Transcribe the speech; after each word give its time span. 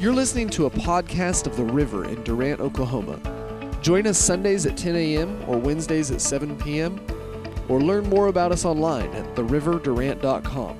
You're 0.00 0.14
listening 0.14 0.48
to 0.50 0.64
a 0.64 0.70
podcast 0.70 1.46
of 1.46 1.58
The 1.58 1.62
River 1.62 2.06
in 2.06 2.22
Durant, 2.22 2.58
Oklahoma. 2.58 3.20
Join 3.82 4.06
us 4.06 4.16
Sundays 4.16 4.64
at 4.64 4.74
10 4.74 4.96
a.m. 4.96 5.44
or 5.46 5.58
Wednesdays 5.58 6.10
at 6.10 6.22
7 6.22 6.56
p.m. 6.56 6.98
or 7.68 7.82
learn 7.82 8.08
more 8.08 8.28
about 8.28 8.50
us 8.50 8.64
online 8.64 9.10
at 9.12 9.34
theriverdurant.com. 9.34 10.78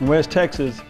In 0.00 0.06
West 0.08 0.32
Texas, 0.32 0.80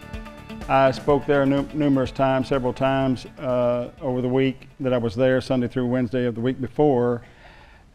I 0.67 0.89
spoke 0.89 1.27
there 1.27 1.45
nu- 1.45 1.69
numerous 1.75 2.09
times, 2.09 2.47
several 2.47 2.73
times 2.73 3.27
uh, 3.37 3.91
over 4.01 4.23
the 4.23 4.27
week 4.27 4.67
that 4.79 4.91
I 4.91 4.97
was 4.97 5.15
there, 5.15 5.39
Sunday 5.39 5.67
through 5.67 5.85
Wednesday 5.85 6.25
of 6.25 6.33
the 6.33 6.41
week 6.41 6.59
before, 6.59 7.21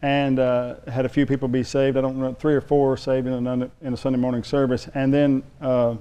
and 0.01 0.39
uh, 0.39 0.75
had 0.87 1.05
a 1.05 1.09
few 1.09 1.25
people 1.25 1.47
be 1.47 1.63
saved. 1.63 1.97
I 1.97 2.01
don't 2.01 2.17
know, 2.17 2.33
three 2.33 2.53
or 2.53 2.61
four 2.61 2.97
saved 2.97 3.27
in 3.27 3.47
a, 3.47 3.71
in 3.81 3.93
a 3.93 3.97
Sunday 3.97 4.19
morning 4.19 4.43
service. 4.43 4.87
And 4.93 5.13
then 5.13 5.43
uh, 5.61 5.95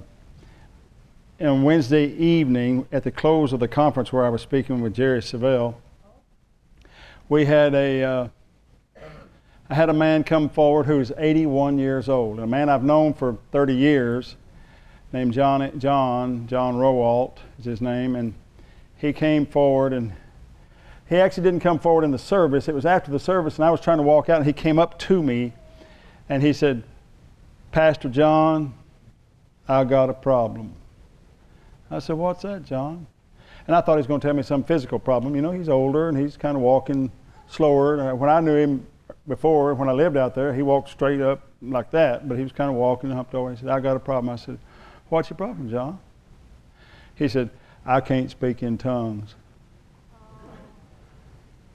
on 1.40 1.62
Wednesday 1.62 2.06
evening, 2.06 2.86
at 2.92 3.04
the 3.04 3.10
close 3.10 3.52
of 3.52 3.60
the 3.60 3.68
conference 3.68 4.12
where 4.12 4.24
I 4.24 4.28
was 4.28 4.42
speaking 4.42 4.80
with 4.80 4.94
Jerry 4.94 5.20
Savelle, 5.20 5.74
we 7.28 7.44
had 7.46 7.74
a 7.74 8.02
uh, 8.02 8.28
I 9.70 9.74
had 9.74 9.88
a 9.88 9.94
man 9.94 10.24
come 10.24 10.50
forward 10.50 10.84
who's 10.84 11.10
81 11.16 11.78
years 11.78 12.08
old, 12.10 12.38
a 12.38 12.46
man 12.46 12.68
I've 12.68 12.84
known 12.84 13.14
for 13.14 13.38
30 13.50 13.74
years 13.74 14.36
named 15.12 15.32
John, 15.32 15.78
John, 15.78 16.46
John 16.46 16.74
Rowalt 16.74 17.38
is 17.58 17.64
his 17.64 17.80
name, 17.80 18.14
and 18.14 18.34
he 18.98 19.12
came 19.12 19.46
forward 19.46 19.94
and 19.94 20.12
he 21.08 21.16
actually 21.16 21.44
didn't 21.44 21.60
come 21.60 21.78
forward 21.78 22.04
in 22.04 22.10
the 22.10 22.18
service. 22.18 22.68
It 22.68 22.74
was 22.74 22.86
after 22.86 23.10
the 23.10 23.18
service, 23.18 23.56
and 23.56 23.64
I 23.64 23.70
was 23.70 23.80
trying 23.80 23.98
to 23.98 24.02
walk 24.02 24.28
out, 24.28 24.38
and 24.38 24.46
he 24.46 24.52
came 24.52 24.78
up 24.78 24.98
to 25.00 25.22
me 25.22 25.52
and 26.28 26.42
he 26.42 26.52
said, 26.52 26.82
Pastor 27.72 28.08
John, 28.08 28.74
I 29.68 29.84
got 29.84 30.08
a 30.08 30.14
problem. 30.14 30.75
I 31.91 31.98
said, 31.98 32.16
What's 32.16 32.42
that, 32.42 32.64
John? 32.64 33.06
And 33.66 33.75
I 33.75 33.80
thought 33.80 33.94
he 33.94 33.98
was 33.98 34.06
going 34.06 34.20
to 34.20 34.27
tell 34.27 34.34
me 34.34 34.42
some 34.42 34.62
physical 34.62 34.98
problem. 34.98 35.34
You 35.34 35.42
know, 35.42 35.50
he's 35.50 35.69
older 35.69 36.08
and 36.08 36.19
he's 36.19 36.36
kind 36.36 36.56
of 36.56 36.62
walking 36.62 37.10
slower. 37.48 38.14
When 38.14 38.28
I 38.28 38.41
knew 38.41 38.56
him 38.56 38.86
before, 39.27 39.75
when 39.75 39.88
I 39.88 39.92
lived 39.92 40.16
out 40.16 40.34
there, 40.34 40.52
he 40.52 40.62
walked 40.62 40.91
straight 40.91 41.20
up 41.20 41.48
like 41.62 41.91
that, 41.92 42.28
but 42.28 42.36
he 42.36 42.42
was 42.42 42.52
kind 42.52 42.70
of 42.70 42.77
walking, 42.77 43.10
humped 43.10 43.34
over. 43.34 43.50
He 43.50 43.56
said, 43.56 43.69
I 43.69 43.80
got 43.80 43.97
a 43.97 44.00
problem. 44.00 44.32
I 44.32 44.36
said, 44.36 44.58
What's 45.08 45.30
your 45.30 45.36
problem, 45.36 45.70
John? 45.70 45.98
He 47.14 47.28
said, 47.28 47.50
I 47.86 48.00
can't 48.00 48.30
speak 48.30 48.62
in 48.62 48.78
tongues. 48.78 49.34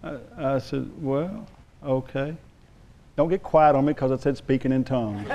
I, 0.04 0.18
I 0.38 0.60
said, 0.60 0.90
Well, 1.02 1.48
okay. 1.84 2.36
Don't 3.16 3.30
get 3.30 3.44
quiet 3.44 3.76
on 3.76 3.86
me 3.86 3.94
because 3.94 4.12
I 4.12 4.18
said 4.18 4.38
speaking 4.38 4.72
in 4.72 4.84
tongues. 4.84 5.22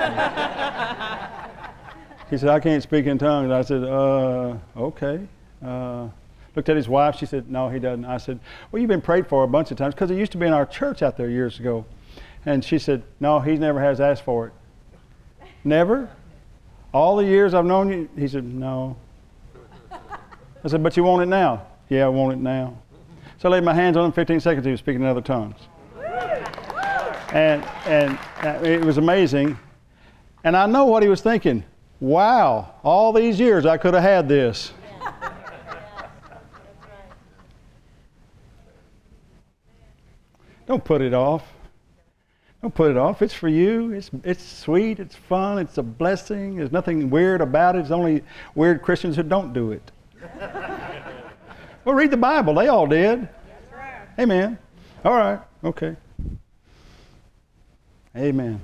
he 2.31 2.39
said, 2.39 2.49
I 2.49 2.59
can't 2.61 2.83
speak 2.83 3.07
in 3.07 3.19
tongues. 3.19 3.51
I 3.51 3.63
said, 3.63 3.85
Uh, 3.85 4.57
okay. 4.77 5.21
Uh, 5.65 6.09
looked 6.57 6.69
at 6.69 6.77
his 6.77 6.89
wife. 6.89 7.17
She 7.17 7.27
said, 7.27 7.51
No, 7.51 7.69
he 7.69 7.79
doesn't. 7.79 8.05
I 8.05 8.17
said, 8.17 8.41
Well, 8.71 8.81
you've 8.81 8.89
been 8.89 9.03
prayed 9.03 9.27
for 9.27 9.45
a 9.45 9.49
bunch 9.49 9.71
of 9.71 9.77
times 9.77 9.95
because 9.95 10.11
he 10.11 10.17
used 10.17 10.33
to 10.33 10.39
be 10.39 10.47
in 10.47 10.53
our 10.53 10.67
church 10.67 11.03
out 11.03 11.17
there 11.17 11.29
years 11.29 11.61
ago. 11.61 11.85
And 12.47 12.65
she 12.65 12.79
said, 12.79 13.03
No, 13.21 13.41
he 13.41 13.57
never 13.57 13.81
has 13.81 14.01
asked 14.01 14.25
for 14.25 14.47
it. 14.47 14.53
Never? 15.63 16.09
All 16.93 17.17
the 17.17 17.25
years 17.25 17.55
I've 17.55 17.65
known 17.65 17.91
you? 17.91 18.09
He 18.17 18.29
said, 18.29 18.45
No. 18.45 18.97
I 20.65 20.69
said, 20.69 20.83
But 20.83 20.97
you 20.97 21.05
want 21.05 21.23
it 21.23 21.27
now? 21.27 21.67
Yeah, 21.91 22.07
I 22.07 22.09
want 22.09 22.33
it 22.33 22.41
now. 22.41 22.79
So 23.45 23.51
I 23.51 23.53
laid 23.53 23.65
my 23.65 23.75
hands 23.75 23.99
on 23.99 24.07
him. 24.07 24.13
15 24.13 24.41
seconds, 24.41 24.65
he 24.65 24.71
was 24.71 24.81
speaking 24.81 25.03
in 25.03 25.07
other 25.07 25.21
tongues. 25.21 25.59
And, 27.31 27.63
and 27.85 28.19
uh, 28.43 28.59
it 28.65 28.83
was 28.83 28.97
amazing. 28.97 29.59
And 30.45 30.57
I 30.57 30.65
know 30.65 30.87
what 30.87 31.03
he 31.03 31.11
was 31.11 31.21
thinking. 31.21 31.63
Wow, 32.01 32.77
all 32.83 33.13
these 33.13 33.39
years 33.39 33.67
I 33.67 33.77
could 33.77 33.93
have 33.93 34.03
had 34.03 34.31
this. 34.31 34.73
Don't 40.67 40.83
put 40.83 41.03
it 41.03 41.13
off. 41.13 41.45
Don't 42.63 42.75
put 42.75 42.91
it 42.93 42.97
off. 42.97 43.21
It's 43.21 43.35
for 43.35 43.49
you. 43.49 43.93
It's, 43.93 44.11
it's 44.23 44.43
sweet. 44.43 44.99
It's 44.99 45.17
fun. 45.17 45.59
It's 45.59 45.77
a 45.77 45.83
blessing. 45.83 46.57
There's 46.57 46.73
nothing 46.73 47.11
weird 47.11 47.43
about 47.43 47.77
it. 47.77 47.81
It's 47.81 47.91
only 47.91 48.25
weird 48.55 48.81
Christians 48.81 49.17
who 49.17 49.23
don't 49.23 49.53
do 49.53 49.73
it. 49.73 49.91
Well, 51.85 51.95
read 51.95 52.11
the 52.11 52.17
Bible. 52.17 52.55
They 52.55 52.69
all 52.69 52.87
did. 52.87 53.29
Right. 53.73 54.09
Amen. 54.19 54.59
All 55.05 55.13
right. 55.13 55.41
Okay. 55.63 55.97
Amen. 58.17 58.61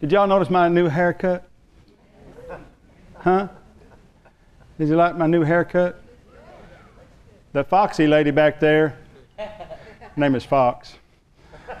Did 0.00 0.12
y'all 0.12 0.26
notice 0.26 0.48
my 0.48 0.68
new 0.68 0.86
haircut? 0.86 1.48
Huh? 3.16 3.48
Did 4.78 4.88
you 4.88 4.96
like 4.96 5.16
my 5.16 5.26
new 5.26 5.42
haircut? 5.42 6.00
The 7.52 7.64
foxy 7.64 8.06
lady 8.06 8.30
back 8.30 8.60
there, 8.60 8.96
her 9.36 10.12
name 10.16 10.34
is 10.36 10.44
Fox. 10.44 10.94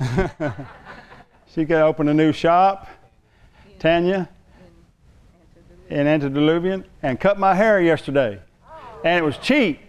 she 1.54 1.64
could 1.64 1.80
open 1.80 2.08
a 2.08 2.14
new 2.14 2.32
shop, 2.32 2.88
Tanya, 3.78 4.28
in 5.88 6.06
Antediluvian, 6.06 6.84
and 7.02 7.20
cut 7.20 7.38
my 7.38 7.54
hair 7.54 7.80
yesterday. 7.80 8.40
And 9.04 9.18
it 9.18 9.24
was 9.24 9.38
cheap. 9.38 9.87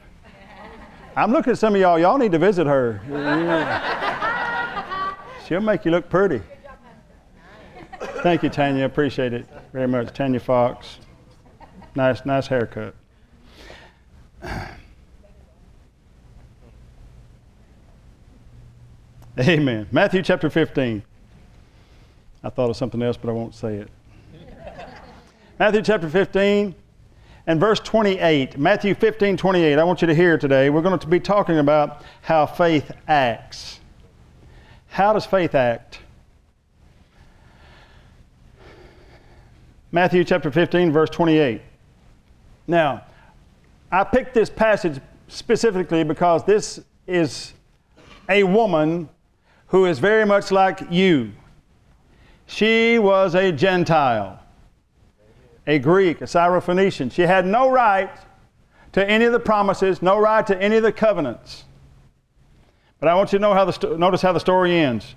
I'm 1.16 1.32
looking 1.32 1.52
at 1.52 1.58
some 1.58 1.76
of 1.76 1.82
y'all, 1.82 2.00
y'all 2.00 2.18
need 2.18 2.32
to 2.32 2.40
visit 2.40 2.68
her. 2.68 3.02
Yeah. 3.10 3.96
She'll 5.48 5.62
make 5.62 5.86
you 5.86 5.92
look 5.92 6.10
pretty. 6.10 6.42
Thank 8.22 8.44
you, 8.44 8.50
Tanya. 8.50 8.86
Appreciate 8.86 9.34
it 9.34 9.48
very 9.74 9.88
much. 9.88 10.14
Tanya 10.14 10.40
Fox. 10.40 11.00
Nice, 11.96 12.26
nice 12.26 12.48
haircut. 12.48 12.94
Amen. 19.40 19.88
Matthew 19.92 20.22
chapter 20.22 20.50
15. 20.50 21.02
I 22.44 22.50
thought 22.50 22.70
of 22.70 22.76
something 22.76 23.02
else, 23.02 23.18
but 23.18 23.30
I 23.30 23.34
won't 23.34 23.56
say 23.56 23.76
it. 23.76 23.90
Matthew 25.58 25.82
chapter 25.82 26.10
15 26.10 26.76
and 27.50 27.60
verse 27.60 27.80
28. 27.80 28.60
Matthew 28.60 28.94
15, 28.94 29.36
28. 29.36 29.80
I 29.80 29.84
want 29.84 30.02
you 30.02 30.08
to 30.08 30.14
hear 30.14 30.38
today. 30.38 30.70
We're 30.70 30.84
going 30.84 31.00
to 31.00 31.08
be 31.08 31.20
talking 31.20 31.58
about 31.58 32.04
how 32.22 32.46
faith 32.46 32.92
acts. 33.08 33.80
How 34.90 35.14
does 35.14 35.26
faith 35.26 35.56
act? 35.56 35.98
Matthew 39.92 40.24
chapter 40.24 40.52
15, 40.52 40.92
verse 40.92 41.10
28. 41.10 41.64
Now, 42.68 43.04
I 43.92 44.04
picked 44.04 44.36
this 44.36 44.52
passage 44.52 45.02
specifically 45.28 46.04
because 46.04 46.44
this 46.46 46.80
is 47.08 47.54
a 48.30 48.44
woman 48.44 49.10
who 49.66 49.88
is 49.88 49.98
very 49.98 50.24
much 50.24 50.52
like 50.52 50.82
you. 50.92 51.32
She 52.46 53.00
was 53.00 53.34
a 53.34 53.52
Gentile, 53.52 54.40
a 55.68 55.80
Greek, 55.80 56.22
a 56.22 56.26
Syrophoenician. 56.26 57.12
She 57.12 57.24
had 57.24 57.46
no 57.46 57.70
right 57.70 58.10
to 58.94 59.08
any 59.08 59.26
of 59.26 59.32
the 59.32 59.40
promises, 59.40 60.02
no 60.02 60.18
right 60.20 60.46
to 60.48 60.60
any 60.62 60.78
of 60.78 60.84
the 60.84 60.92
covenants. 60.92 61.66
But 63.00 63.08
I 63.10 63.16
want 63.16 63.32
you 63.32 63.40
to 63.40 63.42
know 63.42 63.54
how 63.54 63.66
the 63.66 63.98
notice 63.98 64.22
how 64.22 64.34
the 64.34 64.40
story 64.40 64.78
ends. 64.78 65.16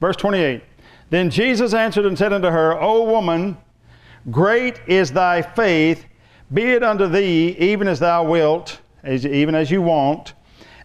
Verse 0.00 0.16
28. 0.16 0.62
Then 1.10 1.30
Jesus 1.30 1.74
answered 1.74 2.06
and 2.06 2.16
said 2.16 2.32
unto 2.32 2.48
her, 2.48 2.80
O 2.80 3.04
woman, 3.04 3.56
great 4.30 4.80
is 4.86 5.12
thy 5.12 5.42
faith, 5.42 6.06
be 6.52 6.62
it 6.62 6.82
unto 6.82 7.06
thee 7.06 7.56
even 7.58 7.88
as 7.88 7.98
thou 7.98 8.24
wilt, 8.24 8.80
as, 9.02 9.26
even 9.26 9.54
as 9.54 9.70
you 9.70 9.82
want. 9.82 10.34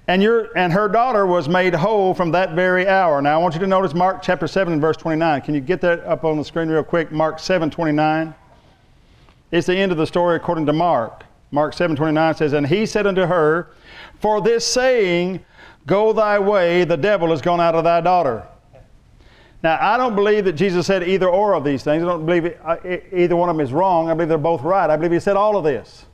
And, 0.08 0.22
your, 0.22 0.56
and 0.56 0.72
her 0.72 0.88
daughter 0.88 1.26
was 1.26 1.50
made 1.50 1.74
whole 1.74 2.14
from 2.14 2.32
that 2.32 2.54
very 2.54 2.88
hour. 2.88 3.22
Now 3.22 3.40
I 3.40 3.42
want 3.42 3.56
you 3.56 3.60
to 3.62 3.68
notice 3.68 3.96
Mark 3.96 4.22
chapter 4.22 4.46
7 4.46 4.74
and 4.74 4.82
verse 4.82 4.98
29. 4.98 5.42
Can 5.42 5.56
you 5.56 5.62
get 5.62 5.82
that 5.82 6.04
up 6.04 6.24
on 6.24 6.38
the 6.38 6.46
screen 6.46 6.70
real 6.70 6.84
quick? 6.84 7.12
Mark 7.12 7.40
7 7.40 7.72
29. 7.72 8.36
It's 9.52 9.68
the 9.68 9.76
end 9.76 9.92
of 9.92 9.98
the 9.98 10.08
story 10.08 10.36
according 10.36 10.66
to 10.66 10.74
Mark. 10.74 11.24
Mark 11.52 11.74
7 11.74 11.96
29 11.96 12.36
says, 12.36 12.54
And 12.54 12.68
he 12.68 12.86
said 12.86 13.08
unto 13.08 13.26
her, 13.26 13.72
For 14.20 14.42
this 14.42 14.66
saying, 14.66 15.46
Go 15.88 16.14
thy 16.14 16.40
way, 16.40 16.84
the 16.84 16.98
devil 16.98 17.32
is 17.32 17.42
gone 17.42 17.62
out 17.62 17.76
of 17.76 17.84
thy 17.84 18.02
daughter. 18.02 18.48
Now, 19.62 19.78
I 19.80 19.98
don't 19.98 20.16
believe 20.16 20.46
that 20.46 20.54
Jesus 20.54 20.86
said 20.86 21.08
either 21.08 21.28
or 21.28 21.56
of 21.56 21.64
these 21.64 21.84
things. 21.84 22.04
I 22.04 22.06
don't 22.06 22.26
believe 22.26 22.56
either 23.12 23.36
one 23.36 23.50
of 23.50 23.56
them 23.56 23.66
is 23.66 23.74
wrong. 23.74 24.10
I 24.10 24.14
believe 24.14 24.30
they're 24.30 24.38
both 24.38 24.62
right. 24.62 24.90
I 24.90 24.96
believe 24.96 25.12
he 25.12 25.20
said 25.20 25.36
all 25.36 25.58
of 25.58 25.64
this. 25.64 26.06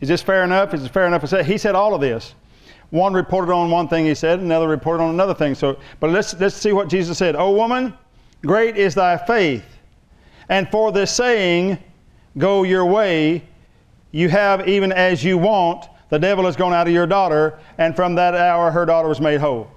Is 0.00 0.08
this 0.08 0.22
fair 0.22 0.44
enough? 0.44 0.72
Is 0.74 0.84
it 0.84 0.92
fair 0.92 1.06
enough 1.06 1.22
to 1.22 1.26
say? 1.26 1.44
He 1.44 1.58
said 1.58 1.74
all 1.74 1.94
of 1.94 2.00
this. 2.00 2.34
One 2.90 3.12
reported 3.12 3.52
on 3.52 3.70
one 3.70 3.88
thing 3.88 4.04
he 4.06 4.14
said, 4.14 4.40
another 4.40 4.68
reported 4.68 5.02
on 5.02 5.10
another 5.10 5.34
thing. 5.34 5.54
So, 5.54 5.78
but 6.00 6.10
let's, 6.10 6.38
let's 6.38 6.54
see 6.54 6.72
what 6.72 6.88
Jesus 6.88 7.18
said. 7.18 7.36
O 7.36 7.50
woman, 7.50 7.92
great 8.42 8.76
is 8.76 8.94
thy 8.94 9.16
faith. 9.16 9.64
And 10.48 10.70
for 10.70 10.92
this 10.92 11.10
saying, 11.10 11.78
go 12.38 12.62
your 12.62 12.84
way, 12.84 13.44
you 14.12 14.28
have 14.28 14.68
even 14.68 14.92
as 14.92 15.24
you 15.24 15.38
want. 15.38 15.86
The 16.10 16.18
devil 16.18 16.44
has 16.44 16.54
gone 16.54 16.72
out 16.72 16.86
of 16.86 16.92
your 16.92 17.06
daughter, 17.06 17.58
and 17.78 17.96
from 17.96 18.14
that 18.14 18.34
hour 18.34 18.70
her 18.70 18.86
daughter 18.86 19.08
was 19.08 19.20
made 19.20 19.40
whole. 19.40 19.68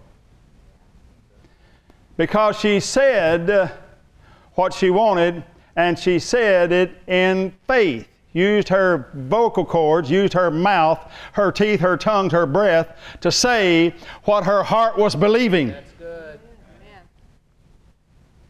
Because 2.17 2.59
she 2.59 2.79
said 2.79 3.71
what 4.53 4.73
she 4.73 4.89
wanted, 4.89 5.43
and 5.75 5.97
she 5.97 6.19
said 6.19 6.71
it 6.71 6.91
in 7.07 7.53
faith. 7.67 8.07
Used 8.33 8.69
her 8.69 9.09
vocal 9.15 9.65
cords, 9.65 10.11
used 10.11 10.33
her 10.33 10.51
mouth, 10.51 11.11
her 11.33 11.51
teeth, 11.51 11.79
her 11.79 11.97
tongue, 11.97 12.29
her 12.29 12.45
breath 12.45 12.95
to 13.21 13.31
say 13.31 13.95
what 14.25 14.43
her 14.43 14.61
heart 14.61 14.97
was 14.97 15.15
believing. 15.15 15.69
That's 15.69 15.91
good. 15.93 16.39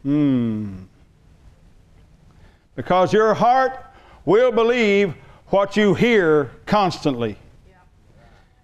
Hmm. 0.03 0.83
Because 2.77 3.11
your 3.11 3.33
heart 3.33 3.83
will 4.23 4.51
believe 4.51 5.15
what 5.47 5.75
you 5.75 5.95
hear 5.95 6.51
constantly. 6.67 7.35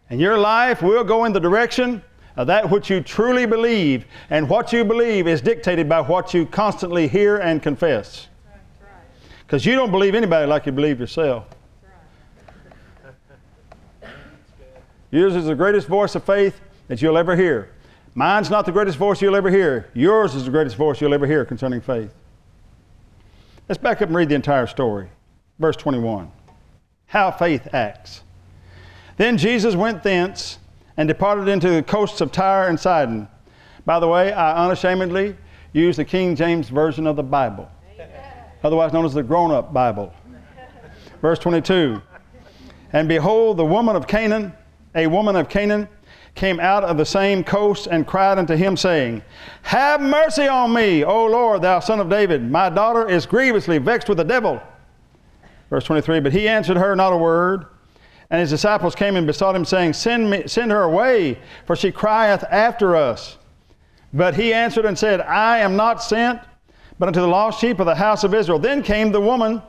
And 0.09 0.21
your 0.21 0.37
life 0.37 0.83
will 0.83 1.03
go 1.03 1.25
in 1.25 1.33
the 1.33 1.39
direction 1.39 2.03
of 2.37 2.45
that 2.47 2.69
which 2.69 2.91
you 2.91 3.01
truly 3.01 3.47
believe. 3.47 4.05
And 4.29 4.47
what 4.47 4.71
you 4.71 4.85
believe 4.85 5.27
is 5.27 5.41
dictated 5.41 5.89
by 5.89 5.99
what 5.99 6.31
you 6.31 6.45
constantly 6.45 7.07
hear 7.07 7.37
and 7.37 7.61
confess. 7.61 8.27
Because 9.39 9.65
you 9.65 9.75
don't 9.75 9.91
believe 9.91 10.13
anybody 10.13 10.45
like 10.45 10.67
you 10.67 10.71
believe 10.71 10.99
yourself. 10.99 11.45
Yours 15.09 15.35
is 15.35 15.45
the 15.45 15.55
greatest 15.55 15.87
voice 15.87 16.13
of 16.13 16.23
faith 16.23 16.61
that 16.87 17.01
you'll 17.01 17.17
ever 17.17 17.35
hear. 17.35 17.71
Mine's 18.13 18.51
not 18.51 18.67
the 18.67 18.71
greatest 18.71 18.97
voice 18.99 19.23
you'll 19.23 19.35
ever 19.35 19.49
hear. 19.49 19.89
Yours 19.95 20.35
is 20.35 20.45
the 20.45 20.51
greatest 20.51 20.75
voice 20.75 21.01
you'll 21.01 21.15
ever 21.15 21.25
hear 21.25 21.45
concerning 21.45 21.81
faith. 21.81 22.13
Let's 23.69 23.81
back 23.81 24.01
up 24.01 24.09
and 24.09 24.15
read 24.15 24.27
the 24.27 24.35
entire 24.35 24.67
story. 24.67 25.09
Verse 25.57 25.77
21. 25.77 26.29
How 27.05 27.31
faith 27.31 27.73
acts. 27.73 28.23
Then 29.15 29.37
Jesus 29.37 29.75
went 29.75 30.03
thence 30.03 30.59
and 30.97 31.07
departed 31.07 31.47
into 31.47 31.69
the 31.69 31.81
coasts 31.81 32.19
of 32.19 32.31
Tyre 32.31 32.67
and 32.67 32.77
Sidon. 32.77 33.27
By 33.85 33.99
the 33.99 34.07
way, 34.07 34.33
I 34.33 34.65
unashamedly 34.65 35.37
use 35.71 35.95
the 35.95 36.03
King 36.03 36.35
James 36.35 36.67
Version 36.67 37.07
of 37.07 37.15
the 37.15 37.23
Bible, 37.23 37.69
otherwise 38.63 38.91
known 38.91 39.05
as 39.05 39.13
the 39.13 39.23
grown 39.23 39.51
up 39.51 39.73
Bible. 39.73 40.13
Verse 41.21 41.39
22 41.39 42.01
And 42.91 43.07
behold, 43.07 43.57
the 43.57 43.65
woman 43.65 43.95
of 43.95 44.07
Canaan, 44.07 44.53
a 44.93 45.07
woman 45.07 45.35
of 45.37 45.47
Canaan, 45.47 45.87
came 46.35 46.59
out 46.59 46.83
of 46.83 46.97
the 46.97 47.05
same 47.05 47.43
coast 47.43 47.87
and 47.87 48.07
cried 48.07 48.37
unto 48.37 48.55
him, 48.55 48.75
saying, 48.75 49.21
Have 49.63 50.01
mercy 50.01 50.47
on 50.47 50.73
me, 50.73 51.03
O 51.03 51.25
Lord, 51.25 51.61
thou 51.61 51.79
son 51.79 51.99
of 51.99 52.09
David. 52.09 52.49
My 52.49 52.69
daughter 52.69 53.07
is 53.07 53.25
grievously 53.25 53.77
vexed 53.77 54.09
with 54.09 54.17
the 54.17 54.23
devil. 54.23 54.61
Verse 55.69 55.85
23 55.85 56.19
But 56.19 56.33
he 56.33 56.47
answered 56.47 56.77
her 56.77 56.95
not 56.95 57.13
a 57.13 57.17
word. 57.17 57.65
And 58.29 58.39
his 58.39 58.49
disciples 58.49 58.95
came 58.95 59.15
and 59.15 59.27
besought 59.27 59.55
him, 59.55 59.63
saying, 59.63 59.93
Send, 59.93 60.27
me, 60.27 60.47
send 60.47 60.71
her 60.71 60.83
away, 60.83 61.37
for 61.65 61.75
she 61.75 61.91
crieth 61.91 62.43
after 62.49 62.95
us. 62.95 63.37
But 64.11 64.33
he 64.33 64.53
answered 64.53 64.85
and 64.85 64.97
said, 64.97 65.21
I 65.21 65.59
am 65.59 65.75
not 65.75 66.01
sent, 66.01 66.39
but 66.97 67.07
unto 67.07 67.21
the 67.21 67.27
lost 67.27 67.59
sheep 67.61 67.79
of 67.79 67.85
the 67.85 67.93
house 67.93 68.23
of 68.23 68.33
Israel. 68.33 68.57
Then 68.57 68.81
came 68.81 69.11
the 69.11 69.21
woman, 69.21 69.61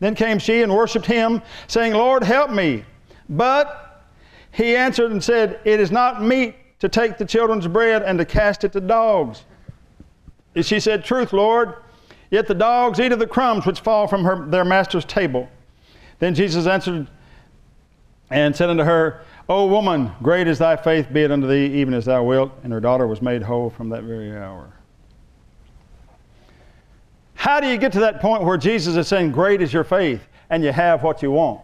then 0.00 0.14
came 0.14 0.38
she 0.38 0.62
and 0.62 0.72
worshipped 0.72 1.04
him, 1.04 1.42
saying, 1.66 1.92
Lord, 1.92 2.22
help 2.22 2.50
me. 2.50 2.84
But 3.28 3.91
he 4.52 4.76
answered 4.76 5.10
and 5.10 5.22
said, 5.22 5.58
It 5.64 5.80
is 5.80 5.90
not 5.90 6.22
meet 6.22 6.54
to 6.78 6.88
take 6.88 7.18
the 7.18 7.24
children's 7.24 7.66
bread 7.66 8.02
and 8.02 8.18
to 8.18 8.24
cast 8.24 8.64
it 8.64 8.72
to 8.72 8.80
dogs. 8.80 9.44
And 10.54 10.64
she 10.64 10.78
said, 10.78 11.04
Truth, 11.04 11.32
Lord, 11.32 11.74
yet 12.30 12.46
the 12.46 12.54
dogs 12.54 13.00
eat 13.00 13.12
of 13.12 13.18
the 13.18 13.26
crumbs 13.26 13.66
which 13.66 13.80
fall 13.80 14.06
from 14.06 14.24
her, 14.24 14.46
their 14.46 14.64
master's 14.64 15.04
table. 15.04 15.48
Then 16.18 16.34
Jesus 16.34 16.66
answered 16.66 17.08
and 18.30 18.54
said 18.54 18.70
unto 18.70 18.84
her, 18.84 19.22
O 19.48 19.66
woman, 19.66 20.12
great 20.22 20.46
is 20.46 20.58
thy 20.58 20.76
faith, 20.76 21.12
be 21.12 21.22
it 21.22 21.30
unto 21.32 21.46
thee 21.46 21.66
even 21.80 21.94
as 21.94 22.04
thou 22.04 22.22
wilt. 22.22 22.52
And 22.62 22.72
her 22.72 22.80
daughter 22.80 23.06
was 23.06 23.20
made 23.20 23.42
whole 23.42 23.70
from 23.70 23.88
that 23.88 24.04
very 24.04 24.36
hour. 24.36 24.72
How 27.34 27.58
do 27.58 27.66
you 27.66 27.76
get 27.76 27.92
to 27.92 28.00
that 28.00 28.20
point 28.20 28.44
where 28.44 28.56
Jesus 28.56 28.96
is 28.96 29.08
saying, 29.08 29.32
Great 29.32 29.60
is 29.60 29.72
your 29.72 29.82
faith, 29.82 30.22
and 30.48 30.62
you 30.62 30.72
have 30.72 31.02
what 31.02 31.22
you 31.22 31.32
want? 31.32 31.60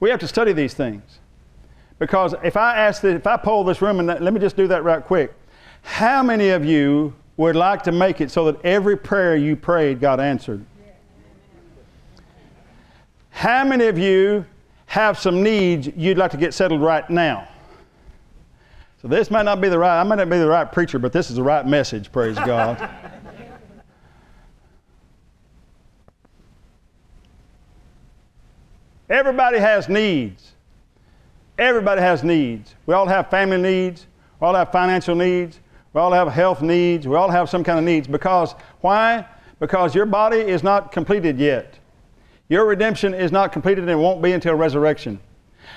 We 0.00 0.10
have 0.10 0.20
to 0.20 0.28
study 0.28 0.52
these 0.52 0.74
things. 0.74 1.20
Because 1.98 2.34
if 2.44 2.56
I 2.56 2.76
ask, 2.76 3.02
if 3.04 3.26
I 3.26 3.36
poll 3.36 3.64
this 3.64 3.80
room, 3.80 4.00
and 4.00 4.08
let 4.08 4.32
me 4.32 4.40
just 4.40 4.56
do 4.56 4.68
that 4.68 4.84
right 4.84 5.02
quick. 5.02 5.32
How 5.82 6.22
many 6.22 6.50
of 6.50 6.64
you 6.64 7.14
would 7.36 7.56
like 7.56 7.82
to 7.84 7.92
make 7.92 8.20
it 8.20 8.30
so 8.30 8.50
that 8.50 8.64
every 8.64 8.96
prayer 8.96 9.36
you 9.36 9.56
prayed 9.56 10.00
got 10.00 10.20
answered? 10.20 10.64
How 13.30 13.64
many 13.64 13.86
of 13.86 13.98
you 13.98 14.44
have 14.86 15.18
some 15.18 15.42
needs 15.42 15.88
you'd 15.94 16.18
like 16.18 16.30
to 16.30 16.36
get 16.36 16.54
settled 16.54 16.80
right 16.80 17.08
now? 17.08 17.48
So 19.00 19.08
this 19.08 19.30
might 19.30 19.44
not 19.44 19.60
be 19.60 19.68
the 19.68 19.78
right, 19.78 20.00
I 20.00 20.02
might 20.02 20.16
not 20.16 20.30
be 20.30 20.38
the 20.38 20.48
right 20.48 20.70
preacher, 20.70 20.98
but 20.98 21.12
this 21.12 21.30
is 21.30 21.36
the 21.36 21.42
right 21.42 21.66
message, 21.66 22.10
praise 22.10 22.36
God. 22.36 22.90
Everybody 29.08 29.58
has 29.58 29.88
needs. 29.88 30.52
Everybody 31.58 32.00
has 32.00 32.24
needs. 32.24 32.74
We 32.86 32.94
all 32.94 33.06
have 33.06 33.30
family 33.30 33.58
needs. 33.58 34.06
We 34.40 34.46
all 34.46 34.54
have 34.54 34.72
financial 34.72 35.14
needs. 35.14 35.60
We 35.92 36.00
all 36.00 36.12
have 36.12 36.28
health 36.28 36.60
needs. 36.60 37.06
We 37.06 37.16
all 37.16 37.30
have 37.30 37.48
some 37.48 37.64
kind 37.64 37.78
of 37.78 37.84
needs 37.84 38.06
because 38.06 38.54
why? 38.80 39.26
Because 39.60 39.94
your 39.94 40.06
body 40.06 40.38
is 40.38 40.62
not 40.62 40.92
completed 40.92 41.38
yet. 41.38 41.78
Your 42.48 42.66
redemption 42.66 43.14
is 43.14 43.32
not 43.32 43.52
completed 43.52 43.88
and 43.88 44.00
won't 44.00 44.22
be 44.22 44.32
until 44.32 44.54
resurrection. 44.54 45.18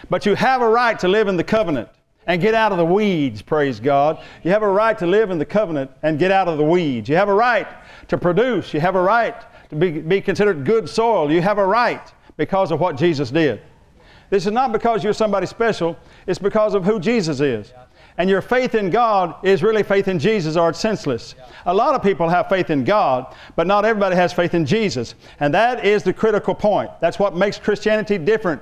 But 0.10 0.26
you 0.26 0.36
have 0.36 0.62
a 0.62 0.70
right 0.70 1.00
to 1.00 1.08
live 1.08 1.28
in 1.28 1.38
the 1.38 1.44
covenant 1.44 1.90
and 2.28 2.42
get 2.42 2.54
out 2.54 2.72
of 2.72 2.78
the 2.78 2.86
weeds, 2.86 3.42
praise 3.42 3.80
God. 3.80 4.22
You 4.44 4.52
have 4.52 4.62
a 4.62 4.70
right 4.70 4.98
to 5.00 5.08
live 5.08 5.32
in 5.32 5.40
the 5.40 5.46
covenant 5.46 5.90
and 6.04 6.20
get 6.20 6.32
out 6.32 6.48
of 6.48 6.58
the 6.58 6.64
weeds. 6.64 7.10
You 7.10 7.16
have 7.16 7.30
a 7.30 7.34
right 7.34 7.68
to 8.08 8.18
produce. 8.18 8.74
You 8.74 8.80
have 8.82 8.96
a 8.96 9.02
right 9.02 9.36
to 9.70 9.76
be, 9.76 9.92
be 10.02 10.22
considered 10.22 10.66
good 10.66 10.90
soil. 10.90 11.32
You 11.32 11.42
have 11.42 11.58
a 11.58 11.66
right 11.66 12.14
because 12.40 12.72
of 12.72 12.80
what 12.80 12.96
Jesus 12.96 13.30
did. 13.30 13.62
This 14.30 14.46
is 14.46 14.54
not 14.54 14.72
because 14.72 15.04
you're 15.04 15.12
somebody 15.12 15.46
special, 15.46 15.98
it's 16.26 16.40
because 16.40 16.74
of 16.74 16.86
who 16.86 16.98
Jesus 16.98 17.42
is. 17.42 17.74
And 18.18 18.30
your 18.30 18.42
faith 18.42 18.76
in 18.76 18.90
God 18.90 19.36
is 19.44 19.62
really 19.62 19.84
faith 19.84 20.08
in 20.08 20.20
Jesus 20.20 20.56
or 20.56 20.70
it's 20.70 20.80
senseless. 20.80 21.36
A 21.66 21.74
lot 21.74 21.96
of 21.96 22.02
people 22.02 22.30
have 22.30 22.48
faith 22.48 22.70
in 22.70 22.86
God, 22.86 23.36
but 23.58 23.68
not 23.68 23.84
everybody 23.84 24.16
has 24.16 24.32
faith 24.32 24.54
in 24.54 24.66
Jesus. 24.66 25.16
And 25.42 25.54
that 25.54 25.86
is 25.86 26.04
the 26.04 26.14
critical 26.14 26.56
point. 26.56 26.90
That's 27.02 27.20
what 27.20 27.36
makes 27.36 27.60
Christianity 27.60 28.18
different. 28.18 28.62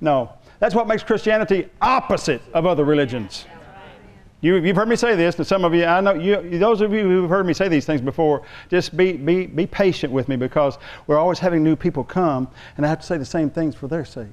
No, 0.00 0.32
that's 0.60 0.74
what 0.74 0.86
makes 0.86 1.02
Christianity 1.02 1.68
opposite 1.80 2.42
of 2.52 2.64
other 2.64 2.84
religions. 2.84 3.46
You, 4.44 4.62
have 4.62 4.76
heard 4.76 4.88
me 4.90 4.96
say 4.96 5.16
this, 5.16 5.38
and 5.38 5.46
some 5.46 5.64
of 5.64 5.74
you, 5.74 5.86
I 5.86 6.02
know, 6.02 6.12
you, 6.12 6.58
those 6.58 6.82
of 6.82 6.92
you 6.92 7.00
who've 7.00 7.30
heard 7.30 7.46
me 7.46 7.54
say 7.54 7.68
these 7.68 7.86
things 7.86 8.02
before, 8.02 8.42
just 8.68 8.94
be, 8.94 9.12
be, 9.12 9.46
be 9.46 9.64
patient 9.64 10.12
with 10.12 10.28
me 10.28 10.36
because 10.36 10.76
we're 11.06 11.16
always 11.16 11.38
having 11.38 11.62
new 11.62 11.74
people 11.74 12.04
come, 12.04 12.48
and 12.76 12.84
I 12.84 12.90
have 12.90 13.00
to 13.00 13.06
say 13.06 13.16
the 13.16 13.24
same 13.24 13.48
things 13.48 13.74
for 13.74 13.88
their 13.88 14.04
sake. 14.04 14.26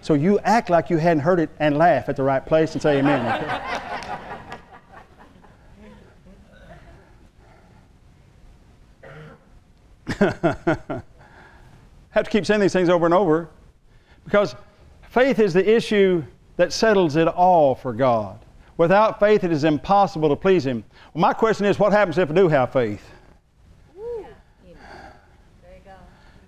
So 0.00 0.14
you 0.14 0.40
act 0.40 0.68
like 0.68 0.90
you 0.90 0.96
hadn't 0.96 1.22
heard 1.22 1.38
it 1.38 1.48
and 1.60 1.78
laugh 1.78 2.08
at 2.08 2.16
the 2.16 2.24
right 2.24 2.44
place 2.44 2.72
and 2.72 2.82
say 2.82 2.98
amen. 2.98 3.20
have 12.10 12.24
to 12.24 12.30
keep 12.30 12.44
saying 12.44 12.60
these 12.60 12.72
things 12.72 12.88
over 12.88 13.04
and 13.04 13.14
over 13.14 13.48
because 14.24 14.56
faith 15.08 15.38
is 15.38 15.54
the 15.54 15.72
issue 15.72 16.24
that 16.56 16.72
settles 16.72 17.14
it 17.14 17.28
all 17.28 17.76
for 17.76 17.92
God. 17.92 18.44
Without 18.76 19.20
faith, 19.20 19.44
it 19.44 19.52
is 19.52 19.64
impossible 19.64 20.28
to 20.28 20.36
please 20.36 20.64
Him. 20.64 20.84
Well, 21.12 21.20
my 21.20 21.32
question 21.32 21.66
is 21.66 21.78
what 21.78 21.92
happens 21.92 22.18
if 22.18 22.30
I 22.30 22.34
do 22.34 22.48
have 22.48 22.72
faith? 22.72 23.02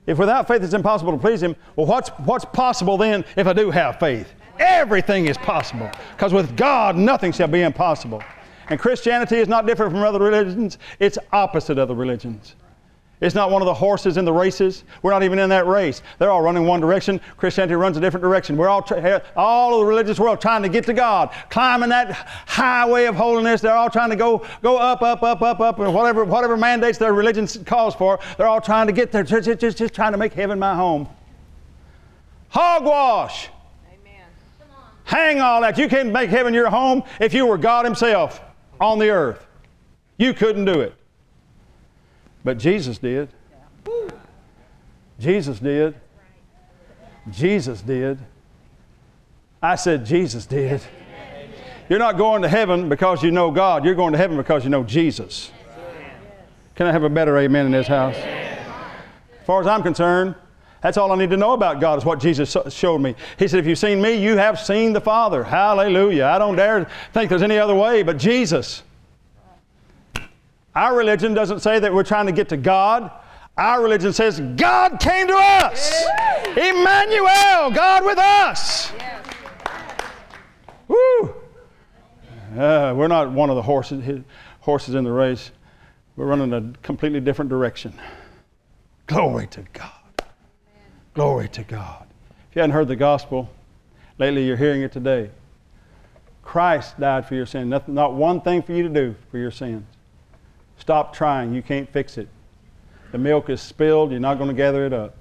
If 0.07 0.19
without 0.19 0.47
faith 0.47 0.63
it's 0.63 0.75
impossible 0.75 1.13
to 1.13 1.19
please 1.19 1.43
Him, 1.43 1.57
well, 1.77 1.87
what's, 1.87 2.11
what's 2.25 2.45
possible 2.45 2.97
then 2.97 3.25
if 3.37 3.47
I 3.47 3.53
do 3.53 3.71
have 3.71 3.99
faith? 3.99 4.33
Everything 4.59 5.27
is 5.27 5.39
possible. 5.39 5.91
Because 6.13 6.33
with 6.33 6.57
God, 6.57 6.97
nothing 6.97 7.33
shall 7.33 7.49
be 7.49 7.63
impossible. 7.63 8.23
And 8.69 8.79
Christianity 8.79 9.37
is 9.37 9.49
not 9.49 9.67
different 9.67 9.93
from 9.93 10.03
other 10.03 10.19
religions, 10.19 10.79
it's 10.99 11.19
opposite 11.33 11.79
of 11.79 11.89
the 11.89 11.95
religions. 11.95 12.55
It's 13.25 13.35
not 13.35 13.51
one 13.51 13.63
of 13.63 13.67
the 13.67 13.73
horses 13.73 14.19
in 14.19 14.27
the 14.27 14.33
races. 14.35 14.85
We're 15.01 15.13
not 15.13 15.23
even 15.23 15.39
in 15.39 15.49
that 15.49 15.67
race. 15.67 16.03
They're 16.19 16.31
all 16.31 16.43
running 16.43 16.67
one 16.67 16.83
direction. 16.83 17.23
Christianity 17.39 17.75
runs 17.75 17.97
a 17.97 18.01
different 18.01 18.23
direction. 18.23 18.55
We're 18.55 18.69
all, 18.69 18.83
tra- 18.83 19.23
all 19.35 19.73
of 19.73 19.81
the 19.81 19.87
religious 19.87 20.19
world 20.19 20.43
trying 20.43 20.63
to 20.63 20.69
get 20.69 20.85
to 20.85 20.93
God, 20.93 21.31
climbing 21.49 21.89
that 21.89 22.13
highway 22.13 23.07
of 23.07 23.15
holiness. 23.15 23.63
They're 23.63 23.73
all 23.73 23.89
trying 23.89 24.11
to 24.11 24.17
go, 24.17 24.47
go 24.61 24.77
up, 24.77 25.01
up, 25.01 25.23
up, 25.23 25.41
up, 25.41 25.61
up, 25.61 25.79
and 25.79 25.95
whatever, 25.95 26.27
whatever 26.27 26.59
mandates 26.59 26.99
their 26.99 27.15
religion 27.15 27.47
calls 27.65 27.95
for, 27.95 28.21
they're 28.37 28.47
all 28.47 28.61
trying 28.61 28.89
to 28.89 28.93
get 28.93 29.11
there, 29.11 29.23
just, 29.23 29.59
just, 29.59 29.79
just 29.79 29.95
trying 29.95 30.13
to 30.13 30.19
make 30.19 30.35
heaven 30.35 30.59
my 30.59 30.75
home. 30.75 31.09
Hogwash. 32.51 33.49
Amen. 33.89 34.27
Hang 35.05 35.41
all 35.41 35.63
that. 35.63 35.79
You 35.79 35.89
can't 35.89 36.13
make 36.13 36.29
heaven 36.29 36.53
your 36.53 36.69
home 36.69 37.03
if 37.21 37.33
you 37.33 37.47
were 37.47 37.57
God 37.57 37.87
Himself 37.87 38.43
on 38.79 38.99
the 38.99 39.09
earth. 39.09 39.47
You 40.19 40.35
couldn't 40.35 40.67
do 40.67 40.83
it. 40.83 40.95
But 42.45 42.59
Jesus 42.59 42.99
did. 42.99 43.31
Jesus 45.19 45.59
did. 45.59 45.95
Jesus 47.31 47.81
did. 47.81 48.19
I 49.63 49.77
said, 49.77 50.05
Jesus 50.05 50.45
did. 50.45 50.83
You're 51.89 51.99
not 51.99 52.19
going 52.19 52.43
to 52.43 52.49
heaven 52.49 52.89
because 52.89 53.23
you 53.23 53.31
know 53.31 53.51
God. 53.51 53.85
You're 53.85 53.95
going 53.95 54.13
to 54.13 54.19
heaven 54.19 54.37
because 54.37 54.65
you 54.65 54.71
know 54.71 54.85
Jesus. 54.85 55.51
Can 56.75 56.87
I 56.87 56.93
have 56.93 57.05
a 57.05 57.09
better 57.09 57.39
amen 57.39 57.67
in 57.67 57.73
this 57.73 57.87
house? 57.87 58.17
As 58.17 59.47
far 59.47 59.61
as 59.61 59.67
I'm 59.67 59.83
concerned, 59.83 60.35
that's 60.81 60.99
all 60.99 61.13
I 61.13 61.17
need 61.17 61.31
to 61.31 61.37
know 61.37 61.53
about 61.53 61.81
God 61.81 61.99
is 61.99 62.05
what 62.05 62.21
Jesus 62.21 62.57
showed 62.69 62.99
me. 62.99 63.15
He 63.39 63.49
said, 63.49 63.61
If 63.61 63.67
you've 63.67 63.79
seen 63.79 64.03
me, 64.03 64.15
you 64.15 64.37
have 64.37 64.61
seen 64.61 64.93
the 64.93 65.01
Father. 65.01 65.45
Hallelujah. 65.45 66.27
I 66.27 66.39
don't 66.39 66.57
dare 66.57 66.87
think 67.13 67.31
there's 67.31 67.43
any 67.43 67.59
other 67.59 67.75
way 67.75 68.03
but 68.03 68.19
Jesus. 68.19 68.83
Our 70.75 70.97
religion 70.97 71.35
doesn't 71.35 71.61
say 71.61 71.79
that 71.79 71.93
we're 71.93 72.03
trying 72.03 72.27
to 72.27 72.33
get 72.33 72.49
to 72.49 72.57
God. 72.57 73.11
Our 73.57 73.83
religion 73.83 74.13
says 74.13 74.41
God 74.57 74.99
came 74.99 75.29
to 75.29 75.37
us. 75.37 76.05
Emmanuel, 76.49 77.71
God 77.71 78.05
with 78.05 78.19
us. 78.19 78.91
Woo! 80.89 81.35
Uh, 82.59 82.93
we're 82.97 83.09
not 83.09 83.31
one 83.31 83.51
of 83.51 83.57
the 83.57 83.63
horses, 83.63 84.23
horses 84.61 84.95
in 84.95 85.05
the 85.05 85.13
race. 85.13 85.53
We're 86.17 86.27
running 86.27 86.53
a 86.53 86.73
completely 86.83 87.21
different 87.21 87.49
direction. 87.49 87.95
Glory 89.07 89.47
to 89.49 89.65
God. 89.73 89.91
Glory 91.15 91.49
to 91.51 91.63
God. 91.63 92.07
If 92.51 92.57
you 92.57 92.61
hadn't 92.61 92.75
heard 92.75 92.89
the 92.89 92.97
gospel, 92.97 93.49
lately 94.19 94.45
you're 94.47 94.57
hearing 94.57 94.83
it 94.83 94.93
today. 94.93 95.31
Christ 96.43 96.99
died 96.99 97.27
for 97.27 97.35
your 97.35 97.47
sin. 97.47 97.69
Nothing, 97.69 97.95
not 97.95 98.15
one 98.15 98.41
thing 98.41 98.63
for 98.63 98.73
you 98.73 98.83
to 98.83 98.89
do 98.89 99.15
for 99.31 99.39
your 99.39 99.51
sins. 99.51 99.85
Stop 100.79 101.15
trying. 101.15 101.55
You 101.55 101.63
can't 101.63 101.91
fix 101.91 102.19
it. 102.19 102.29
The 103.13 103.19
milk 103.19 103.49
is 103.49 103.61
spilled. 103.61 104.11
You're 104.11 104.21
not 104.21 104.39
going 104.39 104.49
to 104.49 104.55
gather 104.55 104.85
it 104.87 104.93
up. 104.93 105.17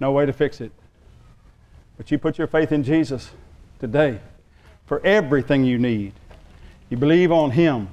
No 0.00 0.12
way 0.12 0.26
to 0.26 0.32
fix 0.32 0.60
it. 0.60 0.72
But 1.96 2.10
you 2.10 2.18
put 2.18 2.38
your 2.38 2.46
faith 2.46 2.72
in 2.72 2.82
Jesus 2.82 3.30
today 3.78 4.20
for 4.86 5.04
everything 5.04 5.64
you 5.64 5.78
need. 5.78 6.14
You 6.88 6.96
believe 6.96 7.30
on 7.30 7.50
Him, 7.50 7.88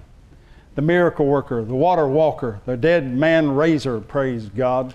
the 0.75 0.81
miracle 0.81 1.25
worker, 1.25 1.63
the 1.63 1.75
water 1.75 2.07
walker, 2.07 2.61
the 2.65 2.77
dead 2.77 3.05
man 3.05 3.51
raiser, 3.51 3.99
praise 3.99 4.47
God, 4.49 4.93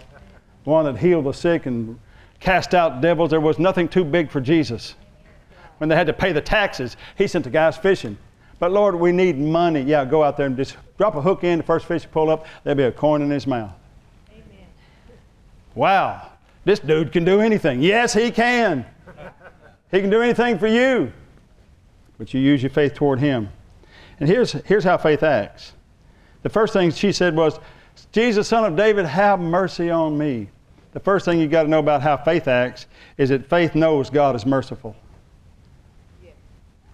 one 0.65 0.87
that 0.87 0.99
healed 0.99 1.27
the 1.27 1.33
sick 1.33 1.67
and 1.67 1.99
cast 2.41 2.75
out 2.75 3.01
devils. 3.01 3.31
There 3.31 3.41
was 3.41 3.59
nothing 3.59 3.89
too 3.89 4.05
big 4.05 4.31
for 4.31 4.41
Jesus. 4.41 4.95
When 5.79 5.89
they 5.89 5.97
had 5.97 6.07
to 6.07 6.13
pay 6.13 6.33
the 6.33 6.41
taxes, 6.41 6.97
He 7.17 7.27
sent 7.27 7.45
the 7.45 7.51
guys 7.51 7.77
fishing. 7.77 8.17
But 8.63 8.71
Lord, 8.71 8.95
we 8.95 9.11
need 9.11 9.41
money. 9.41 9.81
Yeah, 9.81 10.05
go 10.05 10.23
out 10.23 10.37
there 10.37 10.47
and 10.47 10.57
just 10.57 10.77
drop 10.97 11.17
a 11.17 11.21
hook 11.21 11.43
in. 11.43 11.59
The 11.59 11.65
first 11.65 11.85
fish 11.85 12.05
you 12.05 12.09
pull 12.11 12.31
up, 12.31 12.47
there'll 12.63 12.77
be 12.77 12.85
a 12.85 12.93
coin 12.93 13.21
in 13.21 13.29
his 13.29 13.45
mouth. 13.45 13.73
Amen. 14.31 14.67
Wow, 15.75 16.31
this 16.65 16.79
dude 16.79 17.11
can 17.11 17.25
do 17.25 17.41
anything. 17.41 17.83
Yes, 17.83 18.15
he 18.15 18.31
can. 18.31 18.87
he 19.91 20.01
can 20.01 20.11
do 20.11 20.23
anything 20.23 20.61
for 20.61 20.69
you. 20.69 21.13
But 22.19 22.33
you 22.33 22.41
use 22.41 22.63
your 22.63 22.71
faith 22.71 22.95
toward 22.95 23.19
him. 23.19 23.49
And 24.21 24.29
here's, 24.29 24.53
here's 24.53 24.85
how 24.85 24.97
faith 24.97 25.25
acts. 25.25 25.73
The 26.45 26.49
first 26.49 26.73
thing 26.73 26.93
she 26.93 27.11
said 27.11 27.35
was, 27.35 27.59
Jesus, 28.13 28.47
son 28.47 28.65
of 28.65 28.77
David, 28.77 29.07
have 29.07 29.41
mercy 29.41 29.91
on 29.91 30.17
me. 30.17 30.49
The 30.93 31.01
first 31.01 31.25
thing 31.25 31.41
you 31.41 31.49
got 31.49 31.65
to 31.65 31.69
know 31.69 31.81
about 31.81 32.01
how 32.01 32.17
faith 32.17 32.47
acts 32.47 32.87
is 33.19 33.31
that 33.31 33.51
faith 33.51 33.75
knows 33.75 34.09
God 34.09 34.37
is 34.37 34.47
merciful. 34.47 34.95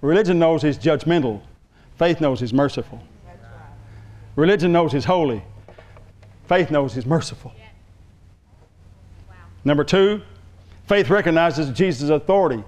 Religion 0.01 0.39
knows 0.39 0.63
He's 0.63 0.79
judgmental. 0.79 1.43
Faith 1.99 2.21
knows 2.21 2.41
He's 2.41 2.53
merciful. 2.53 3.03
Religion 4.37 4.73
knows 4.73 4.93
He's 4.93 5.05
holy. 5.05 5.43
Faith 6.47 6.71
knows 6.71 6.95
He's 6.95 7.07
merciful. 7.07 7.53
Number 9.65 9.85
two, 9.85 10.23
faith 10.87 11.11
recognizes 11.11 11.71
Jesus' 11.77 12.09
authority. 12.09 12.65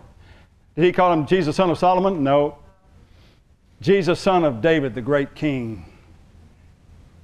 Did 0.75 0.84
he 0.84 0.92
call 0.92 1.12
him 1.12 1.26
Jesus, 1.26 1.56
son 1.56 1.70
of 1.70 1.78
Solomon? 1.78 2.22
No. 2.22 2.58
Jesus, 3.80 4.20
son 4.20 4.44
of 4.44 4.60
David, 4.60 4.94
the 4.94 5.00
great 5.00 5.34
king, 5.34 5.84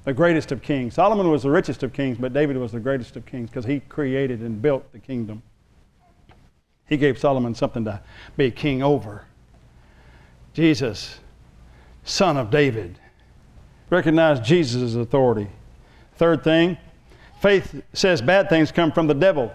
the 0.04 0.14
greatest 0.14 0.52
of 0.52 0.62
kings. 0.62 0.94
Solomon 0.94 1.30
was 1.30 1.42
the 1.42 1.50
richest 1.50 1.82
of 1.82 1.92
kings, 1.92 2.16
but 2.16 2.32
David 2.32 2.56
was 2.56 2.72
the 2.72 2.80
greatest 2.80 3.16
of 3.16 3.26
kings 3.26 3.50
because 3.50 3.66
he 3.66 3.80
created 3.80 4.40
and 4.40 4.62
built 4.62 4.90
the 4.92 4.98
kingdom. 4.98 5.42
He 6.88 6.96
gave 6.96 7.18
Solomon 7.18 7.54
something 7.54 7.84
to 7.84 8.00
be 8.36 8.50
king 8.50 8.82
over. 8.82 9.26
Jesus, 10.54 11.18
son 12.06 12.36
of 12.38 12.50
David. 12.50 12.98
Recognize 13.90 14.40
Jesus' 14.40 14.94
authority. 14.94 15.48
Third 16.14 16.42
thing, 16.42 16.78
faith 17.40 17.82
says 17.92 18.22
bad 18.22 18.48
things 18.48 18.72
come 18.72 18.90
from 18.90 19.06
the 19.06 19.14
devil. 19.14 19.52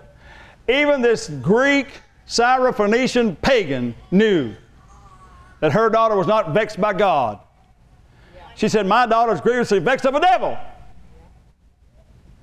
Even 0.70 1.01
this 1.01 1.27
Greek, 1.41 1.88
Syrophoenician 2.27 3.41
pagan 3.41 3.96
knew 4.12 4.53
that 5.60 5.72
her 5.72 5.89
daughter 5.89 6.15
was 6.15 6.27
not 6.27 6.53
vexed 6.53 6.79
by 6.79 6.93
God. 6.93 7.39
She 8.55 8.70
said, 8.70 8.86
My 8.86 9.05
daughter 9.05 9.34
is 9.34 9.41
grievously 9.41 9.79
vexed 9.79 10.05
of 10.05 10.13
a 10.13 10.20
devil. 10.20 10.58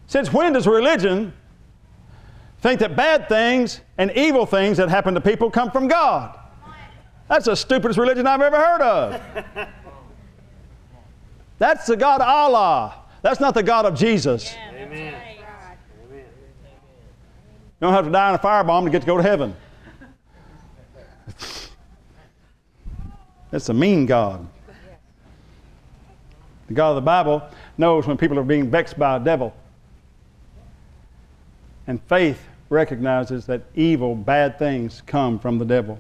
Since 0.07 0.33
when 0.33 0.53
does 0.55 0.67
religion 0.67 1.33
think 2.61 2.81
that 2.81 2.97
bad 2.97 3.29
things 3.29 3.81
and 3.99 4.11
evil 4.13 4.47
things 4.47 4.79
that 4.79 4.89
happen 4.89 5.15
to 5.15 5.21
people 5.21 5.51
come 5.51 5.71
from 5.71 5.87
God? 5.87 6.39
That's 7.29 7.45
the 7.45 7.55
stupidest 7.55 7.99
religion 7.99 8.27
I've 8.27 8.41
ever 8.41 8.57
heard 8.57 8.81
of. 8.81 9.69
That's 11.59 11.87
the 11.87 11.97
God 11.97 12.21
of 12.21 12.29
Allah. 12.29 12.95
That's 13.23 13.41
not 13.41 13.55
the 13.55 13.63
God 13.63 13.85
of 13.85 13.95
Jesus. 13.95 14.55
Amen. 14.75 15.15
You 17.81 17.87
don't 17.87 17.93
have 17.93 18.07
to 18.07 18.11
die 18.11 18.31
in 18.31 18.35
a 18.35 18.39
firebomb 18.39 18.85
to 18.85 18.91
get 18.91 19.03
to 19.03 19.07
go 19.07 19.17
to 19.17 19.23
heaven. 19.23 19.55
That's 23.51 23.69
a 23.69 23.75
mean 23.75 24.05
God. 24.07 24.47
The 26.67 26.75
God 26.75 26.91
of 26.91 26.97
the 26.97 27.03
Bible 27.03 27.43
knows 27.79 28.07
when 28.07 28.17
people 28.17 28.39
are 28.39 28.45
being 28.45 28.71
vexed 28.71 28.99
by 28.99 29.17
a 29.17 29.21
devil. 29.21 29.55
And 31.87 32.03
faith 32.03 32.45
recognizes 32.69 33.47
that 33.47 33.63
evil, 33.75 34.15
bad 34.15 34.59
things 34.59 35.03
come 35.07 35.39
from 35.39 35.59
the 35.59 35.65
devil. 35.65 35.99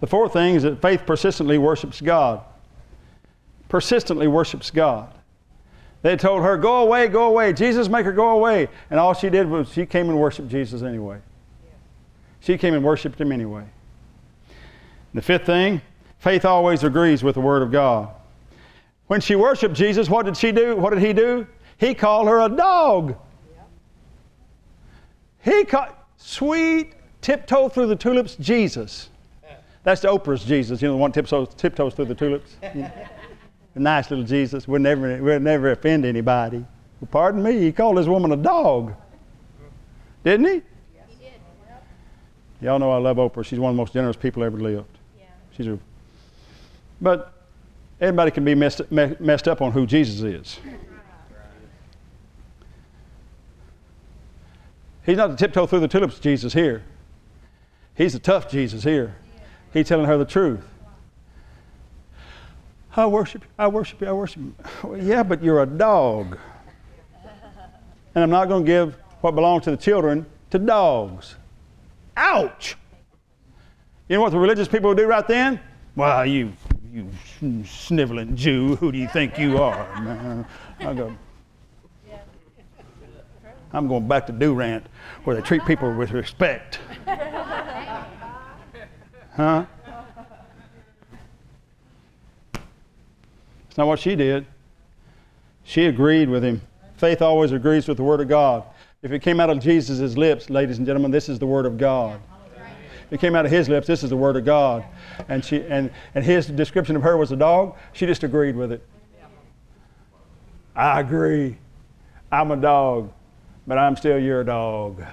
The 0.00 0.06
fourth 0.06 0.32
thing 0.32 0.56
is 0.56 0.64
that 0.64 0.82
faith 0.82 1.06
persistently 1.06 1.58
worships 1.58 2.00
God. 2.00 2.42
Persistently 3.70 4.26
worships 4.26 4.70
God. 4.70 5.10
They 6.02 6.16
told 6.16 6.42
her, 6.42 6.58
Go 6.58 6.82
away, 6.82 7.08
go 7.08 7.28
away. 7.28 7.52
Jesus, 7.52 7.88
make 7.88 8.04
her 8.04 8.12
go 8.12 8.30
away. 8.30 8.68
And 8.90 8.98
all 8.98 9.14
she 9.14 9.30
did 9.30 9.48
was 9.48 9.72
she 9.72 9.86
came 9.86 10.10
and 10.10 10.18
worshiped 10.18 10.48
Jesus 10.48 10.82
anyway. 10.82 11.20
She 12.40 12.58
came 12.58 12.74
and 12.74 12.84
worshiped 12.84 13.20
him 13.20 13.32
anyway. 13.32 13.64
The 15.14 15.22
fifth 15.22 15.46
thing, 15.46 15.80
faith 16.18 16.44
always 16.44 16.82
agrees 16.84 17.22
with 17.22 17.36
the 17.36 17.40
Word 17.40 17.62
of 17.62 17.70
God. 17.70 18.10
When 19.06 19.20
she 19.20 19.36
worshiped 19.36 19.74
Jesus, 19.74 20.10
what 20.10 20.26
did 20.26 20.36
she 20.36 20.50
do? 20.50 20.76
What 20.76 20.90
did 20.90 21.02
he 21.02 21.12
do? 21.12 21.46
He 21.78 21.94
called 21.94 22.26
her 22.28 22.40
a 22.40 22.48
dog. 22.48 23.16
He 25.42 25.64
called, 25.64 25.90
sweet, 26.16 26.94
tiptoe 27.20 27.68
through 27.68 27.86
the 27.86 27.96
tulips, 27.96 28.34
Jesus. 28.36 29.10
That's 29.84 30.00
the 30.00 30.08
Oprah's 30.08 30.44
Jesus, 30.44 30.82
you 30.82 30.88
know, 30.88 30.94
the 30.94 30.98
one 30.98 31.12
tiptoes, 31.12 31.54
tiptoes 31.54 31.94
through 31.94 32.06
the 32.06 32.14
tulips. 32.14 32.56
nice 33.74 34.10
little 34.10 34.24
Jesus. 34.24 34.66
Would 34.66 34.82
never, 34.82 35.22
would 35.22 35.42
never 35.42 35.70
offend 35.70 36.04
anybody. 36.04 36.58
Well, 37.00 37.08
pardon 37.10 37.42
me, 37.42 37.58
he 37.58 37.72
called 37.72 37.96
this 37.96 38.06
woman 38.06 38.32
a 38.32 38.36
dog. 38.36 38.94
Didn't 40.24 40.46
he? 40.46 40.52
Yes. 40.52 41.04
He 41.08 41.24
did. 41.24 41.32
Y'all 42.60 42.78
know 42.78 42.90
I 42.90 42.98
love 42.98 43.16
Oprah. 43.16 43.44
She's 43.44 43.58
one 43.58 43.70
of 43.70 43.76
the 43.76 43.80
most 43.80 43.92
generous 43.92 44.16
people 44.16 44.44
ever 44.44 44.58
lived. 44.58 44.98
Yeah. 45.18 45.26
She's 45.56 45.66
a, 45.66 45.78
but 47.00 47.32
everybody 48.00 48.30
can 48.30 48.44
be 48.44 48.54
messed, 48.54 48.82
messed 48.90 49.48
up 49.48 49.62
on 49.62 49.72
who 49.72 49.86
Jesus 49.86 50.20
is. 50.20 50.58
He's 55.06 55.16
not 55.16 55.30
the 55.30 55.36
tiptoe 55.36 55.66
through 55.66 55.80
the 55.80 55.88
tulips 55.88 56.18
Jesus 56.18 56.52
here. 56.52 56.84
He's 57.94 58.12
the 58.12 58.18
tough 58.18 58.50
Jesus 58.50 58.84
here. 58.84 59.16
He's 59.72 59.88
telling 59.88 60.06
her 60.06 60.18
the 60.18 60.24
truth. 60.24 60.64
I 62.96 63.06
worship 63.06 63.42
you, 63.42 63.48
I 63.58 63.68
worship 63.68 64.00
you, 64.00 64.08
I 64.08 64.12
worship 64.12 64.42
you. 64.42 64.54
Well, 64.82 64.98
yeah, 65.00 65.22
but 65.22 65.42
you're 65.42 65.62
a 65.62 65.66
dog. 65.66 66.38
And 68.14 68.24
I'm 68.24 68.30
not 68.30 68.48
going 68.48 68.64
to 68.64 68.66
give 68.66 68.96
what 69.20 69.34
belongs 69.34 69.64
to 69.64 69.70
the 69.70 69.76
children 69.76 70.26
to 70.50 70.58
dogs. 70.58 71.36
Ouch! 72.16 72.76
You 74.08 74.16
know 74.16 74.22
what 74.22 74.32
the 74.32 74.38
religious 74.38 74.66
people 74.66 74.92
do 74.94 75.06
right 75.06 75.26
then? 75.28 75.60
Well, 75.94 76.26
you, 76.26 76.52
you 76.92 77.08
sniveling 77.64 78.34
Jew, 78.34 78.74
who 78.76 78.90
do 78.90 78.98
you 78.98 79.06
think 79.08 79.38
you 79.38 79.58
are? 79.58 79.86
I 80.80 80.92
go, 80.92 81.16
I'm 83.72 83.86
going 83.86 84.08
back 84.08 84.26
to 84.26 84.32
Durant 84.32 84.84
where 85.22 85.36
they 85.36 85.42
treat 85.42 85.64
people 85.64 85.92
with 85.94 86.10
respect. 86.10 86.80
Huh? 89.36 89.64
Not 93.80 93.86
what 93.86 93.98
she 93.98 94.14
did. 94.14 94.44
She 95.64 95.86
agreed 95.86 96.28
with 96.28 96.44
him. 96.44 96.60
Faith 96.98 97.22
always 97.22 97.50
agrees 97.50 97.88
with 97.88 97.96
the 97.96 98.02
Word 98.02 98.20
of 98.20 98.28
God. 98.28 98.62
If 99.00 99.10
it 99.10 99.20
came 99.20 99.40
out 99.40 99.48
of 99.48 99.58
Jesus' 99.58 100.18
lips, 100.18 100.50
ladies 100.50 100.76
and 100.76 100.86
gentlemen, 100.86 101.10
this 101.10 101.30
is 101.30 101.38
the 101.38 101.46
Word 101.46 101.64
of 101.64 101.78
God. 101.78 102.20
If 103.06 103.14
it 103.14 103.20
came 103.20 103.34
out 103.34 103.46
of 103.46 103.50
his 103.50 103.70
lips, 103.70 103.86
this 103.86 104.02
is 104.02 104.10
the 104.10 104.18
Word 104.18 104.36
of 104.36 104.44
God. 104.44 104.84
And, 105.28 105.42
she, 105.42 105.62
and, 105.62 105.90
and 106.14 106.22
his 106.22 106.48
description 106.48 106.94
of 106.94 107.02
her 107.02 107.16
was 107.16 107.32
a 107.32 107.36
dog, 107.36 107.74
she 107.94 108.04
just 108.04 108.22
agreed 108.22 108.54
with 108.54 108.70
it. 108.70 108.86
I 110.76 111.00
agree. 111.00 111.56
I'm 112.30 112.50
a 112.50 112.56
dog, 112.58 113.10
but 113.66 113.78
I'm 113.78 113.96
still 113.96 114.18
your 114.18 114.44
dog. 114.44 114.98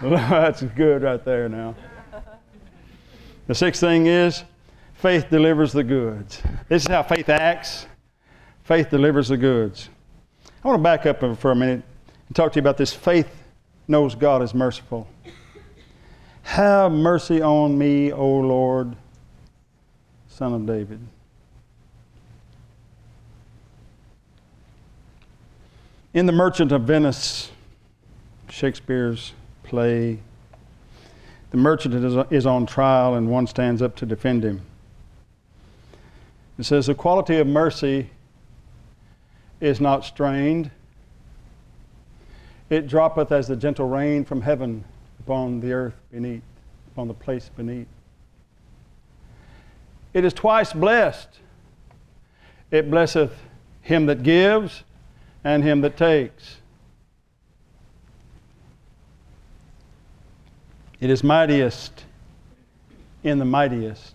That's 0.00 0.62
good 0.62 1.02
right 1.02 1.24
there 1.24 1.48
now. 1.48 1.74
The 3.46 3.54
sixth 3.54 3.80
thing 3.80 4.06
is 4.06 4.42
faith 4.94 5.30
delivers 5.30 5.72
the 5.72 5.84
goods. 5.84 6.42
This 6.68 6.82
is 6.82 6.88
how 6.88 7.02
faith 7.02 7.28
acts. 7.28 7.86
Faith 8.64 8.90
delivers 8.90 9.28
the 9.28 9.36
goods. 9.36 9.88
I 10.64 10.68
want 10.68 10.80
to 10.80 10.82
back 10.82 11.06
up 11.06 11.20
for 11.38 11.52
a 11.52 11.54
minute 11.54 11.84
and 12.26 12.36
talk 12.36 12.52
to 12.52 12.56
you 12.56 12.60
about 12.60 12.76
this 12.76 12.92
faith 12.92 13.28
knows 13.86 14.16
God 14.16 14.42
is 14.42 14.52
merciful. 14.52 15.06
Have 16.42 16.90
mercy 16.90 17.40
on 17.40 17.76
me, 17.78 18.12
O 18.12 18.26
Lord, 18.26 18.96
Son 20.28 20.52
of 20.52 20.66
David. 20.66 21.00
In 26.14 26.26
The 26.26 26.32
Merchant 26.32 26.72
of 26.72 26.82
Venice, 26.82 27.50
Shakespeare's 28.48 29.34
play, 29.64 30.18
the 31.56 31.62
merchant 31.62 31.94
is 32.30 32.44
on 32.44 32.66
trial 32.66 33.14
and 33.14 33.30
one 33.30 33.46
stands 33.46 33.80
up 33.80 33.96
to 33.96 34.04
defend 34.04 34.44
him. 34.44 34.60
It 36.58 36.64
says, 36.64 36.84
The 36.84 36.94
quality 36.94 37.38
of 37.38 37.46
mercy 37.46 38.10
is 39.58 39.80
not 39.80 40.04
strained, 40.04 40.70
it 42.68 42.86
droppeth 42.86 43.32
as 43.32 43.48
the 43.48 43.56
gentle 43.56 43.88
rain 43.88 44.22
from 44.22 44.42
heaven 44.42 44.84
upon 45.18 45.60
the 45.60 45.72
earth 45.72 45.94
beneath, 46.12 46.42
upon 46.92 47.08
the 47.08 47.14
place 47.14 47.48
beneath. 47.56 47.88
It 50.12 50.26
is 50.26 50.34
twice 50.34 50.74
blessed. 50.74 51.38
It 52.70 52.90
blesseth 52.90 53.32
him 53.80 54.04
that 54.06 54.22
gives 54.22 54.84
and 55.42 55.64
him 55.64 55.80
that 55.80 55.96
takes. 55.96 56.58
It 61.00 61.10
is 61.10 61.22
mightiest 61.22 62.04
in 63.22 63.38
the 63.38 63.44
mightiest. 63.44 64.14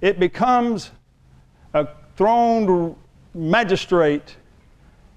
It 0.00 0.18
becomes 0.18 0.90
a 1.72 1.88
throned 2.16 2.96
magistrate 3.32 4.36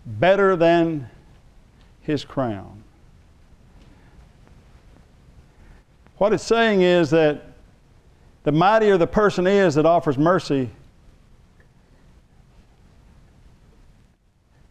better 0.06 0.56
than 0.56 1.10
his 2.01 2.24
crown. 2.24 2.84
What 6.17 6.34
it's 6.34 6.44
saying 6.44 6.82
is 6.82 7.10
that 7.10 7.44
the 8.44 8.51
mightier 8.51 8.98
the 8.98 9.08
person 9.08 9.46
is 9.46 9.75
that 9.75 9.86
offers 9.86 10.17
mercy 10.17 10.70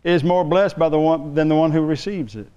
is 0.03 0.25
more 0.25 0.45
blessed 0.45 0.79
by 0.79 0.89
the 0.89 0.99
one, 0.99 1.35
than 1.35 1.49
the 1.49 1.55
one 1.55 1.73
who 1.73 1.83
receives 1.83 2.37
it. 2.37 2.49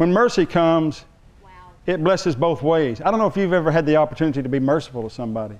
When 0.00 0.14
mercy 0.14 0.46
comes, 0.46 1.04
wow. 1.44 1.50
it 1.84 2.02
blesses 2.02 2.34
both 2.34 2.62
ways. 2.62 3.02
I 3.04 3.10
don't 3.10 3.20
know 3.20 3.26
if 3.26 3.36
you've 3.36 3.52
ever 3.52 3.70
had 3.70 3.84
the 3.84 3.96
opportunity 3.96 4.42
to 4.42 4.48
be 4.48 4.58
merciful 4.58 5.02
to 5.02 5.10
somebody, 5.10 5.56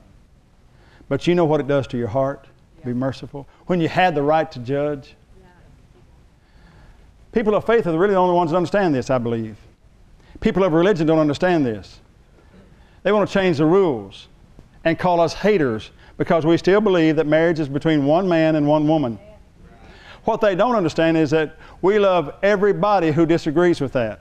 but 1.10 1.26
you 1.26 1.34
know 1.34 1.44
what 1.44 1.60
it 1.60 1.66
does 1.66 1.86
to 1.88 1.98
your 1.98 2.08
heart 2.08 2.46
to 2.80 2.86
be 2.86 2.94
merciful. 2.94 3.46
When 3.66 3.82
you 3.82 3.88
had 3.90 4.14
the 4.14 4.22
right 4.22 4.50
to 4.50 4.58
judge. 4.60 5.14
People 7.32 7.54
of 7.54 7.66
faith 7.66 7.86
are 7.86 7.98
really 7.98 8.14
the 8.14 8.18
only 8.18 8.34
ones 8.34 8.52
that 8.52 8.56
understand 8.56 8.94
this, 8.94 9.10
I 9.10 9.18
believe. 9.18 9.58
People 10.40 10.64
of 10.64 10.72
religion 10.72 11.06
don't 11.06 11.18
understand 11.18 11.66
this. 11.66 12.00
They 13.02 13.12
want 13.12 13.28
to 13.28 13.34
change 13.34 13.58
the 13.58 13.66
rules 13.66 14.28
and 14.84 14.98
call 14.98 15.20
us 15.20 15.34
haters 15.34 15.90
because 16.16 16.46
we 16.46 16.56
still 16.56 16.80
believe 16.80 17.16
that 17.16 17.26
marriage 17.26 17.60
is 17.60 17.68
between 17.68 18.06
one 18.06 18.26
man 18.26 18.56
and 18.56 18.66
one 18.66 18.88
woman. 18.88 19.18
What 20.24 20.40
they 20.40 20.54
don't 20.54 20.76
understand 20.76 21.18
is 21.18 21.28
that 21.28 21.56
we 21.82 21.98
love 21.98 22.36
everybody 22.42 23.10
who 23.10 23.26
disagrees 23.26 23.82
with 23.82 23.92
that 23.92 24.20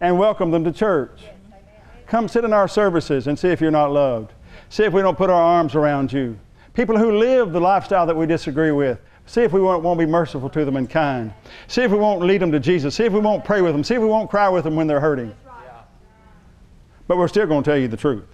and 0.00 0.18
welcome 0.18 0.50
them 0.50 0.64
to 0.64 0.72
church. 0.72 1.22
Come 2.06 2.28
sit 2.28 2.44
in 2.44 2.52
our 2.52 2.68
services 2.68 3.26
and 3.26 3.38
see 3.38 3.48
if 3.48 3.60
you're 3.60 3.70
not 3.70 3.92
loved. 3.92 4.32
See 4.68 4.84
if 4.84 4.92
we 4.92 5.02
don't 5.02 5.16
put 5.16 5.30
our 5.30 5.42
arms 5.42 5.74
around 5.74 6.12
you. 6.12 6.38
People 6.74 6.96
who 6.98 7.18
live 7.18 7.52
the 7.52 7.60
lifestyle 7.60 8.06
that 8.06 8.16
we 8.16 8.26
disagree 8.26 8.70
with, 8.70 9.00
see 9.26 9.42
if 9.42 9.52
we 9.52 9.60
won't, 9.60 9.82
won't 9.82 9.98
be 9.98 10.06
merciful 10.06 10.50
to 10.50 10.64
them 10.64 10.76
and 10.76 10.88
kind. 10.88 11.32
See 11.68 11.82
if 11.82 11.90
we 11.90 11.98
won't 11.98 12.22
lead 12.22 12.42
them 12.42 12.52
to 12.52 12.60
Jesus. 12.60 12.94
See 12.94 13.04
if 13.04 13.12
we 13.12 13.20
won't 13.20 13.44
pray 13.44 13.60
with 13.60 13.72
them. 13.72 13.82
See 13.82 13.94
if 13.94 14.00
we 14.00 14.08
won't 14.08 14.30
cry 14.30 14.48
with 14.48 14.64
them 14.64 14.76
when 14.76 14.86
they're 14.86 15.00
hurting. 15.00 15.34
But 17.08 17.16
we're 17.16 17.28
still 17.28 17.46
going 17.46 17.62
to 17.62 17.70
tell 17.70 17.78
you 17.78 17.88
the 17.88 17.96
truth. 17.96 18.24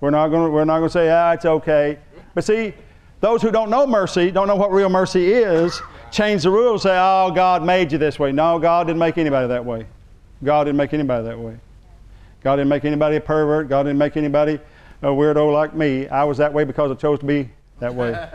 We're 0.00 0.10
not 0.10 0.28
going 0.28 0.46
to, 0.46 0.50
we're 0.50 0.64
not 0.64 0.78
going 0.78 0.88
to 0.88 0.92
say, 0.92 1.10
ah, 1.10 1.32
it's 1.32 1.44
okay. 1.44 1.98
But 2.34 2.44
see, 2.44 2.74
those 3.20 3.40
who 3.40 3.50
don't 3.50 3.70
know 3.70 3.86
mercy, 3.86 4.30
don't 4.30 4.48
know 4.48 4.56
what 4.56 4.70
real 4.70 4.90
mercy 4.90 5.32
is, 5.32 5.80
change 6.10 6.42
the 6.42 6.50
rules, 6.50 6.82
say, 6.82 6.96
oh, 7.00 7.32
God 7.34 7.64
made 7.64 7.90
you 7.90 7.98
this 7.98 8.18
way. 8.18 8.32
No, 8.32 8.58
God 8.58 8.86
didn't 8.86 8.98
make 8.98 9.16
anybody 9.16 9.48
that 9.48 9.64
way. 9.64 9.86
God 10.44 10.64
didn't 10.64 10.76
make 10.76 10.92
anybody 10.92 11.24
that 11.24 11.38
way. 11.38 11.56
God 12.42 12.56
didn't 12.56 12.68
make 12.68 12.84
anybody 12.84 13.16
a 13.16 13.20
pervert. 13.20 13.68
God 13.68 13.84
didn't 13.84 13.98
make 13.98 14.16
anybody 14.16 14.60
a 15.02 15.06
weirdo 15.06 15.52
like 15.52 15.74
me. 15.74 16.06
I 16.08 16.24
was 16.24 16.38
that 16.38 16.52
way 16.52 16.64
because 16.64 16.90
I 16.90 16.94
chose 16.94 17.18
to 17.20 17.26
be 17.26 17.50
that 17.80 17.94
way. 17.94 18.10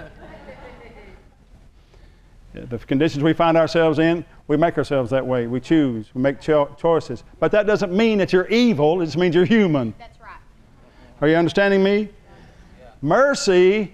the 2.54 2.80
conditions 2.80 3.24
we 3.24 3.34
find 3.34 3.56
ourselves 3.56 4.00
in, 4.00 4.26
we 4.48 4.58
make 4.58 4.78
ourselves 4.78 5.12
that 5.12 5.26
way. 5.26 5.45
We 5.48 5.60
choose, 5.60 6.10
we 6.13 6.22
make 6.22 6.41
cho- 6.41 6.76
choices. 6.80 7.24
But 7.39 7.52
that 7.52 7.67
doesn't 7.67 7.91
mean 7.91 8.17
that 8.17 8.34
you're 8.34 8.48
evil, 8.48 9.02
it 9.02 9.06
just 9.06 9.17
means 9.17 9.36
you're 9.36 9.45
human. 9.45 9.93
That's 10.00 10.19
right. 10.19 10.38
Are 11.22 11.28
you 11.28 11.36
understanding 11.36 11.84
me? 11.84 12.10
Yeah. 12.80 12.88
Mercy 13.02 13.93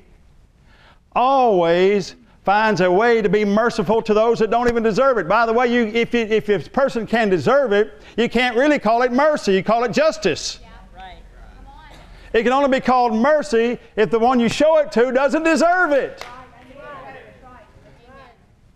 always 1.14 2.16
finds 2.46 2.80
a 2.80 2.90
way 2.90 3.24
to 3.24 3.28
be 3.28 3.44
merciful 3.44 4.04
to 4.04 4.14
those 4.14 4.38
that 4.38 4.52
don't 4.52 4.70
even 4.70 4.84
deserve 4.84 5.18
it. 5.18 5.28
By 5.28 5.48
the 5.48 5.54
way, 5.54 5.68
you, 5.74 5.88
if, 5.88 6.14
it, 6.14 6.32
if 6.32 6.48
a 6.48 6.70
person 6.70 7.08
can 7.08 7.28
deserve 7.28 7.74
it, 7.74 8.02
you 8.16 8.30
can't 8.30 8.56
really 8.56 8.78
call 8.78 9.02
it 9.02 9.12
mercy, 9.12 9.54
you 9.54 9.64
call 9.64 9.84
it 9.84 9.92
justice. 9.92 10.60
Yeah. 10.62 10.70
Right. 10.96 11.18
It 12.34 12.44
can 12.44 12.54
only 12.54 12.70
be 12.70 12.80
called 12.80 13.16
mercy 13.16 13.80
if 13.96 14.12
the 14.12 14.20
one 14.20 14.40
you 14.40 14.48
show 14.48 14.78
it 14.78 14.92
to 14.92 15.12
doesn't 15.12 15.42
deserve 15.44 15.92
it. 15.92 16.24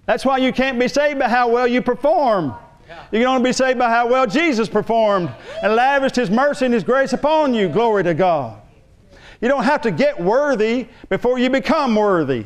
That's 0.08 0.26
why 0.26 0.40
you 0.40 0.52
can't 0.52 0.80
be 0.80 0.88
saved 0.88 1.20
by 1.20 1.30
how 1.30 1.50
well 1.50 1.68
you 1.68 1.84
perform. 1.84 2.56
You 3.12 3.20
can 3.20 3.28
only 3.28 3.50
be 3.50 3.54
saved 3.54 3.78
by 3.78 3.90
how 3.90 4.08
well 4.08 4.26
Jesus 4.26 4.68
performed 4.68 5.30
and 5.62 5.76
lavished 5.76 6.16
His 6.16 6.32
mercy 6.32 6.66
and 6.66 6.74
His 6.74 6.84
grace 6.84 7.14
upon 7.14 7.54
you. 7.54 7.70
Glory 7.70 8.04
to 8.04 8.16
God. 8.16 8.60
You 9.40 9.48
don't 9.48 9.64
have 9.64 9.84
to 9.84 9.92
get 9.92 10.20
worthy 10.20 10.88
before 11.10 11.38
you 11.38 11.52
become 11.52 11.96
worthy. 11.96 12.46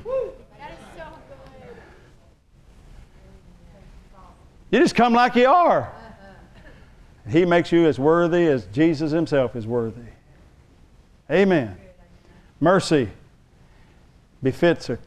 You 4.74 4.80
just 4.80 4.96
come 4.96 5.14
like 5.14 5.36
you 5.36 5.48
are. 5.48 5.94
He 7.30 7.46
makes 7.46 7.72
you 7.72 7.86
as 7.86 8.00
worthy 8.00 8.48
as 8.48 8.66
Jesus 8.66 9.12
Himself 9.12 9.56
is 9.56 9.68
worthy. 9.68 10.02
Amen. 11.30 11.78
Mercy 12.60 13.08
befits 14.42 14.88
her. 14.88 15.00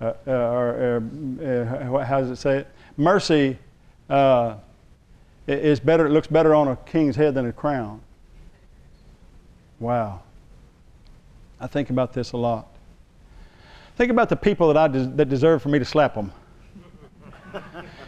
Uh, 0.00 0.12
or, 0.24 1.02
uh 1.44 2.04
how 2.04 2.20
does 2.20 2.30
it 2.30 2.36
say 2.36 2.58
it? 2.58 2.68
Mercy 2.96 3.58
uh, 4.08 4.54
is 5.48 5.80
better. 5.80 6.06
It 6.06 6.10
looks 6.10 6.28
better 6.28 6.54
on 6.54 6.68
a 6.68 6.76
king's 6.76 7.16
head 7.16 7.34
than 7.34 7.46
a 7.46 7.52
crown. 7.52 8.00
Wow. 9.80 10.22
I 11.58 11.66
think 11.66 11.90
about 11.90 12.12
this 12.12 12.30
a 12.30 12.36
lot. 12.36 12.68
Think 13.96 14.12
about 14.12 14.28
the 14.28 14.36
people 14.36 14.72
that 14.72 14.76
I 14.76 14.86
des- 14.86 15.10
that 15.16 15.28
deserve 15.28 15.60
for 15.60 15.70
me 15.70 15.80
to 15.80 15.84
slap 15.84 16.14
them. 16.14 16.30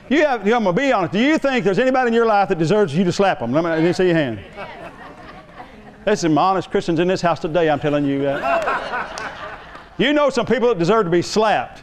You 0.09 0.27
have, 0.27 0.43
I'm 0.43 0.49
going 0.49 0.65
to 0.65 0.73
be 0.73 0.93
honest. 0.93 1.13
Do 1.13 1.19
you 1.19 1.39
think 1.39 1.65
there's 1.65 1.79
anybody 1.79 2.09
in 2.09 2.15
your 2.15 2.27
life 2.27 2.51
that 2.51 2.59
deserves 2.59 2.95
you 2.95 3.05
to 3.05 3.13
slap 3.13 3.39
them? 3.39 3.53
Let 3.53 3.65
me, 3.65 3.71
let 3.71 3.83
me 3.83 3.93
see 3.93 4.07
your 4.07 4.15
hand. 4.15 4.41
There's 6.05 6.21
some 6.21 6.37
honest 6.37 6.71
Christians 6.71 6.99
in 6.99 7.09
this 7.09 7.23
house 7.23 7.41
today, 7.41 7.71
I'm 7.71 7.81
telling 7.81 8.05
you 8.05 8.21
that. 8.23 9.15
You 9.97 10.13
know 10.13 10.29
some 10.29 10.45
people 10.45 10.69
that 10.69 10.79
deserve 10.79 11.05
to 11.07 11.11
be 11.11 11.23
slapped. 11.23 11.83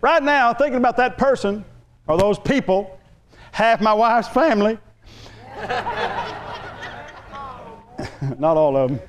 Right 0.00 0.22
now, 0.22 0.54
thinking 0.54 0.76
about 0.76 0.96
that 0.98 1.18
person 1.18 1.64
or 2.06 2.16
those 2.16 2.38
people, 2.38 3.00
half 3.50 3.80
my 3.80 3.92
wife's 3.92 4.28
family, 4.28 4.78
not 8.38 8.56
all 8.56 8.76
of 8.76 8.90
them. 8.90 9.00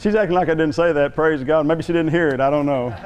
She's 0.00 0.14
acting 0.14 0.34
like 0.34 0.48
I 0.48 0.54
didn't 0.54 0.72
say 0.72 0.92
that. 0.94 1.14
Praise 1.14 1.44
God. 1.44 1.66
Maybe 1.66 1.82
she 1.82 1.92
didn't 1.92 2.10
hear 2.10 2.28
it. 2.28 2.40
I 2.40 2.48
don't 2.48 2.64
know. 2.64 2.96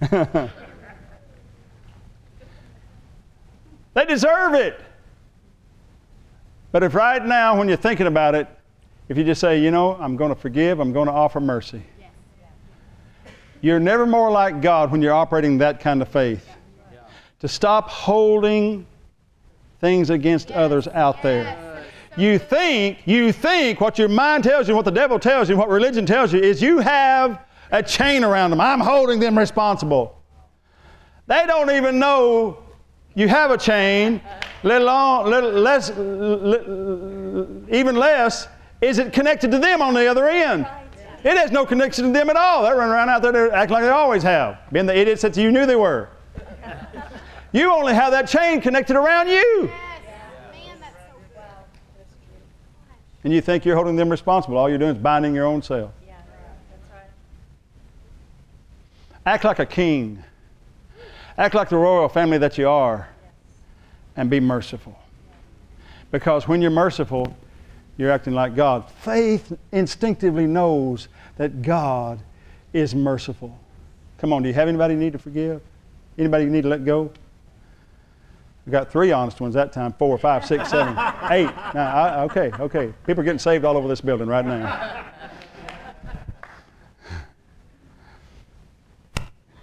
they 3.94 4.04
deserve 4.06 4.54
it. 4.54 4.80
But 6.70 6.84
if 6.84 6.94
right 6.94 7.24
now, 7.24 7.58
when 7.58 7.66
you're 7.66 7.76
thinking 7.76 8.06
about 8.06 8.36
it, 8.36 8.46
if 9.08 9.18
you 9.18 9.24
just 9.24 9.40
say, 9.40 9.60
you 9.60 9.72
know, 9.72 9.96
I'm 9.96 10.16
going 10.16 10.32
to 10.32 10.40
forgive, 10.40 10.78
I'm 10.78 10.92
going 10.92 11.06
to 11.06 11.12
offer 11.12 11.40
mercy, 11.40 11.82
You're 13.60 13.80
never 13.80 14.06
more 14.06 14.30
like 14.30 14.60
God 14.62 14.92
when 14.92 15.02
you're 15.02 15.12
operating 15.12 15.58
that 15.58 15.80
kind 15.80 16.02
of 16.02 16.08
faith. 16.08 16.48
To 17.40 17.48
stop 17.48 17.90
holding 17.90 18.86
things 19.80 20.10
against 20.10 20.52
others 20.52 20.86
out 20.86 21.20
there. 21.20 21.63
You 22.16 22.38
think, 22.38 22.98
you 23.06 23.32
think 23.32 23.80
what 23.80 23.98
your 23.98 24.08
mind 24.08 24.44
tells 24.44 24.68
you, 24.68 24.76
what 24.76 24.84
the 24.84 24.92
devil 24.92 25.18
tells 25.18 25.48
you, 25.48 25.56
what 25.56 25.68
religion 25.68 26.06
tells 26.06 26.32
you 26.32 26.40
is 26.40 26.62
you 26.62 26.78
have 26.78 27.44
a 27.72 27.82
chain 27.82 28.22
around 28.22 28.50
them. 28.50 28.60
I'm 28.60 28.78
holding 28.78 29.18
them 29.18 29.36
responsible. 29.36 30.22
They 31.26 31.44
don't 31.46 31.70
even 31.70 31.98
know 31.98 32.58
you 33.14 33.26
have 33.28 33.50
a 33.50 33.58
chain, 33.58 34.20
little, 34.62 35.24
little 35.24 35.50
less, 35.50 35.90
even 35.90 37.96
less, 37.96 38.46
is 38.80 38.98
it 38.98 39.12
connected 39.12 39.50
to 39.50 39.58
them 39.58 39.82
on 39.82 39.94
the 39.94 40.06
other 40.06 40.28
end? 40.28 40.68
It 41.24 41.38
has 41.38 41.50
no 41.50 41.64
connection 41.64 42.06
to 42.06 42.12
them 42.12 42.28
at 42.28 42.36
all. 42.36 42.62
They're 42.62 42.76
running 42.76 42.92
around 42.92 43.08
out 43.08 43.22
there 43.22 43.52
acting 43.52 43.74
like 43.74 43.84
they 43.84 43.90
always 43.90 44.22
have, 44.22 44.58
being 44.70 44.86
the 44.86 44.96
idiots 44.96 45.22
that 45.22 45.36
you 45.36 45.50
knew 45.50 45.66
they 45.66 45.76
were. 45.76 46.10
You 47.52 47.72
only 47.72 47.94
have 47.94 48.10
that 48.10 48.26
chain 48.26 48.60
connected 48.60 48.96
around 48.96 49.28
you. 49.28 49.70
And 53.24 53.32
you 53.32 53.40
think 53.40 53.64
you're 53.64 53.74
holding 53.74 53.96
them 53.96 54.10
responsible. 54.10 54.58
All 54.58 54.68
you're 54.68 54.78
doing 54.78 54.94
is 54.94 55.02
binding 55.02 55.34
your 55.34 55.46
own 55.46 55.62
self. 55.62 55.92
Act 59.26 59.44
like 59.44 59.58
a 59.58 59.66
king. 59.66 60.22
Act 61.38 61.54
like 61.54 61.70
the 61.70 61.76
royal 61.76 62.08
family 62.10 62.36
that 62.38 62.58
you 62.58 62.68
are. 62.68 63.08
And 64.16 64.28
be 64.28 64.38
merciful. 64.38 64.96
Because 66.12 66.46
when 66.46 66.60
you're 66.60 66.70
merciful, 66.70 67.34
you're 67.96 68.10
acting 68.10 68.34
like 68.34 68.54
God. 68.54 68.88
Faith 68.90 69.52
instinctively 69.72 70.46
knows 70.46 71.08
that 71.36 71.62
God 71.62 72.20
is 72.72 72.94
merciful. 72.94 73.58
Come 74.18 74.32
on, 74.32 74.42
do 74.42 74.48
you 74.48 74.54
have 74.54 74.68
anybody 74.68 74.94
you 74.94 75.00
need 75.00 75.12
to 75.14 75.18
forgive? 75.18 75.62
Anybody 76.18 76.44
you 76.44 76.50
need 76.50 76.62
to 76.62 76.68
let 76.68 76.84
go? 76.84 77.10
We 78.66 78.70
got 78.72 78.90
three 78.90 79.12
honest 79.12 79.40
ones 79.40 79.54
that 79.54 79.72
time 79.72 79.92
four, 79.92 80.16
five, 80.16 80.46
six, 80.46 80.70
seven, 80.70 80.92
eight. 81.30 81.50
Now, 81.74 81.94
I, 81.94 82.22
okay, 82.24 82.50
okay. 82.58 82.94
People 83.06 83.20
are 83.20 83.24
getting 83.24 83.38
saved 83.38 83.64
all 83.64 83.76
over 83.76 83.88
this 83.88 84.00
building 84.00 84.26
right 84.26 84.44
now. 84.44 85.04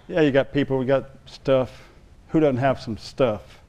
Yeah, 0.08 0.20
you 0.20 0.30
got 0.30 0.52
people, 0.52 0.78
we 0.78 0.84
got 0.84 1.10
stuff. 1.26 1.88
Who 2.28 2.40
doesn't 2.40 2.58
have 2.58 2.80
some 2.80 2.96
stuff? 2.96 3.60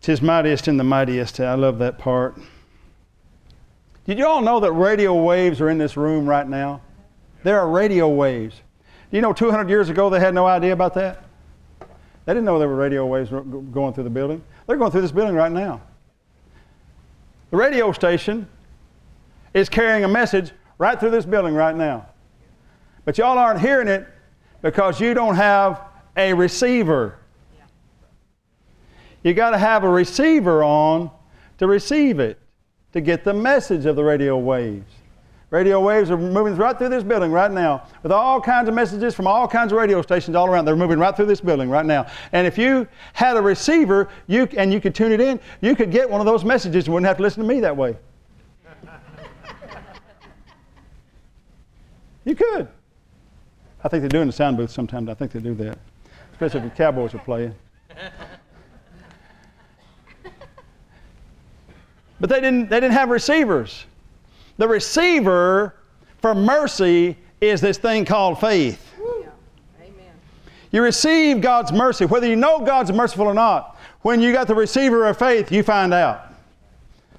Tis 0.00 0.22
mightiest 0.22 0.68
in 0.68 0.76
the 0.76 0.84
mightiest. 0.84 1.40
I 1.40 1.54
love 1.54 1.78
that 1.78 1.98
part. 1.98 2.38
Did 4.06 4.16
you 4.16 4.26
all 4.26 4.40
know 4.40 4.60
that 4.60 4.72
radio 4.72 5.14
waves 5.14 5.60
are 5.60 5.68
in 5.68 5.76
this 5.76 5.96
room 5.96 6.26
right 6.26 6.48
now? 6.48 6.80
There 7.42 7.58
are 7.60 7.68
radio 7.68 8.08
waves. 8.08 8.62
You 9.10 9.20
know 9.20 9.32
200 9.32 9.68
years 9.68 9.88
ago 9.88 10.10
they 10.10 10.20
had 10.20 10.34
no 10.34 10.46
idea 10.46 10.72
about 10.72 10.94
that? 10.94 11.24
They 11.80 12.34
didn't 12.34 12.44
know 12.44 12.58
there 12.58 12.68
were 12.68 12.76
radio 12.76 13.06
waves 13.06 13.30
going 13.30 13.94
through 13.94 14.04
the 14.04 14.10
building. 14.10 14.42
They're 14.66 14.76
going 14.76 14.90
through 14.90 15.00
this 15.00 15.12
building 15.12 15.34
right 15.34 15.50
now. 15.50 15.80
The 17.50 17.56
radio 17.56 17.90
station 17.92 18.46
is 19.54 19.70
carrying 19.70 20.04
a 20.04 20.08
message 20.08 20.52
right 20.76 21.00
through 21.00 21.10
this 21.10 21.24
building 21.24 21.54
right 21.54 21.74
now. 21.74 22.06
But 23.06 23.16
y'all 23.16 23.38
aren't 23.38 23.60
hearing 23.60 23.88
it 23.88 24.06
because 24.60 25.00
you 25.00 25.14
don't 25.14 25.36
have 25.36 25.80
a 26.16 26.34
receiver. 26.34 27.18
You 29.22 29.32
got 29.32 29.50
to 29.50 29.58
have 29.58 29.84
a 29.84 29.88
receiver 29.88 30.62
on 30.62 31.10
to 31.56 31.66
receive 31.66 32.20
it, 32.20 32.38
to 32.92 33.00
get 33.00 33.24
the 33.24 33.32
message 33.32 33.86
of 33.86 33.96
the 33.96 34.04
radio 34.04 34.36
waves. 34.36 34.92
Radio 35.50 35.80
waves 35.80 36.10
are 36.10 36.18
moving 36.18 36.54
right 36.56 36.76
through 36.76 36.90
this 36.90 37.02
building 37.02 37.32
right 37.32 37.50
now 37.50 37.86
with 38.02 38.12
all 38.12 38.38
kinds 38.38 38.68
of 38.68 38.74
messages 38.74 39.14
from 39.14 39.26
all 39.26 39.48
kinds 39.48 39.72
of 39.72 39.78
radio 39.78 40.02
stations 40.02 40.36
all 40.36 40.46
around. 40.46 40.66
They're 40.66 40.76
moving 40.76 40.98
right 40.98 41.16
through 41.16 41.24
this 41.26 41.40
building 41.40 41.70
right 41.70 41.86
now. 41.86 42.06
And 42.32 42.46
if 42.46 42.58
you 42.58 42.86
had 43.14 43.36
a 43.38 43.42
receiver 43.42 44.10
you, 44.26 44.46
and 44.58 44.70
you 44.72 44.80
could 44.80 44.94
tune 44.94 45.10
it 45.10 45.20
in, 45.20 45.40
you 45.62 45.74
could 45.74 45.90
get 45.90 46.08
one 46.08 46.20
of 46.20 46.26
those 46.26 46.44
messages 46.44 46.84
and 46.84 46.92
wouldn't 46.92 47.06
have 47.06 47.16
to 47.16 47.22
listen 47.22 47.42
to 47.42 47.48
me 47.48 47.60
that 47.60 47.74
way. 47.74 47.96
you 52.26 52.34
could. 52.34 52.68
I 53.82 53.88
think 53.88 54.02
they 54.02 54.08
do 54.08 54.20
in 54.20 54.26
the 54.26 54.32
sound 54.32 54.58
booth 54.58 54.70
sometimes. 54.70 55.08
I 55.08 55.14
think 55.14 55.32
they 55.32 55.40
do 55.40 55.54
that, 55.54 55.78
especially 56.32 56.60
if 56.60 56.70
the 56.70 56.76
Cowboys 56.76 57.14
are 57.14 57.20
playing. 57.20 57.54
But 62.20 62.30
they 62.30 62.40
didn't, 62.40 62.68
they 62.68 62.80
didn't 62.80 62.94
have 62.94 63.10
receivers. 63.10 63.86
The 64.58 64.68
receiver 64.68 65.74
for 66.20 66.34
mercy 66.34 67.16
is 67.40 67.60
this 67.60 67.78
thing 67.78 68.04
called 68.04 68.40
faith. 68.40 68.84
You 70.70 70.82
receive 70.82 71.40
God's 71.40 71.72
mercy, 71.72 72.04
whether 72.04 72.26
you 72.26 72.36
know 72.36 72.60
God's 72.60 72.92
merciful 72.92 73.26
or 73.26 73.34
not. 73.34 73.78
When 74.02 74.20
you 74.20 74.32
got 74.32 74.46
the 74.46 74.54
receiver 74.54 75.06
of 75.06 75.18
faith, 75.18 75.50
you 75.50 75.62
find 75.62 75.94
out. 75.94 76.34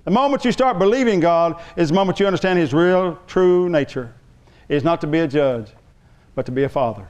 The 0.06 0.12
moment 0.12 0.46
you 0.46 0.52
start 0.52 0.78
believing 0.78 1.20
God 1.20 1.62
is 1.76 1.90
the 1.90 1.96
moment 1.96 2.20
you 2.20 2.28
understand 2.28 2.60
His 2.60 2.74
real, 2.74 3.18
true 3.26 3.70
nature. 3.70 4.14
It 4.68 4.76
is 4.76 4.84
not 4.84 5.02
to 5.02 5.08
be 5.08 5.20
a 5.20 5.28
judge, 5.28 5.72
but 6.36 6.46
to 6.46 6.52
be 6.52 6.64
a 6.64 6.70
father. 6.70 7.08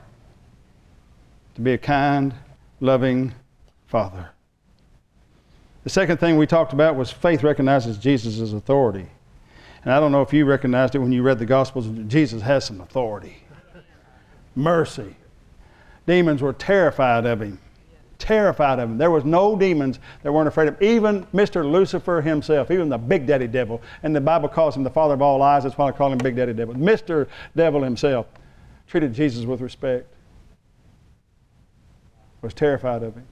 To 1.56 1.60
be 1.60 1.72
a 1.72 1.78
kind, 1.78 2.34
loving 2.80 3.34
father. 3.86 4.30
The 5.84 5.90
second 5.90 6.18
thing 6.18 6.36
we 6.36 6.46
talked 6.46 6.72
about 6.72 6.96
was 6.96 7.10
faith 7.10 7.42
recognizes 7.42 7.98
Jesus' 7.98 8.52
authority. 8.52 9.08
And 9.84 9.92
I 9.92 10.00
don't 10.00 10.12
know 10.12 10.22
if 10.22 10.32
you 10.32 10.44
recognized 10.44 10.94
it 10.94 10.98
when 10.98 11.12
you 11.12 11.22
read 11.22 11.38
the 11.38 11.46
Gospels, 11.46 11.88
Jesus 12.06 12.42
has 12.42 12.64
some 12.64 12.80
authority. 12.80 13.42
Mercy. 14.54 15.16
Demons 16.06 16.42
were 16.42 16.52
terrified 16.52 17.24
of 17.24 17.40
him. 17.40 17.58
Terrified 18.18 18.78
of 18.78 18.90
him. 18.90 18.98
There 18.98 19.10
was 19.10 19.24
no 19.24 19.56
demons 19.56 19.98
that 20.22 20.32
weren't 20.32 20.48
afraid 20.48 20.68
of 20.68 20.78
him. 20.78 20.88
Even 20.88 21.24
Mr. 21.26 21.64
Lucifer 21.68 22.20
himself, 22.20 22.70
even 22.70 22.90
the 22.90 22.98
big 22.98 23.26
daddy 23.26 23.46
devil. 23.46 23.80
And 24.02 24.14
the 24.14 24.20
Bible 24.20 24.48
calls 24.48 24.76
him 24.76 24.82
the 24.82 24.90
father 24.90 25.14
of 25.14 25.22
all 25.22 25.38
lies. 25.38 25.62
That's 25.62 25.78
why 25.78 25.88
I 25.88 25.92
call 25.92 26.12
him 26.12 26.18
big 26.18 26.36
daddy 26.36 26.52
devil. 26.52 26.74
Mr. 26.74 27.28
Devil 27.56 27.82
himself 27.82 28.26
treated 28.86 29.14
Jesus 29.14 29.44
with 29.44 29.60
respect. 29.60 30.06
Was 32.42 32.54
terrified 32.54 33.02
of 33.02 33.14
him 33.14 33.26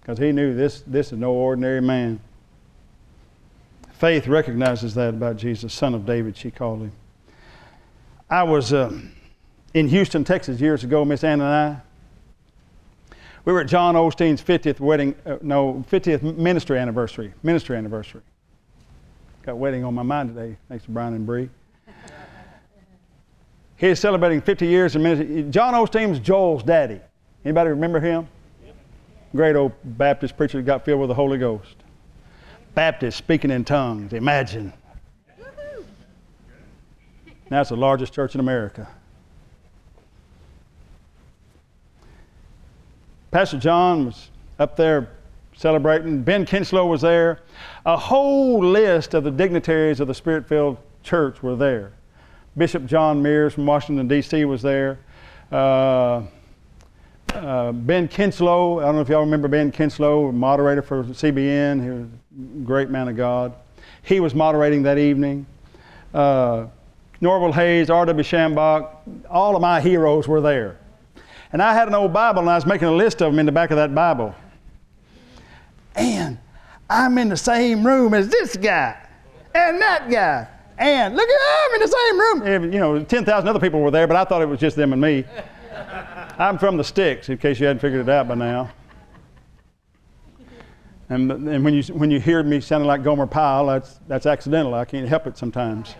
because 0.00 0.18
he 0.18 0.32
knew 0.32 0.52
this, 0.54 0.82
this 0.86 1.12
is 1.12 1.18
no 1.18 1.32
ordinary 1.32 1.80
man. 1.80 2.20
Faith 4.02 4.26
recognizes 4.26 4.94
that 4.94 5.10
about 5.10 5.36
Jesus, 5.36 5.72
son 5.72 5.94
of 5.94 6.04
David, 6.04 6.36
she 6.36 6.50
called 6.50 6.80
him. 6.80 6.92
I 8.28 8.42
was 8.42 8.72
uh, 8.72 8.92
in 9.74 9.86
Houston, 9.86 10.24
Texas 10.24 10.60
years 10.60 10.82
ago, 10.82 11.04
Miss 11.04 11.22
Ann 11.22 11.40
and 11.40 11.44
I. 11.44 11.80
We 13.44 13.52
were 13.52 13.60
at 13.60 13.68
John 13.68 13.94
Osteen's 13.94 14.42
50th 14.42 14.80
wedding, 14.80 15.14
uh, 15.24 15.36
no, 15.40 15.84
50th 15.88 16.36
ministry 16.36 16.78
anniversary, 16.78 17.32
ministry 17.44 17.76
anniversary. 17.76 18.22
Got 19.44 19.58
wedding 19.58 19.84
on 19.84 19.94
my 19.94 20.02
mind 20.02 20.34
today, 20.34 20.56
thanks 20.68 20.84
to 20.86 20.90
Brian 20.90 21.14
and 21.14 21.24
Bree. 21.24 21.48
He's 23.76 24.00
celebrating 24.00 24.40
50 24.40 24.66
years 24.66 24.96
in 24.96 25.04
ministry. 25.04 25.44
John 25.44 25.74
Osteen's 25.74 26.18
Joel's 26.18 26.64
daddy. 26.64 27.00
Anybody 27.44 27.70
remember 27.70 28.00
him? 28.00 28.26
Great 29.32 29.54
old 29.54 29.70
Baptist 29.84 30.36
preacher 30.36 30.58
that 30.58 30.64
got 30.64 30.84
filled 30.84 30.98
with 30.98 31.08
the 31.08 31.14
Holy 31.14 31.38
Ghost. 31.38 31.81
Baptist 32.74 33.18
speaking 33.18 33.50
in 33.50 33.64
tongues. 33.64 34.12
Imagine. 34.12 34.72
Now 37.50 37.60
it's 37.60 37.70
the 37.70 37.76
largest 37.76 38.14
church 38.14 38.34
in 38.34 38.40
America. 38.40 38.88
Pastor 43.30 43.58
John 43.58 44.06
was 44.06 44.30
up 44.58 44.76
there 44.76 45.10
celebrating. 45.54 46.22
Ben 46.22 46.46
Kinchlow 46.46 46.86
was 46.88 47.02
there. 47.02 47.40
A 47.84 47.96
whole 47.96 48.64
list 48.64 49.14
of 49.14 49.24
the 49.24 49.30
dignitaries 49.30 50.00
of 50.00 50.08
the 50.08 50.14
Spirit 50.14 50.48
filled 50.48 50.78
church 51.02 51.42
were 51.42 51.56
there. 51.56 51.92
Bishop 52.56 52.86
John 52.86 53.22
Meares 53.22 53.52
from 53.52 53.66
Washington, 53.66 54.08
D.C. 54.08 54.44
was 54.44 54.62
there. 54.62 54.98
Uh, 55.50 56.22
uh, 57.34 57.72
ben 57.72 58.08
Kinchlow, 58.08 58.80
I 58.80 58.86
don't 58.86 58.96
know 58.96 59.00
if 59.00 59.08
y'all 59.08 59.20
remember 59.20 59.48
Ben 59.48 59.72
Kinchlow, 59.72 60.32
moderator 60.32 60.82
for 60.82 61.04
CBN. 61.04 61.82
He 61.82 61.90
was 61.90 62.08
great 62.64 62.90
man 62.90 63.08
of 63.08 63.16
God. 63.16 63.54
He 64.02 64.20
was 64.20 64.34
moderating 64.34 64.82
that 64.84 64.98
evening. 64.98 65.46
Uh, 66.12 66.66
Norval 67.20 67.52
Hayes, 67.52 67.88
R.W. 67.88 68.24
Schambach, 68.24 68.88
all 69.30 69.54
of 69.54 69.62
my 69.62 69.80
heroes 69.80 70.26
were 70.26 70.40
there. 70.40 70.78
And 71.52 71.62
I 71.62 71.74
had 71.74 71.86
an 71.86 71.94
old 71.94 72.12
Bible 72.12 72.40
and 72.40 72.50
I 72.50 72.54
was 72.54 72.66
making 72.66 72.88
a 72.88 72.92
list 72.92 73.22
of 73.22 73.32
them 73.32 73.38
in 73.38 73.46
the 73.46 73.52
back 73.52 73.70
of 73.70 73.76
that 73.76 73.94
Bible. 73.94 74.34
And 75.94 76.38
I'm 76.88 77.16
in 77.18 77.28
the 77.28 77.36
same 77.36 77.86
room 77.86 78.14
as 78.14 78.28
this 78.28 78.56
guy 78.56 78.96
and 79.54 79.80
that 79.80 80.10
guy. 80.10 80.48
And 80.78 81.14
look 81.14 81.28
at 81.28 81.40
I'm 81.64 81.74
in 81.74 81.80
the 81.80 81.88
same 81.88 82.20
room. 82.20 82.72
You 82.72 82.80
know, 82.80 83.04
10,000 83.04 83.48
other 83.48 83.60
people 83.60 83.80
were 83.80 83.90
there, 83.90 84.06
but 84.06 84.16
I 84.16 84.24
thought 84.24 84.42
it 84.42 84.46
was 84.46 84.58
just 84.58 84.76
them 84.76 84.92
and 84.92 85.00
me. 85.00 85.24
I'm 86.38 86.58
from 86.58 86.76
the 86.76 86.84
sticks, 86.84 87.28
in 87.28 87.38
case 87.38 87.60
you 87.60 87.66
hadn't 87.66 87.80
figured 87.80 88.00
it 88.00 88.08
out 88.08 88.26
by 88.26 88.34
now. 88.34 88.70
And, 91.08 91.30
and 91.30 91.64
when, 91.64 91.74
you, 91.74 91.82
when 91.94 92.10
you 92.10 92.20
hear 92.20 92.42
me 92.42 92.60
sounding 92.60 92.86
like 92.86 93.02
Gomer 93.02 93.26
Pyle, 93.26 93.66
that's, 93.66 94.00
that's 94.08 94.26
accidental. 94.26 94.74
I 94.74 94.84
can't 94.84 95.08
help 95.08 95.26
it 95.26 95.36
sometimes. 95.36 95.94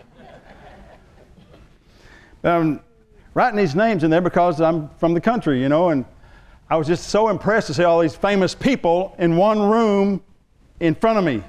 I'm 2.44 2.80
writing 3.34 3.56
these 3.56 3.74
names 3.74 4.04
in 4.04 4.10
there 4.10 4.20
because 4.20 4.60
I'm 4.60 4.88
from 4.98 5.14
the 5.14 5.20
country, 5.20 5.60
you 5.60 5.68
know, 5.68 5.90
and 5.90 6.04
I 6.68 6.76
was 6.76 6.86
just 6.86 7.08
so 7.08 7.28
impressed 7.28 7.66
to 7.68 7.74
see 7.74 7.84
all 7.84 8.00
these 8.00 8.14
famous 8.14 8.54
people 8.54 9.14
in 9.18 9.36
one 9.36 9.60
room 9.60 10.22
in 10.80 10.94
front 10.94 11.18
of 11.18 11.24
me. 11.24 11.42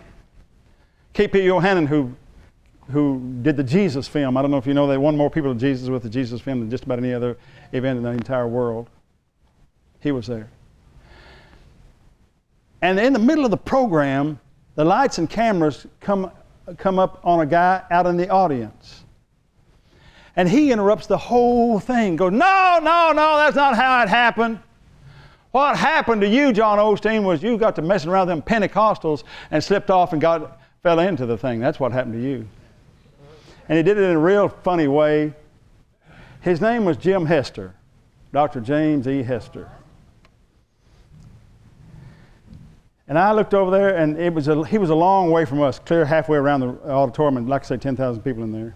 K.P. 1.14 1.40
Yohannan, 1.40 1.88
who, 1.88 2.14
who 2.92 3.40
did 3.42 3.56
the 3.56 3.64
Jesus 3.64 4.08
film, 4.08 4.36
I 4.36 4.42
don't 4.42 4.52
know 4.52 4.58
if 4.58 4.68
you 4.68 4.74
know, 4.74 4.88
they 4.88 4.98
won 4.98 5.16
more 5.16 5.30
people 5.30 5.54
to 5.54 5.60
Jesus 5.60 5.90
with 5.90 6.04
the 6.04 6.10
Jesus 6.10 6.42
film 6.42 6.60
than 6.60 6.70
just 6.70 6.84
about 6.84 7.00
any 7.00 7.14
other 7.14 7.38
event 7.72 7.98
in 7.98 8.04
the 8.04 8.10
entire 8.10 8.48
world. 8.48 8.90
He 10.02 10.12
was 10.12 10.28
there. 10.28 10.50
And 12.84 13.00
in 13.00 13.14
the 13.14 13.20
middle 13.20 13.46
of 13.46 13.52
the 13.52 13.56
program, 13.56 14.38
the 14.76 14.84
lights 14.84 15.18
and 15.18 15.30
cameras 15.30 15.88
come, 16.02 16.30
come 16.78 17.00
up 17.00 17.22
on 17.24 17.40
a 17.40 17.46
guy 17.46 17.82
out 17.90 18.06
in 18.06 18.18
the 18.18 18.28
audience. 18.28 19.06
And 20.36 20.50
he 20.50 20.70
interrupts 20.70 21.08
the 21.08 21.18
whole 21.18 21.80
thing, 21.80 22.18
goes, 22.18 22.34
No, 22.34 22.80
no, 22.84 23.14
no, 23.14 23.38
that's 23.38 23.56
not 23.56 23.78
how 23.78 24.04
it 24.04 24.10
happened. 24.10 24.60
What 25.52 25.78
happened 25.78 26.20
to 26.22 26.28
you, 26.28 26.52
John 26.52 26.78
Osteen, 26.78 27.24
was 27.24 27.42
you 27.42 27.58
got 27.58 27.78
to 27.78 27.82
messing 27.82 28.10
around 28.10 28.28
with 28.28 28.44
them 28.46 28.62
Pentecostals 28.62 29.24
and 29.50 29.64
slipped 29.64 29.90
off 29.90 30.12
and 30.12 30.22
got 30.22 30.60
fell 30.82 31.00
into 31.00 31.26
the 31.26 31.38
thing. 31.38 31.62
That's 31.62 31.80
what 31.80 31.94
happened 31.94 32.16
to 32.16 32.22
you. 32.22 32.46
And 33.70 33.78
he 33.78 33.84
did 33.84 33.98
it 33.98 34.04
in 34.04 34.12
a 34.12 34.20
real 34.20 34.50
funny 34.50 34.90
way. 34.90 35.34
His 36.42 36.60
name 36.60 36.84
was 36.84 36.98
Jim 36.98 37.28
Hester, 37.28 37.76
Dr. 38.34 38.60
James 38.60 39.08
E. 39.08 39.24
Hester. 39.24 39.72
And 43.08 43.20
I 43.20 43.34
looked 43.34 43.54
over 43.54 43.70
there, 43.70 43.98
and 43.98 44.18
it 44.18 44.34
was 44.34 44.48
a, 44.48 44.64
he 44.66 44.78
was 44.78 44.90
a 44.90 44.96
long 44.96 45.30
way 45.30 45.46
from 45.46 45.62
us, 45.62 45.78
clear 45.80 46.06
halfway 46.06 46.38
around 46.38 46.62
the 46.62 46.70
auditorium, 46.90 47.38
and 47.38 47.50
like 47.50 47.64
I 47.64 47.66
say, 47.66 47.78
10,000 47.78 48.22
people 48.24 48.44
in 48.44 48.52
there. 48.52 48.76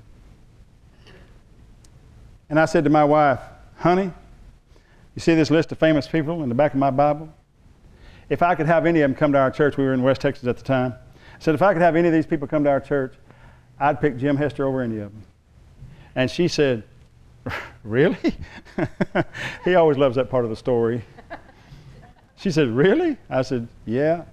And 2.49 2.59
I 2.59 2.65
said 2.65 2.83
to 2.83 2.89
my 2.89 3.03
wife, 3.03 3.39
honey, 3.77 4.11
you 5.15 5.19
see 5.19 5.35
this 5.35 5.49
list 5.49 5.71
of 5.71 5.77
famous 5.77 6.07
people 6.07 6.43
in 6.43 6.49
the 6.49 6.55
back 6.55 6.73
of 6.73 6.79
my 6.79 6.91
Bible? 6.91 7.33
If 8.29 8.41
I 8.41 8.55
could 8.55 8.65
have 8.65 8.85
any 8.85 9.01
of 9.01 9.09
them 9.09 9.17
come 9.17 9.31
to 9.31 9.37
our 9.37 9.51
church, 9.51 9.77
we 9.77 9.85
were 9.85 9.93
in 9.93 10.03
West 10.03 10.21
Texas 10.21 10.47
at 10.47 10.57
the 10.57 10.63
time. 10.63 10.93
I 10.93 11.39
said, 11.39 11.55
if 11.55 11.61
I 11.61 11.73
could 11.73 11.81
have 11.81 11.95
any 11.95 12.07
of 12.07 12.13
these 12.13 12.25
people 12.25 12.47
come 12.47 12.63
to 12.65 12.69
our 12.69 12.79
church, 12.79 13.15
I'd 13.79 14.01
pick 14.01 14.17
Jim 14.17 14.35
Hester 14.35 14.65
over 14.65 14.81
any 14.81 14.97
of 14.97 15.11
them. 15.11 15.23
And 16.15 16.29
she 16.29 16.47
said, 16.47 16.83
Really? 17.83 18.35
he 19.65 19.75
always 19.75 19.97
loves 19.97 20.15
that 20.17 20.29
part 20.29 20.43
of 20.43 20.49
the 20.49 20.55
story. 20.55 21.03
She 22.37 22.51
said, 22.51 22.69
Really? 22.69 23.17
I 23.29 23.41
said, 23.41 23.67
Yeah. 23.85 24.23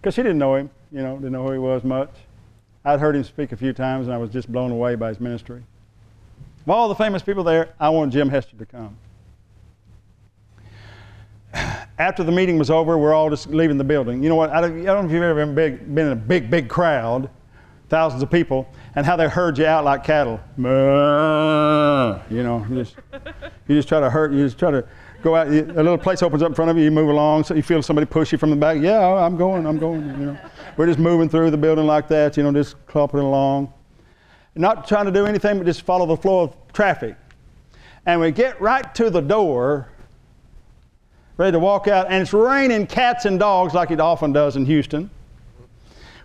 Because 0.00 0.14
she 0.14 0.22
didn't 0.22 0.38
know 0.38 0.56
him, 0.56 0.70
you 0.90 1.02
know, 1.02 1.16
didn't 1.16 1.32
know 1.32 1.46
who 1.46 1.52
he 1.52 1.58
was 1.58 1.84
much. 1.84 2.10
I'd 2.84 2.98
heard 2.98 3.14
him 3.14 3.22
speak 3.24 3.52
a 3.52 3.56
few 3.56 3.72
times 3.72 4.06
and 4.06 4.14
I 4.14 4.18
was 4.18 4.30
just 4.30 4.50
blown 4.50 4.72
away 4.72 4.96
by 4.96 5.08
his 5.08 5.20
ministry. 5.20 5.62
Of 6.62 6.70
all 6.70 6.88
the 6.88 6.94
famous 6.94 7.22
people 7.22 7.44
there, 7.44 7.74
I 7.78 7.88
wanted 7.90 8.12
Jim 8.12 8.28
Hester 8.28 8.56
to 8.56 8.66
come. 8.66 8.96
After 11.98 12.24
the 12.24 12.32
meeting 12.32 12.58
was 12.58 12.70
over, 12.70 12.98
we're 12.98 13.14
all 13.14 13.30
just 13.30 13.48
leaving 13.48 13.78
the 13.78 13.84
building. 13.84 14.22
You 14.22 14.28
know 14.28 14.36
what? 14.36 14.50
I 14.50 14.60
don't, 14.60 14.80
I 14.80 14.84
don't 14.86 15.04
know 15.04 15.08
if 15.08 15.12
you've 15.12 15.22
ever 15.22 15.46
been, 15.46 15.54
big, 15.54 15.94
been 15.94 16.06
in 16.06 16.12
a 16.12 16.16
big, 16.16 16.50
big 16.50 16.68
crowd, 16.68 17.30
thousands 17.88 18.22
of 18.22 18.30
people, 18.30 18.68
and 18.96 19.06
how 19.06 19.14
they 19.14 19.28
herd 19.28 19.58
you 19.58 19.66
out 19.66 19.84
like 19.84 20.02
cattle. 20.04 20.40
You 22.30 22.42
know, 22.42 22.66
you 22.68 22.76
just, 22.76 22.96
you 23.68 23.76
just 23.76 23.88
try 23.88 24.00
to 24.00 24.10
hurt, 24.10 24.32
you 24.32 24.44
just 24.44 24.58
try 24.58 24.70
to 24.70 24.86
go 25.22 25.36
out. 25.36 25.46
A 25.46 25.50
little 25.52 25.98
place 25.98 26.22
opens 26.22 26.42
up 26.42 26.48
in 26.48 26.54
front 26.54 26.70
of 26.70 26.76
you, 26.76 26.84
you 26.84 26.90
move 26.90 27.08
along, 27.08 27.44
so 27.44 27.54
you 27.54 27.62
feel 27.62 27.82
somebody 27.82 28.06
push 28.06 28.32
you 28.32 28.38
from 28.38 28.50
the 28.50 28.56
back. 28.56 28.78
Yeah, 28.80 29.00
I'm 29.00 29.36
going, 29.36 29.66
I'm 29.66 29.78
going. 29.78 30.06
You 30.06 30.26
know, 30.26 30.38
we're 30.76 30.86
just 30.86 30.98
moving 30.98 31.28
through 31.28 31.50
the 31.50 31.56
building 31.56 31.86
like 31.86 32.08
that. 32.08 32.36
You 32.36 32.42
know, 32.42 32.52
just 32.52 32.84
clopping 32.86 33.20
along, 33.20 33.72
not 34.54 34.86
trying 34.86 35.06
to 35.06 35.12
do 35.12 35.26
anything 35.26 35.58
but 35.58 35.66
just 35.66 35.82
follow 35.82 36.06
the 36.06 36.16
flow 36.16 36.42
of 36.42 36.56
traffic. 36.72 37.16
And 38.04 38.20
we 38.20 38.32
get 38.32 38.60
right 38.60 38.92
to 38.96 39.10
the 39.10 39.20
door, 39.20 39.88
ready 41.36 41.52
to 41.52 41.60
walk 41.60 41.86
out, 41.86 42.06
and 42.10 42.22
it's 42.22 42.32
raining 42.32 42.86
cats 42.86 43.24
and 43.24 43.38
dogs 43.38 43.74
like 43.74 43.90
it 43.90 44.00
often 44.00 44.32
does 44.32 44.56
in 44.56 44.66
Houston. 44.66 45.08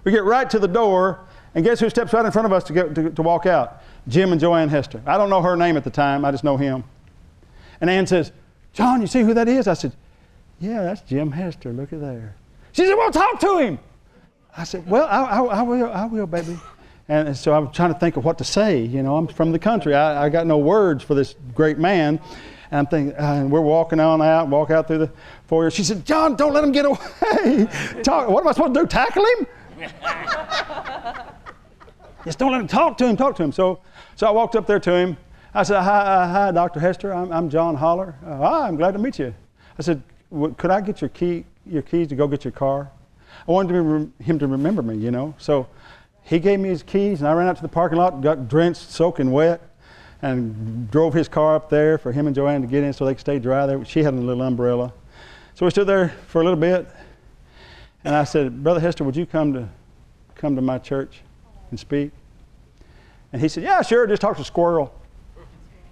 We 0.04 0.12
get 0.12 0.24
right 0.24 0.50
to 0.50 0.58
the 0.58 0.68
door, 0.68 1.20
and 1.54 1.64
guess 1.64 1.80
who 1.80 1.90
steps 1.90 2.14
right 2.14 2.26
in 2.26 2.32
front 2.32 2.46
of 2.46 2.54
us 2.54 2.64
to, 2.66 2.74
get, 2.74 2.96
to, 2.96 3.10
to 3.12 3.22
walk 3.22 3.46
out? 3.46 3.84
Jim 4.08 4.32
and 4.32 4.40
Joanne 4.40 4.70
Hester. 4.70 5.02
I 5.06 5.18
don't 5.18 5.30
know 5.30 5.42
her 5.42 5.56
name 5.56 5.78
at 5.78 5.84
the 5.84 5.90
time, 5.90 6.26
I 6.26 6.32
just 6.32 6.44
know 6.44 6.58
him. 6.58 6.84
And 7.80 7.90
Ann 7.90 8.08
says, 8.08 8.32
John, 8.78 9.02
you 9.02 9.08
see 9.08 9.22
who 9.22 9.34
that 9.34 9.48
is? 9.48 9.68
I 9.68 9.74
said, 9.74 9.94
Yeah, 10.60 10.84
that's 10.84 11.02
Jim 11.02 11.32
Hester. 11.32 11.74
Look 11.74 11.94
at 11.94 12.00
there. 12.00 12.36
She 12.74 12.86
said, 12.86 12.94
Well, 12.94 13.10
talk 13.10 13.40
to 13.40 13.58
him. 13.58 13.80
I 14.56 14.66
said, 14.66 14.88
Well, 14.88 15.08
I, 15.08 15.24
I, 15.24 15.42
I 15.42 15.62
will, 15.64 15.92
I 15.92 16.06
will, 16.06 16.28
baby. 16.28 16.60
And 17.08 17.36
so 17.36 17.54
I'm 17.54 17.72
trying 17.72 17.92
to 17.92 18.00
think 18.00 18.18
of 18.18 18.26
what 18.26 18.38
to 18.38 18.44
say. 18.44 18.82
You 18.82 19.02
know, 19.02 19.18
I'm 19.18 19.26
from 19.26 19.52
the 19.52 19.58
country. 19.58 19.96
I, 19.96 20.26
I 20.26 20.30
got 20.30 20.46
no 20.46 20.60
words 20.60 21.04
for 21.04 21.16
this 21.16 21.34
great 21.56 21.80
man. 21.80 22.20
And 22.70 22.80
I'm 22.80 22.86
thinking, 22.86 23.18
uh, 23.18 23.34
and 23.34 23.52
we're 23.52 23.62
walking 23.62 24.00
on 24.00 24.22
out, 24.22 24.48
walk 24.48 24.70
out 24.70 24.86
through 24.86 25.00
the 25.00 25.12
foyer. 25.48 25.72
She 25.72 25.84
said, 25.84 26.06
John, 26.06 26.36
don't 26.36 26.54
let 26.54 26.64
him 26.64 26.72
get 26.72 26.86
away. 26.86 27.68
Talk, 28.04 28.30
what 28.30 28.42
am 28.42 28.48
I 28.48 28.52
supposed 28.52 28.76
to 28.76 28.82
do? 28.82 28.86
Tackle 28.86 29.26
him? 29.26 29.48
Just 32.26 32.38
don't 32.38 32.52
let 32.52 32.62
him 32.62 32.68
talk 32.68 32.96
to 32.98 33.08
him, 33.08 33.18
talk 33.18 33.36
to 33.38 33.44
him. 33.44 33.54
So, 33.54 33.80
so 34.18 34.28
I 34.28 34.32
walked 34.32 34.56
up 34.56 34.68
there 34.68 34.82
to 34.82 34.94
him. 34.94 35.18
I 35.54 35.64
said, 35.64 35.82
Hi, 35.82 36.00
uh, 36.00 36.28
hi 36.28 36.52
Dr. 36.52 36.80
Hester. 36.80 37.14
I'm, 37.14 37.32
I'm 37.32 37.50
John 37.50 37.76
Holler. 37.76 38.16
Uh, 38.26 38.38
hi, 38.38 38.68
I'm 38.68 38.76
glad 38.76 38.92
to 38.92 39.00
meet 39.00 39.20
you. 39.20 39.34
I 39.78 39.82
said, 39.82 40.02
Could 40.58 40.72
I 40.72 40.82
get 40.82 41.02
your, 41.02 41.10
key, 41.10 41.46
your 41.66 41.82
keys 41.82 42.08
to 42.10 42.16
go 42.16 42.28
get 42.28 42.44
your 42.44 42.52
car? 42.52 42.92
I 43.48 43.52
wanted 43.52 43.74
to 43.74 44.24
him 44.24 44.40
to 44.40 44.48
remember 44.48 44.82
me, 44.82 44.98
you 44.98 45.12
know. 45.12 45.34
So 45.38 45.68
he 46.24 46.40
gave 46.40 46.60
me 46.60 46.70
his 46.70 46.84
keys, 46.84 47.20
and 47.20 47.28
I 47.28 47.34
ran 47.34 47.48
out 47.48 47.56
to 47.58 47.62
the 47.62 47.68
parking 47.70 47.98
lot, 47.98 48.22
got 48.22 48.48
drenched, 48.48 48.82
soaking 48.82 49.32
wet, 49.32 49.62
and 50.22 50.90
drove 50.92 51.14
his 51.14 51.28
car 51.28 51.56
up 51.56 51.70
there 51.70 51.98
for 51.98 52.12
him 52.12 52.28
and 52.28 52.36
Joanne 52.36 52.62
to 52.62 52.68
get 52.68 52.84
in 52.84 52.92
so 52.92 53.06
they 53.06 53.14
could 53.14 53.22
stay 53.22 53.40
dry 53.40 53.66
there. 53.66 53.84
She 53.86 54.04
had 54.04 54.14
a 54.14 54.18
little 54.18 54.42
umbrella. 54.44 54.92
So 55.54 55.66
we 55.66 55.72
stood 55.72 55.88
there 55.88 56.10
for 56.28 56.42
a 56.42 56.44
little 56.44 56.60
bit, 56.60 56.88
and 58.04 58.16
I 58.16 58.26
said, 58.26 58.64
Brother 58.64 58.80
Hester, 58.80 59.04
would 59.04 59.16
you 59.16 59.26
come 59.26 59.54
to, 59.54 59.70
come 60.36 60.56
to 60.56 60.62
my 60.62 60.78
church 60.78 61.22
and 61.70 61.80
speak? 61.80 62.12
And 63.32 63.42
he 63.42 63.48
said, 63.48 63.64
Yeah, 63.64 63.82
sure, 63.82 64.08
just 64.08 64.22
talk 64.22 64.38
to 64.38 64.44
Squirrel. 64.44 64.94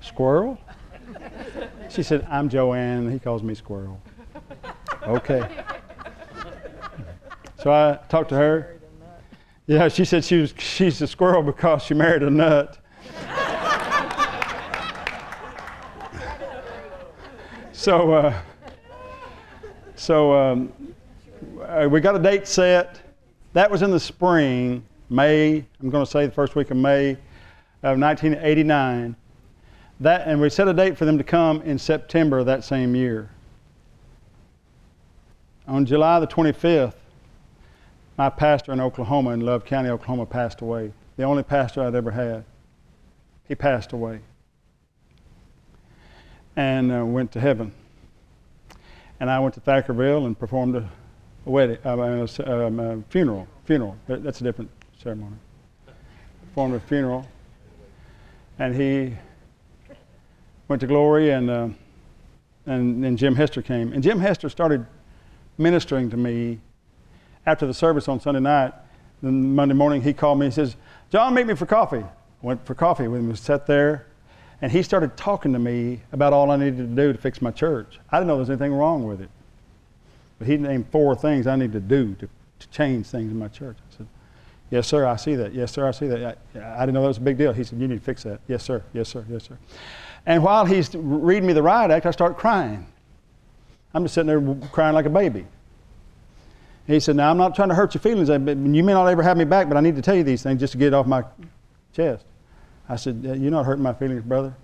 Squirrel? 0.05 0.57
She 1.89 2.03
said, 2.03 2.27
I'm 2.29 2.49
Joanne. 2.49 3.11
He 3.11 3.19
calls 3.19 3.43
me 3.43 3.55
Squirrel. 3.55 4.01
Okay. 5.03 5.47
So 7.57 7.71
I 7.71 7.99
talked 8.09 8.29
to 8.29 8.35
her. 8.35 8.77
Yeah, 9.67 9.87
she 9.87 10.05
said 10.05 10.23
she 10.23 10.41
was, 10.41 10.53
she's 10.59 11.01
a 11.01 11.07
squirrel 11.07 11.41
because 11.41 11.81
she 11.83 11.95
married 11.95 12.21
a 12.21 12.29
nut. 12.29 12.77
so, 17.71 18.13
uh, 18.13 18.39
so 19.95 20.33
um, 20.33 20.73
uh, 21.63 21.87
we 21.89 21.99
got 21.99 22.15
a 22.15 22.19
date 22.19 22.47
set. 22.47 23.01
That 23.53 23.71
was 23.71 23.81
in 23.81 23.89
the 23.89 23.99
spring, 23.99 24.85
May. 25.09 25.65
I'm 25.81 25.89
going 25.89 26.05
to 26.05 26.11
say 26.11 26.27
the 26.27 26.31
first 26.31 26.55
week 26.55 26.69
of 26.69 26.77
May 26.77 27.11
of 27.81 27.97
1989. 27.99 29.15
That, 29.99 30.27
and 30.27 30.41
we 30.41 30.49
set 30.49 30.67
a 30.67 30.73
date 30.73 30.97
for 30.97 31.05
them 31.05 31.17
to 31.17 31.23
come 31.23 31.62
in 31.62 31.79
September 31.79 32.39
of 32.39 32.45
that 32.47 32.63
same 32.63 32.95
year. 32.95 33.29
On 35.67 35.86
July 35.86 36.19
the 36.19 36.27
25th, 36.27 36.95
my 38.17 38.29
pastor 38.29 38.71
in 38.71 38.79
Oklahoma, 38.79 39.31
in 39.31 39.41
Love 39.41 39.65
County, 39.65 39.89
Oklahoma, 39.89 40.25
passed 40.25 40.62
away. 40.62 40.91
The 41.17 41.23
only 41.23 41.43
pastor 41.43 41.84
I'd 41.84 41.95
ever 41.95 42.12
had. 42.12 42.43
He 43.47 43.55
passed 43.55 43.93
away 43.93 44.21
and 46.55 46.91
uh, 46.91 47.05
went 47.05 47.31
to 47.34 47.39
heaven. 47.39 47.71
And 49.19 49.29
I 49.29 49.39
went 49.39 49.53
to 49.55 49.62
Thackerville 49.62 50.25
and 50.25 50.38
performed 50.38 50.75
a, 50.75 50.89
a 51.45 51.49
wedding, 51.49 51.77
uh, 51.86 51.97
a, 51.97 52.67
um, 52.67 52.79
a, 52.79 53.01
funeral. 53.10 53.47
Funeral. 53.65 53.97
That's 54.08 54.41
a 54.41 54.43
different 54.43 54.69
ceremony. 55.01 55.36
Performed 56.47 56.75
a 56.75 56.79
funeral, 56.79 57.25
and 58.60 58.75
he 58.75 59.13
went 60.67 60.80
to 60.82 60.88
glory, 60.88 61.32
and 61.32 61.49
uh, 61.49 61.69
and 62.65 63.04
then 63.04 63.15
Jim 63.17 63.36
Hester 63.36 63.62
came, 63.62 63.93
and 63.93 64.01
Jim 64.01 64.19
Hester 64.19 64.49
started 64.49 64.86
ministering 65.58 66.10
to 66.10 66.17
me 66.17 66.60
after 67.45 67.67
the 67.67 67.73
service 67.73 68.08
on 68.08 68.19
Sunday 68.19 68.39
night, 68.39 68.73
then 69.21 69.56
Monday 69.56 69.75
morning, 69.75 70.01
he 70.01 70.13
called 70.13 70.39
me 70.39 70.47
and 70.47 70.54
says, 70.54 70.75
John, 71.12 71.34
meet 71.34 71.47
me 71.47 71.56
for 71.56 71.65
coffee. 71.65 72.04
Went 72.41 72.65
for 72.65 72.75
coffee 72.75 73.08
with 73.08 73.21
him. 73.21 73.30
We 73.30 73.36
sat 73.36 73.65
there, 73.67 74.08
and 74.62 74.71
he 74.71 74.82
started 74.82 75.15
talking 75.15 75.54
to 75.54 75.60
me 75.60 76.01
about 76.12 76.34
all 76.34 76.51
I 76.51 76.58
needed 76.58 76.78
to 76.78 76.84
do 76.84 77.13
to 77.13 77.17
fix 77.19 77.41
my 77.41 77.51
church. 77.51 77.99
I 78.12 78.17
didn't 78.17 78.28
know 78.28 78.36
there 78.36 78.41
was 78.41 78.49
anything 78.49 78.73
wrong 78.73 79.06
with 79.06 79.21
it. 79.21 79.30
But 80.39 80.47
he 80.47 80.58
named 80.58 80.88
four 80.91 81.15
things 81.15 81.47
I 81.47 81.56
needed 81.56 81.73
to 81.73 81.80
do 81.80 82.15
to, 82.15 82.28
to 82.60 82.69
change 82.69 83.08
things 83.08 83.32
in 83.32 83.39
my 83.39 83.47
church. 83.47 83.78
I 83.91 83.97
said, 83.97 84.08
Yes, 84.71 84.88
sir, 84.88 85.06
I 85.06 85.15
see 85.15 85.36
that. 85.36 85.54
Yes, 85.54 85.71
sir, 85.71 85.88
I 85.88 85.91
see 85.91 86.08
that. 86.08 86.39
I, 86.56 86.60
I 86.60 86.80
didn't 86.82 86.95
know 86.95 87.01
that 87.04 87.10
was 87.10 87.17
a 87.17 87.21
big 87.21 87.38
deal. 87.38 87.54
He 87.54 87.63
said, 87.63 87.80
You 87.80 87.88
need 87.88 87.99
to 87.99 88.04
fix 88.04 88.23
that. 88.23 88.41
Yes, 88.47 88.63
sir. 88.63 88.84
Yes, 88.93 89.10
sir. 89.10 89.23
Yes, 89.30 89.43
sir. 89.43 89.58
And 90.25 90.43
while 90.43 90.65
he's 90.65 90.93
reading 90.95 91.45
me 91.45 91.53
the 91.53 91.61
riot 91.61 91.91
act, 91.91 92.05
I 92.05 92.11
start 92.11 92.38
crying. 92.38 92.85
I'm 93.93 94.03
just 94.03 94.15
sitting 94.15 94.27
there 94.27 94.69
crying 94.71 94.95
like 94.95 95.05
a 95.05 95.09
baby. 95.09 95.45
He 96.88 96.99
said, 96.99 97.15
Now, 97.15 97.31
I'm 97.31 97.38
not 97.38 97.55
trying 97.55 97.69
to 97.69 97.75
hurt 97.75 97.93
your 97.93 98.01
feelings. 98.01 98.29
Eh, 98.29 98.38
you 98.38 98.83
may 98.83 98.93
not 98.93 99.07
ever 99.07 99.23
have 99.23 99.38
me 99.38 99.45
back, 99.45 99.67
but 99.67 99.77
I 99.77 99.81
need 99.81 99.95
to 99.95 100.01
tell 100.01 100.15
you 100.15 100.23
these 100.23 100.43
things 100.43 100.59
just 100.59 100.73
to 100.73 100.77
get 100.77 100.88
it 100.88 100.93
off 100.93 101.07
my 101.07 101.23
chest. 101.93 102.25
I 102.88 102.95
said, 102.95 103.23
You're 103.23 103.51
not 103.51 103.65
hurting 103.65 103.83
my 103.83 103.93
feelings, 103.93 104.23
brother. 104.23 104.55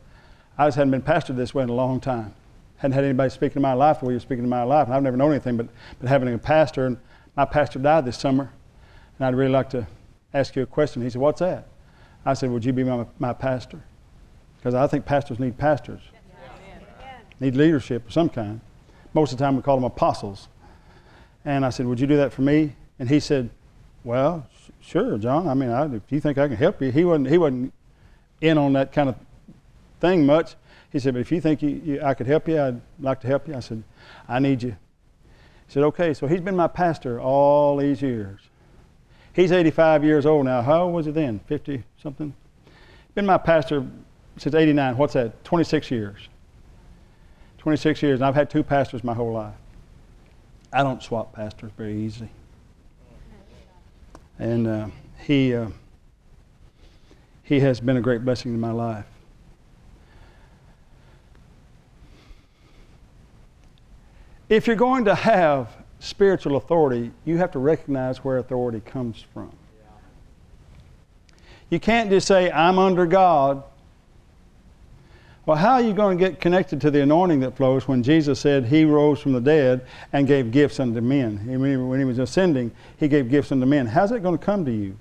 I 0.57 0.67
just 0.67 0.77
hadn't 0.77 0.91
been 0.91 1.01
pastored 1.01 1.37
this 1.37 1.53
way 1.53 1.63
in 1.63 1.69
a 1.69 1.73
long 1.73 1.99
time. 1.99 2.33
Hadn't 2.77 2.93
had 2.93 3.03
anybody 3.03 3.29
speaking 3.29 3.57
in 3.57 3.61
my 3.61 3.73
life 3.73 3.99
the 3.99 4.05
way 4.05 4.13
you're 4.13 4.19
speaking 4.19 4.43
in 4.43 4.49
my 4.49 4.63
life. 4.63 4.87
And 4.87 4.95
I've 4.95 5.03
never 5.03 5.17
known 5.17 5.31
anything 5.31 5.57
but, 5.57 5.67
but 5.99 6.09
having 6.09 6.31
a 6.33 6.37
pastor. 6.37 6.87
And 6.87 6.97
my 7.35 7.45
pastor 7.45 7.79
died 7.79 8.05
this 8.05 8.17
summer. 8.17 8.51
And 9.17 9.25
I'd 9.25 9.35
really 9.35 9.51
like 9.51 9.69
to 9.71 9.87
ask 10.33 10.55
you 10.55 10.63
a 10.63 10.67
question. 10.67 11.01
He 11.01 11.09
said, 11.09 11.21
What's 11.21 11.39
that? 11.39 11.67
I 12.25 12.33
said, 12.33 12.51
Would 12.51 12.65
you 12.65 12.73
be 12.73 12.83
my, 12.83 13.05
my 13.17 13.33
pastor? 13.33 13.81
Because 14.61 14.75
I 14.75 14.85
think 14.85 15.05
pastors 15.05 15.39
need 15.39 15.57
pastors, 15.57 16.01
need 17.39 17.55
leadership 17.55 18.05
of 18.05 18.13
some 18.13 18.29
kind. 18.29 18.61
Most 19.11 19.31
of 19.31 19.39
the 19.39 19.43
time 19.43 19.55
we 19.55 19.63
call 19.63 19.75
them 19.75 19.85
apostles. 19.85 20.49
And 21.43 21.65
I 21.65 21.71
said, 21.71 21.87
Would 21.87 21.99
you 21.99 22.05
do 22.05 22.17
that 22.17 22.31
for 22.31 22.43
me? 22.43 22.75
And 22.99 23.09
he 23.09 23.19
said, 23.19 23.49
Well, 24.03 24.47
sh- 24.55 24.69
sure, 24.81 25.17
John. 25.17 25.47
I 25.47 25.55
mean, 25.55 25.71
I, 25.71 25.95
if 25.95 26.03
you 26.09 26.21
think 26.21 26.37
I 26.37 26.47
can 26.47 26.57
help 26.57 26.79
you, 26.79 26.91
he 26.91 27.03
wasn't, 27.03 27.29
he 27.29 27.39
wasn't 27.39 27.73
in 28.39 28.59
on 28.59 28.73
that 28.73 28.91
kind 28.91 29.09
of 29.09 29.15
thing 29.99 30.27
much. 30.27 30.55
He 30.91 30.99
said, 30.99 31.15
But 31.15 31.21
if 31.21 31.31
you 31.31 31.41
think 31.41 31.63
you, 31.63 31.81
you, 31.83 32.01
I 32.03 32.13
could 32.13 32.27
help 32.27 32.47
you, 32.47 32.61
I'd 32.61 32.79
like 32.99 33.19
to 33.21 33.27
help 33.27 33.47
you. 33.47 33.55
I 33.55 33.61
said, 33.61 33.81
I 34.27 34.37
need 34.37 34.61
you. 34.61 34.77
He 35.65 35.73
said, 35.73 35.83
Okay. 35.85 36.13
So 36.13 36.27
he's 36.27 36.41
been 36.41 36.55
my 36.55 36.67
pastor 36.67 37.19
all 37.19 37.77
these 37.77 38.03
years. 38.03 38.41
He's 39.33 39.51
85 39.51 40.03
years 40.03 40.27
old 40.27 40.45
now. 40.45 40.61
How 40.61 40.83
old 40.83 40.93
was 40.93 41.07
he 41.07 41.11
then? 41.11 41.39
50 41.47 41.83
something? 41.97 42.35
Been 43.15 43.25
my 43.25 43.39
pastor 43.39 43.87
since 44.37 44.55
89. 44.55 44.97
What's 44.97 45.13
that? 45.13 45.43
26 45.43 45.91
years. 45.91 46.29
26 47.57 48.01
years. 48.01 48.19
And 48.19 48.25
I've 48.25 48.35
had 48.35 48.49
two 48.49 48.63
pastors 48.63 49.03
my 49.03 49.13
whole 49.13 49.33
life. 49.33 49.55
I 50.73 50.83
don't 50.83 51.03
swap 51.03 51.33
pastors 51.33 51.71
very 51.77 51.97
easily. 51.97 52.29
And 54.39 54.67
uh, 54.67 54.87
he, 55.19 55.53
uh, 55.53 55.67
he 57.43 57.59
has 57.59 57.79
been 57.79 57.97
a 57.97 58.01
great 58.01 58.23
blessing 58.23 58.53
in 58.53 58.59
my 58.59 58.71
life. 58.71 59.05
If 64.49 64.67
you're 64.67 64.75
going 64.75 65.05
to 65.05 65.15
have 65.15 65.69
spiritual 65.99 66.57
authority, 66.57 67.11
you 67.23 67.37
have 67.37 67.51
to 67.51 67.59
recognize 67.59 68.23
where 68.23 68.37
authority 68.37 68.81
comes 68.81 69.23
from. 69.33 69.51
You 71.69 71.79
can't 71.79 72.09
just 72.09 72.27
say, 72.27 72.51
I'm 72.51 72.77
under 72.77 73.05
God. 73.05 73.63
Well, 75.45 75.57
how 75.57 75.73
are 75.73 75.81
you 75.81 75.93
going 75.93 76.17
to 76.17 76.23
get 76.29 76.39
connected 76.39 76.79
to 76.81 76.91
the 76.91 77.01
anointing 77.01 77.39
that 77.39 77.57
flows 77.57 77.87
when 77.87 78.03
Jesus 78.03 78.39
said 78.39 78.65
he 78.65 78.85
rose 78.85 79.19
from 79.19 79.33
the 79.33 79.41
dead 79.41 79.85
and 80.13 80.27
gave 80.27 80.51
gifts 80.51 80.79
unto 80.79 81.01
men? 81.01 81.37
When 81.47 81.99
he 81.99 82.05
was 82.05 82.19
ascending, 82.19 82.71
he 82.97 83.07
gave 83.07 83.29
gifts 83.29 83.51
unto 83.51 83.65
men. 83.65 83.87
How's 83.87 84.11
it 84.11 84.21
going 84.21 84.37
to 84.37 84.45
come 84.45 84.65
to 84.65 84.71
you? 84.71 84.97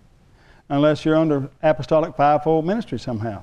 Unless 0.70 1.04
you're 1.04 1.16
under 1.16 1.50
apostolic 1.62 2.16
fivefold 2.16 2.64
ministry 2.64 2.98
somehow. 2.98 3.42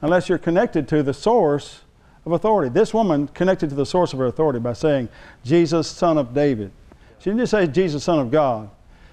Unless 0.00 0.28
you're 0.28 0.38
connected 0.38 0.86
to 0.88 1.02
the 1.02 1.14
source 1.14 1.80
of 2.24 2.32
authority. 2.32 2.70
This 2.70 2.94
woman 2.94 3.26
connected 3.28 3.70
to 3.70 3.76
the 3.76 3.86
source 3.86 4.12
of 4.12 4.20
her 4.20 4.26
authority 4.26 4.60
by 4.60 4.74
saying, 4.74 5.08
Jesus, 5.44 5.88
son 5.88 6.18
of 6.18 6.34
David. 6.34 6.70
She 7.18 7.30
didn't 7.30 7.40
just 7.40 7.50
say, 7.50 7.66
Jesus, 7.66 8.04
son 8.04 8.20
of 8.20 8.30
God. 8.30 8.70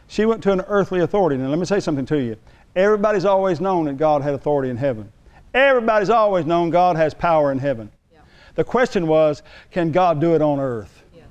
She 0.08 0.26
went 0.26 0.44
to 0.44 0.52
an 0.52 0.62
earthly 0.68 1.00
authority. 1.00 1.38
Now, 1.38 1.48
let 1.48 1.58
me 1.58 1.66
say 1.66 1.80
something 1.80 2.06
to 2.08 2.18
you. 2.22 2.38
Everybody's 2.76 3.26
always 3.26 3.60
known 3.60 3.86
that 3.86 3.98
God 3.98 4.22
had 4.22 4.36
authority 4.36 4.70
in 4.70 4.78
heaven. 4.78 5.12
Everybody's 5.54 6.10
always 6.10 6.46
known 6.46 6.70
God 6.70 6.96
has 6.96 7.14
power 7.14 7.52
in 7.52 7.60
heaven. 7.60 7.92
Yeah. 8.12 8.20
The 8.56 8.64
question 8.64 9.08
was, 9.08 9.44
can 9.72 9.92
God 9.92 10.20
do 10.20 10.34
it 10.34 10.42
on 10.42 10.60
earth? 10.60 11.04
Yes. 11.16 11.26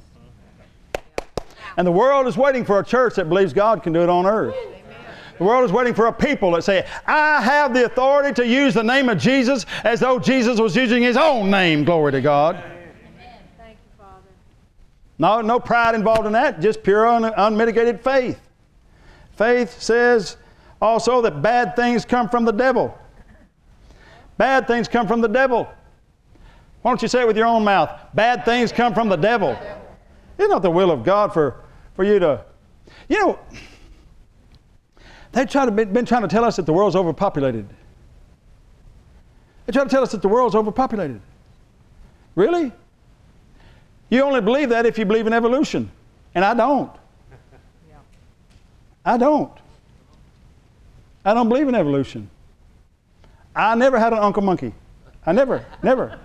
Yeah. 0.95 1.25
And 1.77 1.87
the 1.87 1.93
world 1.93 2.27
is 2.27 2.37
waiting 2.37 2.65
for 2.65 2.79
a 2.79 2.85
church 2.85 3.17
that 3.17 3.29
believes 3.29 3.53
God 3.53 3.83
can 3.83 3.93
do 3.93 4.03
it 4.03 4.09
on 4.09 4.27
earth. 4.27 4.55
Amen. 4.55 4.73
The 5.39 5.45
world 5.45 5.65
is 5.65 5.73
waiting 5.73 5.93
for 5.93 6.07
a 6.07 6.13
people 6.13 6.53
that 6.53 6.63
say, 6.63 6.87
I 7.05 7.41
have 7.41 7.75
the 7.75 7.85
authority 7.85 8.33
to 8.35 8.47
use 8.47 8.75
the 8.75 8.85
name 8.85 9.09
of 9.09 9.19
Jesus 9.19 9.67
as 9.83 9.99
though 9.99 10.21
Jesus 10.21 10.61
was 10.61 10.77
using 10.77 11.03
his 11.03 11.17
own 11.17 11.51
name. 11.51 11.85
Glory 11.85 12.13
to 12.13 12.21
God. 12.21 12.57
Amen. 12.57 12.93
Thank 13.59 13.77
you, 13.83 14.05
Father. 14.05 14.29
No, 15.19 15.41
no 15.41 15.59
pride 15.59 15.97
involved 15.97 16.27
in 16.27 16.33
that, 16.35 16.61
just 16.61 16.85
pure 16.85 17.09
un- 17.09 17.25
unmitigated 17.25 18.01
faith. 18.03 18.41
Faith 19.33 19.83
says 19.83 20.37
also 20.81 21.23
that 21.23 21.43
bad 21.43 21.75
things 21.75 22.05
come 22.05 22.29
from 22.29 22.45
the 22.45 22.53
devil. 22.53 22.97
Bad 24.43 24.67
things 24.67 24.89
come 24.89 25.07
from 25.07 25.21
the 25.21 25.29
devil. 25.29 25.73
Why 26.83 26.91
don't 26.91 27.01
you 27.01 27.07
say 27.07 27.21
it 27.21 27.29
with 27.29 27.37
your 27.37 27.47
own 27.47 27.63
mouth? 27.63 27.97
Bad 28.13 28.45
things 28.45 28.73
come 28.73 28.93
from 28.93 29.09
the 29.09 29.15
devil. 29.15 29.57
It's 30.37 30.51
not 30.51 30.63
the 30.63 30.71
will 30.71 30.91
of 30.91 31.05
God 31.05 31.33
for, 31.33 31.61
for 31.95 32.03
you 32.03 32.19
to. 32.19 32.45
You 33.09 33.21
know, 33.21 33.39
they've 35.31 35.49
tried 35.49 35.67
to, 35.67 35.87
been 35.87 36.05
trying 36.05 36.23
to 36.23 36.29
tell 36.29 36.45
us 36.45 36.57
that 36.57 36.67
the 36.67 36.73
world's 36.73 36.97
overpopulated. 36.97 37.69
They 39.67 39.73
try 39.73 39.85
to 39.85 39.89
tell 39.89 40.03
us 40.03 40.11
that 40.11 40.23
the 40.23 40.29
world's 40.29 40.57
overpopulated. 40.57 41.21
Really? 42.35 42.73
You 44.09 44.25
only 44.25 44.41
believe 44.41 44.71
that 44.71 44.87
if 44.87 44.99
you 44.99 45.05
believe 45.05 45.29
in 45.29 45.33
evolution. 45.33 45.89
And 46.35 46.45
I 46.45 46.53
don't. 46.55 46.91
I 49.05 49.17
don't. 49.17 49.53
I 51.25 51.33
don't 51.33 51.49
believe 51.49 51.69
in 51.69 51.77
evolution. 51.77 52.29
I 53.55 53.75
never 53.75 53.99
had 53.99 54.13
an 54.13 54.19
Uncle 54.19 54.43
Monkey. 54.43 54.73
I 55.27 55.33
never, 55.33 55.65
never. 55.83 56.19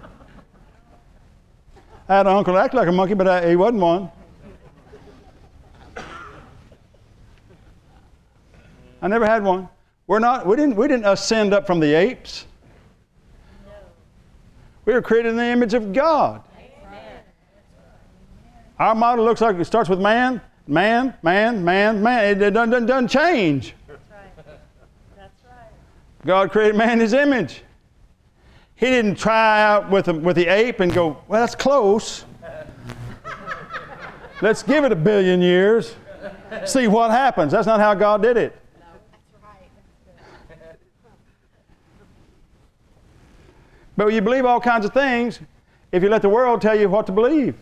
I 2.10 2.18
had 2.18 2.26
an 2.26 2.34
uncle 2.34 2.54
that 2.54 2.66
acted 2.66 2.78
like 2.78 2.88
a 2.88 2.92
monkey, 2.92 3.13
but 3.16 3.28
I, 3.28 3.50
he 3.50 3.56
wasn't 3.56 3.82
one. 3.82 4.10
I 9.02 9.08
never 9.08 9.26
had 9.26 9.44
one. 9.44 9.68
We're 10.08 10.20
not, 10.20 10.48
we, 10.48 10.56
didn't, 10.56 10.78
we 10.78 10.88
didn't 10.88 11.06
ascend 11.06 11.54
up 11.54 11.68
from 11.68 11.80
the 11.82 11.94
apes. 11.94 12.46
No. 13.66 13.74
We 14.86 14.94
were 14.94 15.02
created 15.02 15.32
in 15.32 15.36
the 15.36 15.46
image 15.46 15.74
of 15.74 15.92
God. 15.92 16.42
Amen. 16.58 17.20
Our 18.80 18.96
model 18.96 19.26
looks 19.26 19.42
like 19.42 19.58
it 19.58 19.66
starts 19.66 19.90
with 19.90 20.00
man, 20.00 20.42
man, 20.66 21.13
man, 21.22 21.63
man, 21.63 22.02
man. 22.02 22.42
It 22.42 22.52
doesn't, 22.52 22.86
doesn't 22.86 23.10
change. 23.10 23.76
God 26.28 26.52
created 26.52 26.76
man 26.76 26.92
in 26.92 27.00
his 27.00 27.13
image. 27.13 27.63
He 28.76 28.86
didn't 28.88 29.16
try 29.16 29.63
out 29.63 29.90
with 29.90 30.06
the, 30.06 30.13
with 30.13 30.36
the 30.36 30.48
ape 30.48 30.82
and 30.82 30.94
go, 30.94 31.18
well, 31.28 31.42
that's 31.42 31.56
close. 31.56 32.26
Let's 34.42 34.62
give 34.62 34.84
it 34.84 34.92
a 34.92 34.96
billion 34.96 35.42
years, 35.42 35.96
see 36.66 36.88
what 36.88 37.10
happens. 37.10 37.52
That's 37.52 37.66
not 37.66 37.80
how 37.80 37.96
God 37.96 38.22
did 38.22 38.38
it. 38.38 38.60
But 43.96 44.08
you 44.13 44.22
believe 44.22 44.46
all 44.46 44.60
kinds 44.60 44.86
of 44.86 44.94
things 44.94 45.40
if 45.92 46.04
you 46.04 46.10
let 46.10 46.22
the 46.22 46.30
world 46.30 46.62
tell 46.62 46.78
you 46.78 46.88
what 46.88 47.08
to 47.08 47.12
believe. 47.12 47.56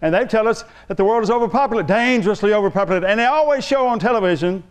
And 0.00 0.14
they 0.14 0.24
tell 0.24 0.48
us 0.48 0.64
that 0.86 0.96
the 0.96 1.04
world 1.04 1.24
is 1.24 1.30
overpopulated, 1.30 1.88
dangerously 1.88 2.54
overpopulated. 2.54 3.10
And 3.10 3.20
they 3.20 3.26
always 3.26 3.66
show 3.66 3.86
on 3.86 3.98
television 3.98 4.62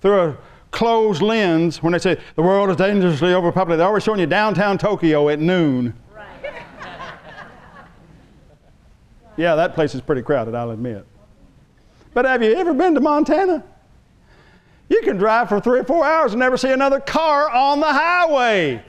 through 0.00 0.20
a 0.20 0.36
closed 0.72 1.22
lens 1.22 1.82
when 1.82 1.92
they 1.92 1.98
say 2.00 2.18
the 2.34 2.42
world 2.42 2.68
is 2.70 2.76
dangerously 2.76 3.32
overpopulated. 3.32 3.78
They're 3.78 3.86
always 3.86 4.02
showing 4.02 4.18
you 4.18 4.26
downtown 4.26 4.78
Tokyo 4.78 5.28
at 5.28 5.38
noon. 5.38 5.94
Right. 6.12 6.26
yeah, 9.36 9.54
that 9.54 9.74
place 9.74 9.94
is 9.94 10.00
pretty 10.00 10.22
crowded, 10.22 10.56
I'll 10.56 10.70
admit. 10.70 11.06
But 12.14 12.24
have 12.24 12.42
you 12.42 12.52
ever 12.54 12.74
been 12.74 12.94
to 12.94 13.00
Montana? 13.00 13.62
You 14.88 15.00
can 15.02 15.16
drive 15.16 15.48
for 15.48 15.60
three 15.60 15.80
or 15.80 15.84
four 15.84 16.04
hours 16.04 16.32
and 16.32 16.40
never 16.40 16.56
see 16.56 16.72
another 16.72 17.00
car 17.00 17.48
on 17.48 17.80
the 17.80 17.86
highway. 17.86 18.82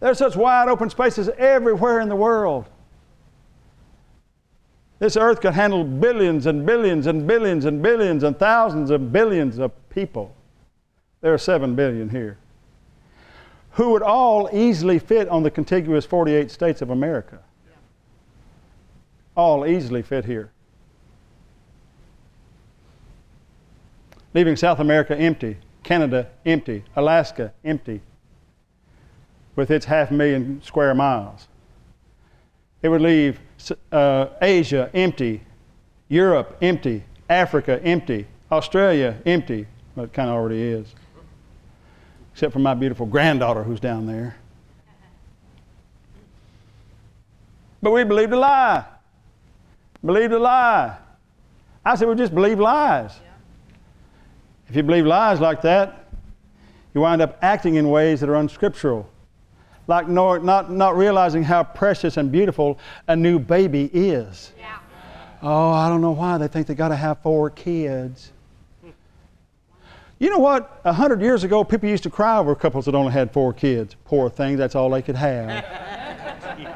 There's 0.00 0.18
such 0.18 0.36
wide 0.36 0.68
open 0.68 0.90
spaces 0.90 1.28
everywhere 1.36 2.00
in 2.00 2.08
the 2.08 2.16
world. 2.16 2.66
This 4.98 5.16
earth 5.16 5.40
could 5.40 5.52
handle 5.52 5.84
billions 5.84 6.46
and 6.46 6.64
billions 6.64 7.06
and 7.06 7.26
billions 7.26 7.66
and 7.66 7.82
billions 7.82 8.22
and 8.22 8.38
thousands 8.38 8.90
of 8.90 9.12
billions 9.12 9.58
of 9.58 9.72
people. 9.90 10.34
There 11.20 11.34
are 11.34 11.38
seven 11.38 11.74
billion 11.74 12.08
here. 12.08 12.38
Who 13.72 13.90
would 13.90 14.02
all 14.02 14.48
easily 14.54 14.98
fit 14.98 15.28
on 15.28 15.42
the 15.42 15.50
contiguous 15.50 16.06
48 16.06 16.50
states 16.50 16.80
of 16.80 16.88
America. 16.88 17.40
All 19.36 19.66
easily 19.66 20.00
fit 20.00 20.24
here. 20.24 20.50
Leaving 24.32 24.56
South 24.56 24.78
America 24.80 25.14
empty, 25.16 25.58
Canada 25.82 26.28
empty, 26.46 26.84
Alaska 26.94 27.52
empty, 27.64 28.00
with 29.56 29.70
its 29.70 29.86
half 29.86 30.10
million 30.10 30.62
square 30.62 30.94
miles. 30.94 31.48
It 32.82 32.88
would 32.88 33.00
leave 33.00 33.40
uh, 33.90 34.26
Asia 34.40 34.90
empty, 34.94 35.42
Europe 36.08 36.58
empty, 36.62 37.02
Africa 37.28 37.82
empty, 37.82 38.26
Australia 38.50 39.16
empty. 39.26 39.66
Well, 39.94 40.04
it 40.04 40.12
kind 40.12 40.28
of 40.28 40.36
already 40.36 40.62
is. 40.62 40.94
Except 42.32 42.52
for 42.52 42.58
my 42.58 42.74
beautiful 42.74 43.06
granddaughter 43.06 43.62
who's 43.62 43.80
down 43.80 44.06
there. 44.06 44.36
But 47.82 47.92
we 47.92 48.04
believed 48.04 48.32
a 48.32 48.38
lie. 48.38 48.84
Believed 50.04 50.32
a 50.32 50.38
lie. 50.38 50.98
I 51.84 51.94
said, 51.94 52.08
we 52.08 52.14
just 52.14 52.34
believe 52.34 52.58
lies. 52.58 53.12
If 54.68 54.76
you 54.76 54.82
believe 54.82 55.06
lies 55.06 55.40
like 55.40 55.62
that, 55.62 56.08
you 56.94 57.00
wind 57.00 57.22
up 57.22 57.38
acting 57.42 57.76
in 57.76 57.88
ways 57.88 58.20
that 58.20 58.28
are 58.28 58.34
unscriptural, 58.34 59.08
like 59.86 60.08
no, 60.08 60.36
not, 60.38 60.70
not 60.70 60.96
realizing 60.96 61.42
how 61.42 61.64
precious 61.64 62.16
and 62.16 62.30
beautiful 62.32 62.78
a 63.08 63.16
new 63.16 63.38
baby 63.38 63.90
is. 63.92 64.52
Yeah. 64.58 64.78
Oh, 65.42 65.70
I 65.70 65.88
don't 65.88 66.00
know 66.00 66.12
why 66.12 66.38
they 66.38 66.48
think 66.48 66.66
they 66.66 66.74
got 66.74 66.88
to 66.88 66.96
have 66.96 67.20
four 67.22 67.50
kids. 67.50 68.32
You 70.18 70.30
know 70.30 70.38
what? 70.38 70.80
A 70.84 70.94
hundred 70.94 71.20
years 71.20 71.44
ago, 71.44 71.62
people 71.62 71.90
used 71.90 72.02
to 72.04 72.10
cry 72.10 72.38
over 72.38 72.54
couples 72.54 72.86
that 72.86 72.94
only 72.94 73.12
had 73.12 73.30
four 73.32 73.52
kids. 73.52 73.96
Poor 74.06 74.30
things, 74.30 74.58
that's 74.58 74.74
all 74.74 74.88
they 74.88 75.02
could 75.02 75.16
have. 75.16 75.50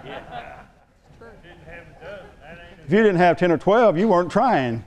if 2.85 2.93
you 2.93 2.99
didn't 2.99 3.17
have 3.17 3.39
10 3.39 3.51
or 3.51 3.57
12, 3.57 3.97
you 3.97 4.09
weren't 4.09 4.31
trying. 4.31 4.85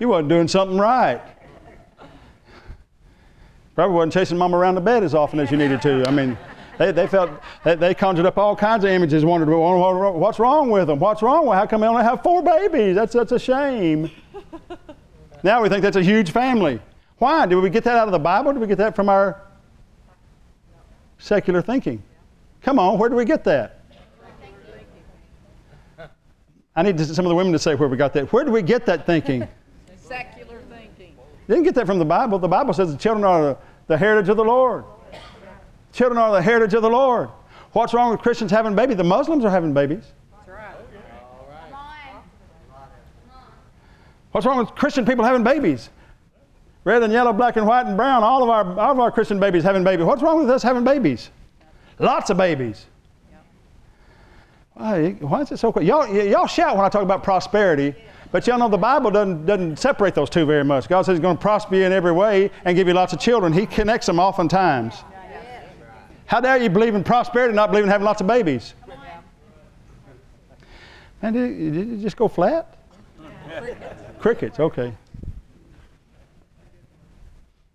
You 0.00 0.08
wasn't 0.08 0.28
doing 0.30 0.48
something 0.48 0.76
right. 0.76 1.20
Probably 3.76 3.94
wasn't 3.94 4.12
chasing 4.12 4.36
mom 4.36 4.54
around 4.54 4.74
the 4.74 4.80
bed 4.80 5.04
as 5.04 5.14
often 5.14 5.38
as 5.38 5.50
you 5.50 5.56
needed 5.56 5.80
to. 5.82 6.02
I 6.08 6.10
mean, 6.10 6.36
they, 6.80 6.92
they 6.92 7.06
felt, 7.06 7.42
they, 7.62 7.74
they 7.74 7.94
conjured 7.94 8.24
up 8.24 8.38
all 8.38 8.56
kinds 8.56 8.84
of 8.84 8.90
images, 8.90 9.22
wondered, 9.22 9.54
what's 9.54 10.38
wrong 10.38 10.70
with 10.70 10.86
them? 10.86 10.98
What's 10.98 11.20
wrong 11.20 11.46
with 11.46 11.58
How 11.58 11.66
come 11.66 11.82
they 11.82 11.86
only 11.86 12.02
have 12.02 12.22
four 12.22 12.42
babies? 12.42 12.94
That's, 12.94 13.12
that's 13.12 13.32
a 13.32 13.38
shame. 13.38 14.10
now 15.42 15.60
we 15.62 15.68
think 15.68 15.82
that's 15.82 15.98
a 15.98 16.02
huge 16.02 16.30
family. 16.30 16.80
Why? 17.18 17.44
Did 17.44 17.56
we 17.56 17.68
get 17.68 17.84
that 17.84 17.98
out 17.98 18.08
of 18.08 18.12
the 18.12 18.18
Bible? 18.18 18.54
Did 18.54 18.60
we 18.60 18.66
get 18.66 18.78
that 18.78 18.96
from 18.96 19.10
our 19.10 19.42
secular 21.18 21.60
thinking? 21.60 22.02
Come 22.62 22.78
on, 22.78 22.98
where 22.98 23.10
did 23.10 23.16
we 23.16 23.26
get 23.26 23.44
that? 23.44 23.84
I 26.74 26.82
need 26.82 26.98
some 26.98 27.26
of 27.26 27.28
the 27.28 27.34
women 27.34 27.52
to 27.52 27.58
say 27.58 27.74
where 27.74 27.90
we 27.90 27.98
got 27.98 28.14
that. 28.14 28.32
Where 28.32 28.42
did 28.42 28.54
we 28.54 28.62
get 28.62 28.86
that 28.86 29.04
thinking? 29.04 29.46
Secular 29.98 30.62
thinking. 30.70 31.14
Didn't 31.46 31.64
get 31.64 31.74
that 31.74 31.84
from 31.84 31.98
the 31.98 32.06
Bible. 32.06 32.38
The 32.38 32.48
Bible 32.48 32.72
says 32.72 32.90
the 32.90 32.98
children 32.98 33.24
are 33.24 33.42
the, 33.42 33.58
the 33.88 33.98
heritage 33.98 34.30
of 34.30 34.38
the 34.38 34.44
Lord. 34.44 34.84
Children 35.92 36.18
are 36.18 36.32
the 36.32 36.42
heritage 36.42 36.74
of 36.74 36.82
the 36.82 36.90
Lord. 36.90 37.28
What's 37.72 37.94
wrong 37.94 38.10
with 38.10 38.20
Christians 38.20 38.50
having 38.50 38.74
babies? 38.74 38.96
The 38.96 39.04
Muslims 39.04 39.44
are 39.44 39.50
having 39.50 39.72
babies. 39.72 40.04
What's 44.32 44.46
wrong 44.46 44.58
with 44.58 44.70
Christian 44.70 45.04
people 45.04 45.24
having 45.24 45.42
babies? 45.42 45.90
Red 46.84 47.02
and 47.02 47.12
yellow, 47.12 47.32
black 47.32 47.56
and 47.56 47.66
white 47.66 47.86
and 47.86 47.96
brown, 47.96 48.22
all 48.22 48.42
of 48.42 48.48
our, 48.48 48.78
all 48.78 48.92
of 48.92 49.00
our 49.00 49.10
Christian 49.10 49.38
babies 49.38 49.64
having 49.64 49.84
babies. 49.84 50.06
What's 50.06 50.22
wrong 50.22 50.38
with 50.38 50.50
us 50.50 50.62
having 50.62 50.84
babies? 50.84 51.30
Lots 51.98 52.30
of 52.30 52.36
babies. 52.36 52.86
Why, 54.74 55.10
why 55.20 55.42
is 55.42 55.52
it 55.52 55.58
so 55.58 55.72
cool? 55.72 55.82
Y'all, 55.82 56.08
y'all 56.08 56.46
shout 56.46 56.74
when 56.76 56.86
I 56.86 56.88
talk 56.88 57.02
about 57.02 57.22
prosperity, 57.22 57.94
but 58.32 58.46
y'all 58.46 58.58
know 58.58 58.68
the 58.68 58.78
Bible 58.78 59.10
doesn't, 59.10 59.44
doesn't 59.44 59.78
separate 59.78 60.14
those 60.14 60.30
two 60.30 60.46
very 60.46 60.64
much. 60.64 60.88
God 60.88 61.02
says 61.02 61.18
He's 61.18 61.20
going 61.20 61.36
to 61.36 61.42
prosper 61.42 61.74
you 61.74 61.84
in 61.84 61.92
every 61.92 62.12
way 62.12 62.50
and 62.64 62.74
give 62.76 62.88
you 62.88 62.94
lots 62.94 63.12
of 63.12 63.20
children. 63.20 63.52
He 63.52 63.66
connects 63.66 64.06
them 64.06 64.18
oftentimes. 64.18 65.04
How 66.30 66.40
dare 66.40 66.58
you 66.58 66.70
believe 66.70 66.94
in 66.94 67.02
prosperity 67.02 67.48
and 67.48 67.56
not 67.56 67.72
believe 67.72 67.82
in 67.82 67.90
having 67.90 68.04
lots 68.04 68.20
of 68.20 68.28
babies? 68.28 68.74
And 71.22 71.34
did, 71.34 71.72
did 71.72 71.92
it 71.94 72.00
just 72.00 72.16
go 72.16 72.28
flat? 72.28 72.78
Crickets, 74.20 74.60
okay. 74.60 74.94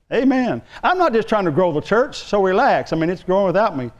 Amen. 0.09 0.61
I'm 0.81 0.97
not 0.97 1.11
just 1.11 1.27
trying 1.27 1.43
to 1.43 1.51
grow 1.51 1.73
the 1.73 1.81
church, 1.81 2.19
so 2.19 2.41
relax. 2.41 2.93
I 2.93 2.95
mean, 2.95 3.09
it's 3.09 3.23
growing 3.23 3.47
without 3.47 3.75
me. 3.75 3.91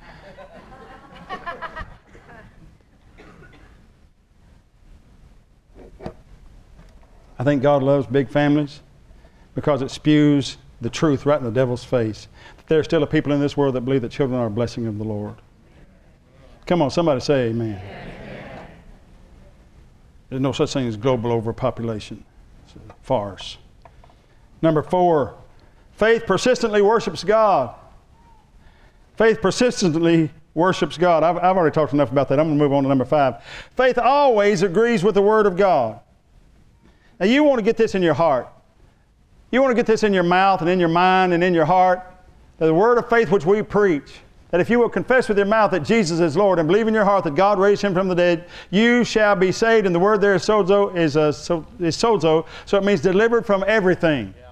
I 7.37 7.43
think 7.43 7.61
God 7.61 7.83
loves 7.83 8.07
big 8.07 8.29
families 8.29 8.79
because 9.53 9.81
it 9.81 9.91
spews 9.91 10.55
the 10.79 10.89
truth 10.89 11.25
right 11.25 11.39
in 11.39 11.43
the 11.43 11.51
devil's 11.51 11.83
face. 11.83 12.29
There 12.67 12.79
are 12.79 12.83
still 12.83 13.05
people 13.05 13.31
in 13.31 13.39
this 13.39 13.55
world 13.55 13.75
that 13.75 13.81
believe 13.81 14.01
that 14.01 14.11
children 14.11 14.39
are 14.39 14.47
a 14.47 14.51
blessing 14.51 14.87
of 14.87 14.97
the 14.97 15.03
Lord. 15.03 15.35
Come 16.65 16.81
on, 16.81 16.89
somebody 16.89 17.19
say 17.19 17.49
amen. 17.49 17.79
amen. 17.79 18.67
There's 20.29 20.41
no 20.41 20.51
such 20.51 20.73
thing 20.73 20.87
as 20.87 20.97
global 20.97 21.31
overpopulation. 21.31 22.23
It's 22.65 22.75
a 22.75 22.93
farce. 23.03 23.57
Number 24.61 24.81
four, 24.81 25.35
faith 25.93 26.25
persistently 26.25 26.81
worships 26.81 27.23
God. 27.23 27.75
Faith 29.15 29.41
persistently 29.41 30.31
worships 30.55 30.97
God. 30.97 31.23
I've, 31.23 31.37
I've 31.37 31.55
already 31.55 31.73
talked 31.73 31.93
enough 31.93 32.11
about 32.11 32.29
that. 32.29 32.39
I'm 32.39 32.47
going 32.47 32.57
to 32.57 32.63
move 32.63 32.73
on 32.73 32.83
to 32.83 32.89
number 32.89 33.05
five. 33.05 33.43
Faith 33.77 33.99
always 33.99 34.63
agrees 34.63 35.03
with 35.03 35.13
the 35.13 35.21
Word 35.21 35.45
of 35.45 35.55
God. 35.55 35.99
Now, 37.19 37.27
you 37.27 37.43
want 37.43 37.59
to 37.59 37.63
get 37.63 37.77
this 37.77 37.93
in 37.93 38.01
your 38.01 38.15
heart. 38.15 38.49
You 39.51 39.61
want 39.61 39.71
to 39.71 39.75
get 39.75 39.85
this 39.85 40.03
in 40.03 40.13
your 40.13 40.23
mouth 40.23 40.61
and 40.61 40.69
in 40.69 40.79
your 40.79 40.89
mind 40.89 41.33
and 41.33 41.43
in 41.43 41.53
your 41.53 41.65
heart. 41.65 42.14
The 42.57 42.73
word 42.73 42.97
of 42.97 43.09
faith 43.09 43.31
which 43.31 43.45
we 43.45 43.61
preach, 43.61 44.19
that 44.51 44.61
if 44.61 44.69
you 44.69 44.79
will 44.79 44.89
confess 44.89 45.27
with 45.27 45.37
your 45.37 45.47
mouth 45.47 45.71
that 45.71 45.83
Jesus 45.83 46.21
is 46.21 46.37
Lord 46.37 46.59
and 46.59 46.67
believe 46.67 46.87
in 46.87 46.93
your 46.93 47.03
heart 47.03 47.25
that 47.25 47.35
God 47.35 47.59
raised 47.59 47.81
him 47.81 47.93
from 47.93 48.07
the 48.07 48.15
dead, 48.15 48.45
you 48.71 49.03
shall 49.03 49.35
be 49.35 49.51
saved. 49.51 49.85
And 49.85 49.93
the 49.93 49.99
word 49.99 50.21
there 50.21 50.35
is 50.35 50.43
sozo, 50.43 50.95
is, 50.95 51.17
uh, 51.17 51.33
so, 51.33 51.65
is 51.79 51.97
sozo, 51.97 52.45
so 52.65 52.77
it 52.77 52.85
means 52.85 53.01
delivered 53.01 53.45
from 53.45 53.65
everything. 53.67 54.33
Yeah. 54.37 54.45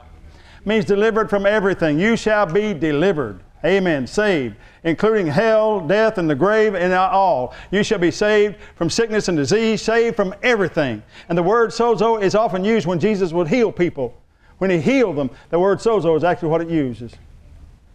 Means 0.66 0.84
delivered 0.84 1.30
from 1.30 1.46
everything. 1.46 1.98
You 1.98 2.18
shall 2.18 2.46
be 2.46 2.74
delivered. 2.74 3.40
Amen. 3.64 4.06
Saved, 4.06 4.58
including 4.84 5.28
hell, 5.28 5.80
death, 5.80 6.18
and 6.18 6.30
the 6.30 6.36
grave, 6.36 6.76
and 6.76 6.92
all. 6.92 7.54
You 7.72 7.82
shall 7.82 8.00
be 8.00 8.12
saved 8.12 8.58
from 8.76 8.90
sickness 8.90 9.30
and 9.30 9.38
disease, 9.38 9.82
saved 9.82 10.18
from 10.18 10.36
everything. 10.44 11.02
And 11.30 11.38
the 11.38 11.44
word 11.44 11.70
sozo 11.70 12.22
is 12.22 12.36
often 12.36 12.66
used 12.66 12.86
when 12.86 13.00
Jesus 13.00 13.32
would 13.32 13.48
heal 13.48 13.72
people. 13.72 14.14
When 14.58 14.70
he 14.70 14.80
healed 14.80 15.16
them, 15.16 15.30
the 15.50 15.60
word 15.60 15.80
sozo 15.80 16.18
is 16.18 16.26
actually 16.26 16.50
what 16.50 16.60
it 16.60 16.70
uses. 16.70 17.14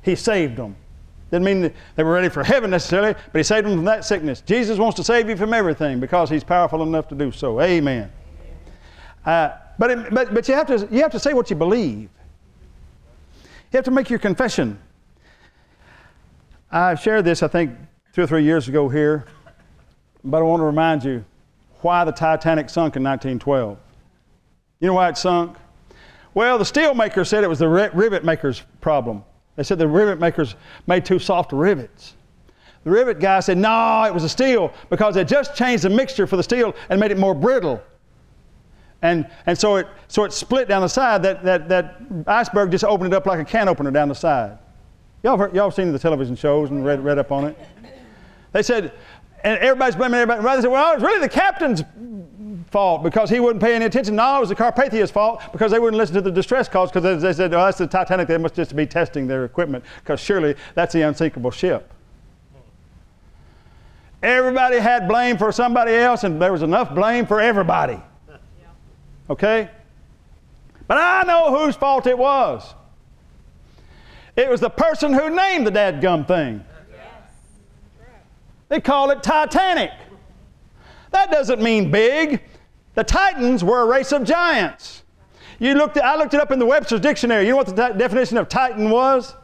He 0.08 0.14
saved 0.14 0.56
them. 0.56 0.74
Didn't 1.30 1.44
mean 1.44 1.72
they 1.94 2.02
were 2.02 2.14
ready 2.14 2.30
for 2.30 2.42
heaven 2.42 2.70
necessarily, 2.70 3.14
but 3.30 3.38
He 3.38 3.42
saved 3.42 3.66
them 3.66 3.76
from 3.76 3.84
that 3.84 4.06
sickness. 4.06 4.40
Jesus 4.40 4.78
wants 4.78 4.96
to 4.96 5.04
save 5.04 5.28
you 5.28 5.36
from 5.36 5.52
everything 5.52 6.00
because 6.00 6.30
He's 6.30 6.42
powerful 6.42 6.82
enough 6.82 7.08
to 7.08 7.14
do 7.14 7.30
so. 7.30 7.60
Amen. 7.60 8.10
Uh, 9.26 9.50
but, 9.78 9.90
it, 9.90 10.14
but, 10.14 10.32
but 10.32 10.48
you, 10.48 10.54
have 10.54 10.66
to, 10.68 10.88
you 10.90 11.02
have 11.02 11.12
to 11.12 11.20
say 11.20 11.34
what 11.34 11.50
you 11.50 11.56
believe. 11.56 12.08
You 13.70 13.76
have 13.76 13.84
to 13.84 13.90
make 13.90 14.08
your 14.08 14.18
confession. 14.18 14.78
I 16.70 16.94
shared 16.94 17.26
this, 17.26 17.42
I 17.42 17.48
think, 17.48 17.72
two 18.14 18.22
or 18.22 18.26
three 18.26 18.44
years 18.44 18.66
ago 18.66 18.88
here, 18.88 19.26
but 20.24 20.38
I 20.38 20.40
want 20.40 20.60
to 20.60 20.64
remind 20.64 21.04
you 21.04 21.22
why 21.82 22.04
the 22.04 22.12
Titanic 22.12 22.70
sunk 22.70 22.96
in 22.96 23.02
1912. 23.02 23.76
You 24.80 24.86
know 24.86 24.94
why 24.94 25.10
it 25.10 25.18
sunk? 25.18 25.58
Well, 26.32 26.56
the 26.56 26.64
steel 26.64 26.94
maker 26.94 27.26
said 27.26 27.44
it 27.44 27.48
was 27.48 27.58
the 27.58 27.68
rivet 27.68 28.24
maker's 28.24 28.62
problem. 28.80 29.22
They 29.58 29.64
said 29.64 29.80
the 29.80 29.88
rivet 29.88 30.20
makers 30.20 30.54
made 30.86 31.04
too 31.04 31.18
soft 31.18 31.52
rivets. 31.52 32.14
The 32.84 32.90
rivet 32.90 33.18
guy 33.18 33.40
said, 33.40 33.58
no, 33.58 34.04
it 34.04 34.14
was 34.14 34.22
the 34.22 34.28
steel 34.28 34.72
because 34.88 35.16
they 35.16 35.24
just 35.24 35.56
changed 35.56 35.82
the 35.82 35.90
mixture 35.90 36.28
for 36.28 36.36
the 36.36 36.44
steel 36.44 36.76
and 36.88 37.00
made 37.00 37.10
it 37.10 37.18
more 37.18 37.34
brittle. 37.34 37.82
And, 39.02 39.28
and 39.46 39.58
so, 39.58 39.74
it, 39.74 39.88
so 40.06 40.22
it 40.22 40.32
split 40.32 40.68
down 40.68 40.82
the 40.82 40.88
side. 40.88 41.24
That, 41.24 41.42
that, 41.42 41.68
that 41.68 42.00
iceberg 42.28 42.70
just 42.70 42.84
opened 42.84 43.12
it 43.12 43.16
up 43.16 43.26
like 43.26 43.40
a 43.40 43.44
can 43.44 43.68
opener 43.68 43.90
down 43.90 44.08
the 44.08 44.14
side. 44.14 44.58
Y'all, 45.24 45.36
heard, 45.36 45.52
y'all 45.56 45.72
seen 45.72 45.90
the 45.90 45.98
television 45.98 46.36
shows 46.36 46.70
and 46.70 46.84
read, 46.84 47.02
read 47.02 47.18
up 47.18 47.32
on 47.32 47.46
it? 47.46 47.58
They 48.52 48.62
said, 48.62 48.92
and 49.42 49.58
everybody's 49.58 49.96
blaming 49.96 50.20
everybody. 50.20 50.40
They 50.40 50.62
said, 50.62 50.70
well, 50.70 50.94
it's 50.94 51.02
really 51.02 51.18
the 51.18 51.28
captain's 51.28 51.82
fault 52.70 53.02
because 53.02 53.30
he 53.30 53.40
wouldn't 53.40 53.62
pay 53.62 53.74
any 53.74 53.84
attention. 53.84 54.16
No, 54.16 54.36
it 54.36 54.40
was 54.40 54.48
the 54.48 54.54
Carpathia's 54.54 55.10
fault 55.10 55.42
because 55.52 55.72
they 55.72 55.78
wouldn't 55.78 55.98
listen 55.98 56.14
to 56.14 56.20
the 56.20 56.30
distress 56.30 56.68
calls 56.68 56.90
because 56.90 57.22
they 57.22 57.32
said, 57.32 57.52
oh, 57.54 57.64
that's 57.64 57.78
the 57.78 57.86
Titanic. 57.86 58.28
They 58.28 58.38
must 58.38 58.54
just 58.54 58.74
be 58.76 58.86
testing 58.86 59.26
their 59.26 59.44
equipment 59.44 59.84
because 60.02 60.20
surely 60.20 60.54
that's 60.74 60.92
the 60.92 61.02
unsinkable 61.02 61.50
ship. 61.50 61.92
Everybody 64.22 64.78
had 64.78 65.06
blame 65.06 65.38
for 65.38 65.52
somebody 65.52 65.94
else, 65.94 66.24
and 66.24 66.42
there 66.42 66.50
was 66.50 66.62
enough 66.62 66.92
blame 66.92 67.24
for 67.24 67.40
everybody. 67.40 68.00
Okay? 69.30 69.70
But 70.88 70.98
I 70.98 71.22
know 71.22 71.56
whose 71.56 71.76
fault 71.76 72.06
it 72.06 72.18
was. 72.18 72.74
It 74.34 74.48
was 74.48 74.60
the 74.60 74.70
person 74.70 75.12
who 75.12 75.30
named 75.30 75.66
the 75.66 75.70
dadgum 75.70 76.26
thing. 76.26 76.64
They 78.68 78.80
call 78.80 79.10
it 79.10 79.22
Titanic. 79.22 79.90
That 81.10 81.30
doesn't 81.30 81.62
mean 81.62 81.90
big. 81.90 82.42
The 82.98 83.04
Titans 83.04 83.62
were 83.62 83.82
a 83.82 83.86
race 83.86 84.10
of 84.10 84.24
giants. 84.24 85.04
You 85.60 85.74
looked 85.74 85.96
I 85.98 86.16
looked 86.16 86.34
it 86.34 86.40
up 86.40 86.50
in 86.50 86.58
the 86.58 86.66
Webster's 86.66 86.98
Dictionary. 86.98 87.44
You 87.44 87.50
know 87.50 87.58
what 87.58 87.76
the 87.76 87.90
t- 87.90 87.96
definition 87.96 88.36
of 88.38 88.48
Titan 88.48 88.90
was? 88.90 89.36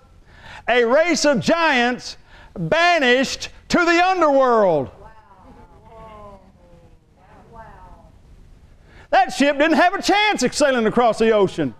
A 0.68 0.82
race 0.84 1.24
of 1.24 1.38
giants 1.38 2.16
banished 2.59 3.50
to 3.68 3.78
the 3.78 4.05
underworld. 4.05 4.90
That 9.11 9.32
ship 9.32 9.57
didn't 9.57 9.76
have 9.76 9.94
a 9.94 10.02
chance 10.02 10.42
of 10.42 10.52
sailing 10.52 10.86
across 10.86 11.20
the 11.20 11.30
ocean. 11.30 11.76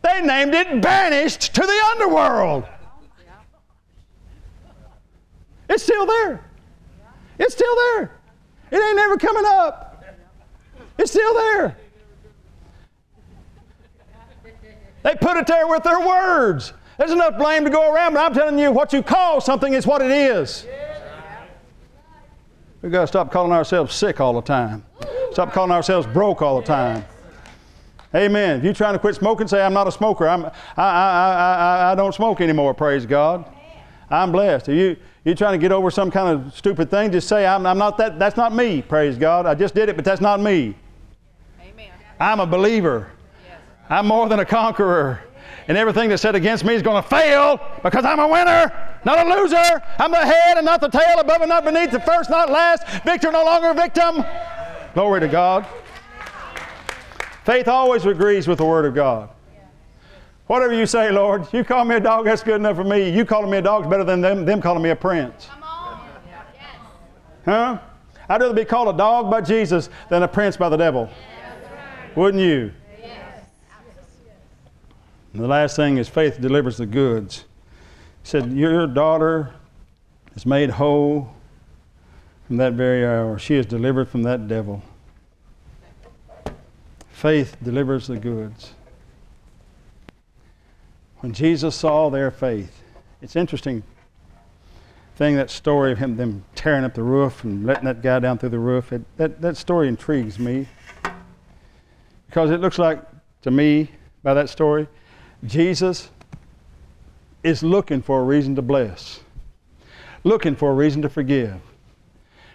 They 0.00 0.22
named 0.22 0.54
it 0.54 0.80
Banished 0.80 1.54
to 1.54 1.60
the 1.60 1.80
Underworld. 1.90 2.64
It's 5.68 5.82
still 5.82 6.06
there. 6.06 6.42
It's 7.38 7.52
still 7.52 7.76
there. 7.76 8.18
It 8.70 8.82
ain't 8.82 8.96
never 8.96 9.18
coming 9.18 9.44
up. 9.44 9.91
It's 10.98 11.10
still 11.10 11.34
there. 11.34 11.76
They 15.02 15.14
put 15.16 15.36
it 15.36 15.46
there 15.46 15.66
with 15.66 15.82
their 15.82 16.00
words. 16.00 16.72
There's 16.98 17.10
enough 17.10 17.38
blame 17.38 17.64
to 17.64 17.70
go 17.70 17.92
around, 17.92 18.14
but 18.14 18.20
I'm 18.20 18.34
telling 18.34 18.58
you, 18.58 18.70
what 18.70 18.92
you 18.92 19.02
call 19.02 19.40
something 19.40 19.72
is 19.72 19.86
what 19.86 20.02
it 20.02 20.10
is. 20.10 20.66
We've 22.82 22.92
got 22.92 23.02
to 23.02 23.06
stop 23.06 23.30
calling 23.30 23.52
ourselves 23.52 23.94
sick 23.94 24.20
all 24.20 24.34
the 24.34 24.42
time. 24.42 24.84
Stop 25.32 25.52
calling 25.52 25.70
ourselves 25.70 26.06
broke 26.06 26.42
all 26.42 26.60
the 26.60 26.66
time. 26.66 27.04
Amen. 28.14 28.58
If 28.58 28.64
you're 28.64 28.74
trying 28.74 28.92
to 28.92 28.98
quit 28.98 29.14
smoking, 29.14 29.48
say, 29.48 29.62
I'm 29.62 29.72
not 29.72 29.88
a 29.88 29.92
smoker. 29.92 30.28
I'm, 30.28 30.44
I, 30.44 30.50
I, 30.76 31.86
I, 31.86 31.92
I, 31.92 31.94
don't 31.94 32.14
smoke 32.14 32.40
anymore, 32.42 32.74
praise 32.74 33.06
God. 33.06 33.46
I'm 34.10 34.30
blessed. 34.32 34.68
If 34.68 34.76
you, 34.76 34.96
you're 35.24 35.34
trying 35.34 35.52
to 35.52 35.58
get 35.58 35.72
over 35.72 35.90
some 35.90 36.10
kind 36.10 36.28
of 36.28 36.54
stupid 36.54 36.90
thing, 36.90 37.10
just 37.10 37.28
say, 37.28 37.46
I'm, 37.46 37.64
I'm 37.64 37.78
not 37.78 37.96
that, 37.98 38.18
that's 38.18 38.36
not 38.36 38.54
me, 38.54 38.82
praise 38.82 39.16
God. 39.16 39.46
I 39.46 39.54
just 39.54 39.74
did 39.74 39.88
it, 39.88 39.96
but 39.96 40.04
that's 40.04 40.20
not 40.20 40.40
me. 40.40 40.76
I'm 42.22 42.38
a 42.38 42.46
believer. 42.46 43.10
I'm 43.90 44.06
more 44.06 44.28
than 44.28 44.38
a 44.38 44.44
conqueror. 44.44 45.24
And 45.66 45.76
everything 45.76 46.08
that's 46.08 46.22
said 46.22 46.36
against 46.36 46.64
me 46.64 46.72
is 46.72 46.80
going 46.80 47.02
to 47.02 47.08
fail 47.08 47.60
because 47.82 48.04
I'm 48.04 48.20
a 48.20 48.28
winner, 48.28 49.00
not 49.04 49.26
a 49.26 49.28
loser. 49.28 49.82
I'm 49.98 50.12
the 50.12 50.24
head 50.24 50.56
and 50.56 50.64
not 50.64 50.80
the 50.80 50.88
tail, 50.88 51.18
above 51.18 51.40
and 51.40 51.48
not 51.48 51.64
beneath, 51.64 51.90
the 51.90 51.98
first, 51.98 52.30
not 52.30 52.48
last, 52.48 52.86
victor, 53.02 53.32
no 53.32 53.44
longer 53.44 53.74
victim. 53.74 54.24
Glory 54.94 55.18
to 55.18 55.26
God. 55.26 55.66
Faith 57.44 57.66
always 57.66 58.06
agrees 58.06 58.46
with 58.46 58.58
the 58.58 58.64
Word 58.64 58.84
of 58.84 58.94
God. 58.94 59.28
Whatever 60.46 60.74
you 60.74 60.86
say, 60.86 61.10
Lord, 61.10 61.48
you 61.52 61.64
call 61.64 61.84
me 61.84 61.96
a 61.96 62.00
dog, 62.00 62.26
that's 62.26 62.44
good 62.44 62.56
enough 62.56 62.76
for 62.76 62.84
me. 62.84 63.10
You 63.10 63.24
calling 63.24 63.50
me 63.50 63.58
a 63.58 63.62
dog 63.62 63.82
is 63.82 63.90
better 63.90 64.04
than 64.04 64.20
them, 64.20 64.44
them 64.44 64.60
calling 64.60 64.82
me 64.82 64.90
a 64.90 64.96
prince. 64.96 65.48
Huh? 67.44 67.78
I'd 68.28 68.40
rather 68.40 68.54
be 68.54 68.64
called 68.64 68.94
a 68.94 68.96
dog 68.96 69.28
by 69.28 69.40
Jesus 69.40 69.88
than 70.08 70.22
a 70.22 70.28
prince 70.28 70.56
by 70.56 70.68
the 70.68 70.76
devil. 70.76 71.10
Wouldn't 72.14 72.42
you? 72.42 72.72
And 75.32 75.42
the 75.42 75.48
last 75.48 75.76
thing 75.76 75.96
is 75.96 76.08
faith 76.08 76.40
delivers 76.40 76.76
the 76.76 76.86
goods. 76.86 77.44
He 78.22 78.28
said, 78.28 78.52
Your 78.52 78.86
daughter 78.86 79.54
is 80.34 80.44
made 80.44 80.70
whole 80.70 81.32
from 82.46 82.58
that 82.58 82.74
very 82.74 83.06
hour. 83.06 83.38
She 83.38 83.54
is 83.54 83.64
delivered 83.64 84.08
from 84.08 84.24
that 84.24 84.46
devil. 84.46 84.82
Faith 87.08 87.56
delivers 87.62 88.08
the 88.08 88.16
goods. 88.16 88.72
When 91.20 91.32
Jesus 91.32 91.74
saw 91.74 92.10
their 92.10 92.30
faith, 92.30 92.82
it's 93.22 93.36
interesting 93.36 93.84
thing 95.16 95.36
that 95.36 95.50
story 95.50 95.92
of 95.92 95.98
him 95.98 96.16
them 96.16 96.44
tearing 96.54 96.84
up 96.84 96.94
the 96.94 97.02
roof 97.02 97.44
and 97.44 97.64
letting 97.64 97.84
that 97.84 98.02
guy 98.02 98.18
down 98.18 98.38
through 98.38 98.48
the 98.48 98.58
roof. 98.58 98.92
It, 98.92 99.02
that, 99.16 99.40
that 99.40 99.56
story 99.56 99.88
intrigues 99.88 100.38
me 100.38 100.66
because 102.32 102.50
it 102.50 102.60
looks 102.60 102.78
like 102.78 102.98
to 103.42 103.50
me 103.50 103.90
by 104.22 104.32
that 104.32 104.48
story 104.48 104.88
Jesus 105.44 106.08
is 107.42 107.62
looking 107.62 108.00
for 108.00 108.20
a 108.20 108.22
reason 108.22 108.56
to 108.56 108.62
bless, 108.62 109.20
looking 110.24 110.56
for 110.56 110.70
a 110.70 110.74
reason 110.74 111.02
to 111.02 111.10
forgive. 111.10 111.56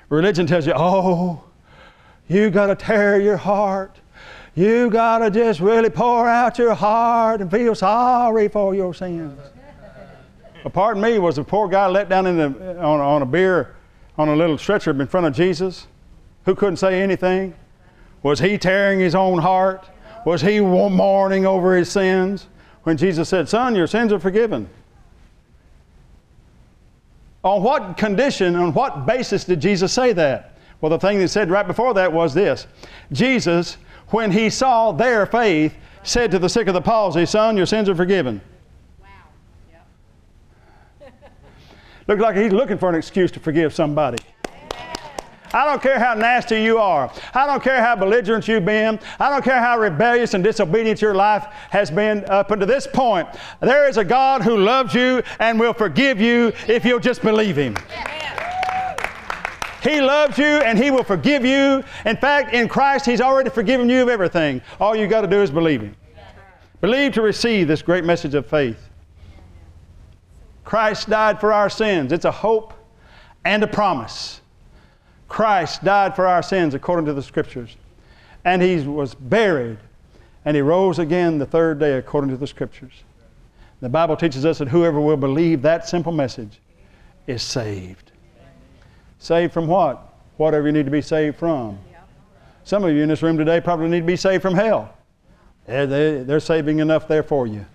Religion 0.09 0.47
tells 0.47 0.65
you, 0.65 0.73
oh, 0.75 1.43
you 2.27 2.49
got 2.49 2.67
to 2.67 2.75
tear 2.75 3.19
your 3.19 3.37
heart. 3.37 3.99
You 4.55 4.89
got 4.89 5.19
to 5.19 5.29
just 5.29 5.59
really 5.59 5.89
pour 5.89 6.27
out 6.27 6.57
your 6.57 6.73
heart 6.73 7.41
and 7.41 7.51
feel 7.51 7.75
sorry 7.75 8.47
for 8.47 8.73
your 8.73 8.95
sins. 8.95 9.37
Pardon 10.73 11.03
me, 11.03 11.19
was 11.19 11.35
the 11.35 11.43
poor 11.43 11.67
guy 11.67 11.85
let 11.87 12.09
down 12.09 12.25
in 12.25 12.37
the, 12.37 12.79
on, 12.79 12.99
on 12.99 13.21
a 13.21 13.25
bier 13.25 13.75
on 14.17 14.29
a 14.29 14.35
little 14.35 14.57
stretcher 14.57 14.89
in 14.89 15.07
front 15.07 15.27
of 15.27 15.33
Jesus 15.33 15.85
who 16.45 16.55
couldn't 16.55 16.77
say 16.77 16.99
anything? 16.99 17.53
Was 18.27 18.39
he 18.39 18.57
tearing 18.57 18.99
his 18.99 19.15
own 19.15 19.37
heart? 19.37 19.89
Was 20.25 20.41
he 20.41 20.59
mourning 20.59 21.45
over 21.45 21.75
his 21.75 21.89
sins? 21.89 22.47
when 22.87 22.95
Jesus 22.95 23.27
said, 23.27 23.49
Son, 23.49 23.75
your 23.75 23.85
sins 23.85 24.13
are 24.13 24.19
forgiven. 24.19 24.69
On 27.43 27.61
what 27.61 27.97
condition, 27.97 28.55
on 28.55 28.73
what 28.73 29.05
basis 29.05 29.43
did 29.43 29.59
Jesus 29.59 29.91
say 29.91 30.13
that? 30.13 30.57
Well, 30.79 30.89
the 30.89 30.97
thing 30.97 31.19
that 31.19 31.27
said 31.27 31.49
right 31.49 31.67
before 31.67 31.93
that 31.95 32.13
was 32.13 32.33
this 32.33 32.65
Jesus, 33.11 33.75
when 34.07 34.31
he 34.31 34.49
saw 34.49 34.93
their 34.93 35.25
faith, 35.25 35.75
said 36.03 36.31
to 36.31 36.39
the 36.39 36.47
sick 36.47 36.69
of 36.69 36.73
the 36.73 36.81
palsy, 36.81 37.25
Son, 37.25 37.57
your 37.57 37.65
sins 37.65 37.89
are 37.89 37.95
forgiven. 37.95 38.39
Wow. 39.01 39.07
Yep. 41.01 41.13
Looked 42.07 42.21
like 42.21 42.37
he's 42.37 42.53
looking 42.53 42.77
for 42.77 42.87
an 42.87 42.95
excuse 42.95 43.31
to 43.31 43.41
forgive 43.41 43.73
somebody. 43.73 44.23
I 45.57 45.65
don't 45.65 45.81
care 45.81 45.97
how 45.97 46.13
nasty 46.13 46.61
you 46.61 46.77
are. 46.77 47.11
I 47.33 47.47
don't 47.47 47.63
care 47.63 47.81
how 47.81 47.95
belligerent 47.95 48.47
you've 48.47 48.63
been. 48.63 48.99
I 49.19 49.31
don't 49.31 49.43
care 49.43 49.59
how 49.59 49.79
rebellious 49.79 50.35
and 50.35 50.43
disobedient 50.43 51.01
your 51.01 51.15
life 51.15 51.47
has 51.71 51.89
been 51.89 52.23
up 52.25 52.51
until 52.51 52.67
this 52.67 52.85
point. 52.85 53.27
There 53.59 53.89
is 53.89 53.97
a 53.97 54.05
God 54.05 54.43
who 54.43 54.57
loves 54.57 54.93
you 54.93 55.23
and 55.39 55.59
will 55.59 55.73
forgive 55.73 56.21
you 56.21 56.53
if 56.67 56.85
you'll 56.85 56.99
just 56.99 57.23
believe 57.23 57.55
Him. 57.55 57.75
He 59.81 59.99
loves 59.99 60.37
you 60.37 60.45
and 60.45 60.77
He 60.77 60.91
will 60.91 61.03
forgive 61.03 61.43
you. 61.43 61.83
In 62.05 62.17
fact, 62.17 62.53
in 62.53 62.67
Christ, 62.67 63.07
He's 63.07 63.19
already 63.19 63.49
forgiven 63.49 63.89
you 63.89 64.03
of 64.03 64.09
everything. 64.09 64.61
All 64.79 64.95
you've 64.95 65.09
got 65.09 65.21
to 65.21 65.27
do 65.27 65.41
is 65.41 65.49
believe 65.49 65.81
Him. 65.81 65.95
Believe 66.81 67.13
to 67.13 67.23
receive 67.23 67.67
this 67.67 67.81
great 67.81 68.03
message 68.03 68.35
of 68.35 68.45
faith. 68.45 68.77
Christ 70.65 71.09
died 71.09 71.39
for 71.39 71.51
our 71.51 71.71
sins. 71.71 72.11
It's 72.11 72.25
a 72.25 72.31
hope 72.31 72.75
and 73.43 73.63
a 73.63 73.67
promise. 73.67 74.41
Christ 75.27 75.83
died 75.83 76.15
for 76.15 76.25
our 76.25 76.41
sins 76.41 76.73
according 76.73 77.05
to 77.05 77.13
the 77.13 77.21
Scriptures. 77.21 77.75
And 78.45 78.61
he 78.61 78.77
was 78.87 79.13
buried, 79.13 79.77
and 80.45 80.55
he 80.55 80.61
rose 80.61 80.99
again 80.99 81.37
the 81.37 81.45
third 81.45 81.79
day 81.79 81.97
according 81.97 82.29
to 82.31 82.37
the 82.37 82.47
Scriptures. 82.47 83.03
The 83.81 83.89
Bible 83.89 84.15
teaches 84.15 84.45
us 84.45 84.57
that 84.59 84.69
whoever 84.69 84.99
will 84.99 85.17
believe 85.17 85.61
that 85.61 85.87
simple 85.87 86.11
message 86.11 86.59
is 87.27 87.43
saved. 87.43 88.11
Saved 89.19 89.53
from 89.53 89.67
what? 89.67 90.13
Whatever 90.37 90.67
you 90.67 90.73
need 90.73 90.85
to 90.85 90.91
be 90.91 91.01
saved 91.01 91.37
from. 91.37 91.77
Some 92.63 92.83
of 92.83 92.93
you 92.93 93.01
in 93.01 93.09
this 93.09 93.21
room 93.21 93.37
today 93.37 93.61
probably 93.61 93.89
need 93.89 94.01
to 94.01 94.05
be 94.05 94.15
saved 94.15 94.41
from 94.41 94.53
hell. 94.53 94.93
They're, 95.67 96.39
saving 96.39 96.79
enough 96.79 97.07
there 97.07 97.23
for 97.23 97.47
you. 97.47 97.65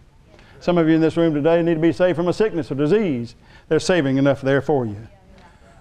Some 0.60 0.78
of 0.78 0.88
you 0.88 0.94
in 0.94 1.00
this 1.00 1.16
room 1.16 1.34
today 1.34 1.62
need 1.62 1.74
to 1.74 1.80
be 1.80 1.92
saved 1.92 2.16
from 2.16 2.28
a 2.28 2.32
sickness 2.32 2.70
or 2.70 2.74
disease. 2.74 3.34
They're 3.68 3.80
saving 3.80 4.16
enough 4.16 4.40
there 4.40 4.62
for 4.62 4.86
you. 4.86 4.96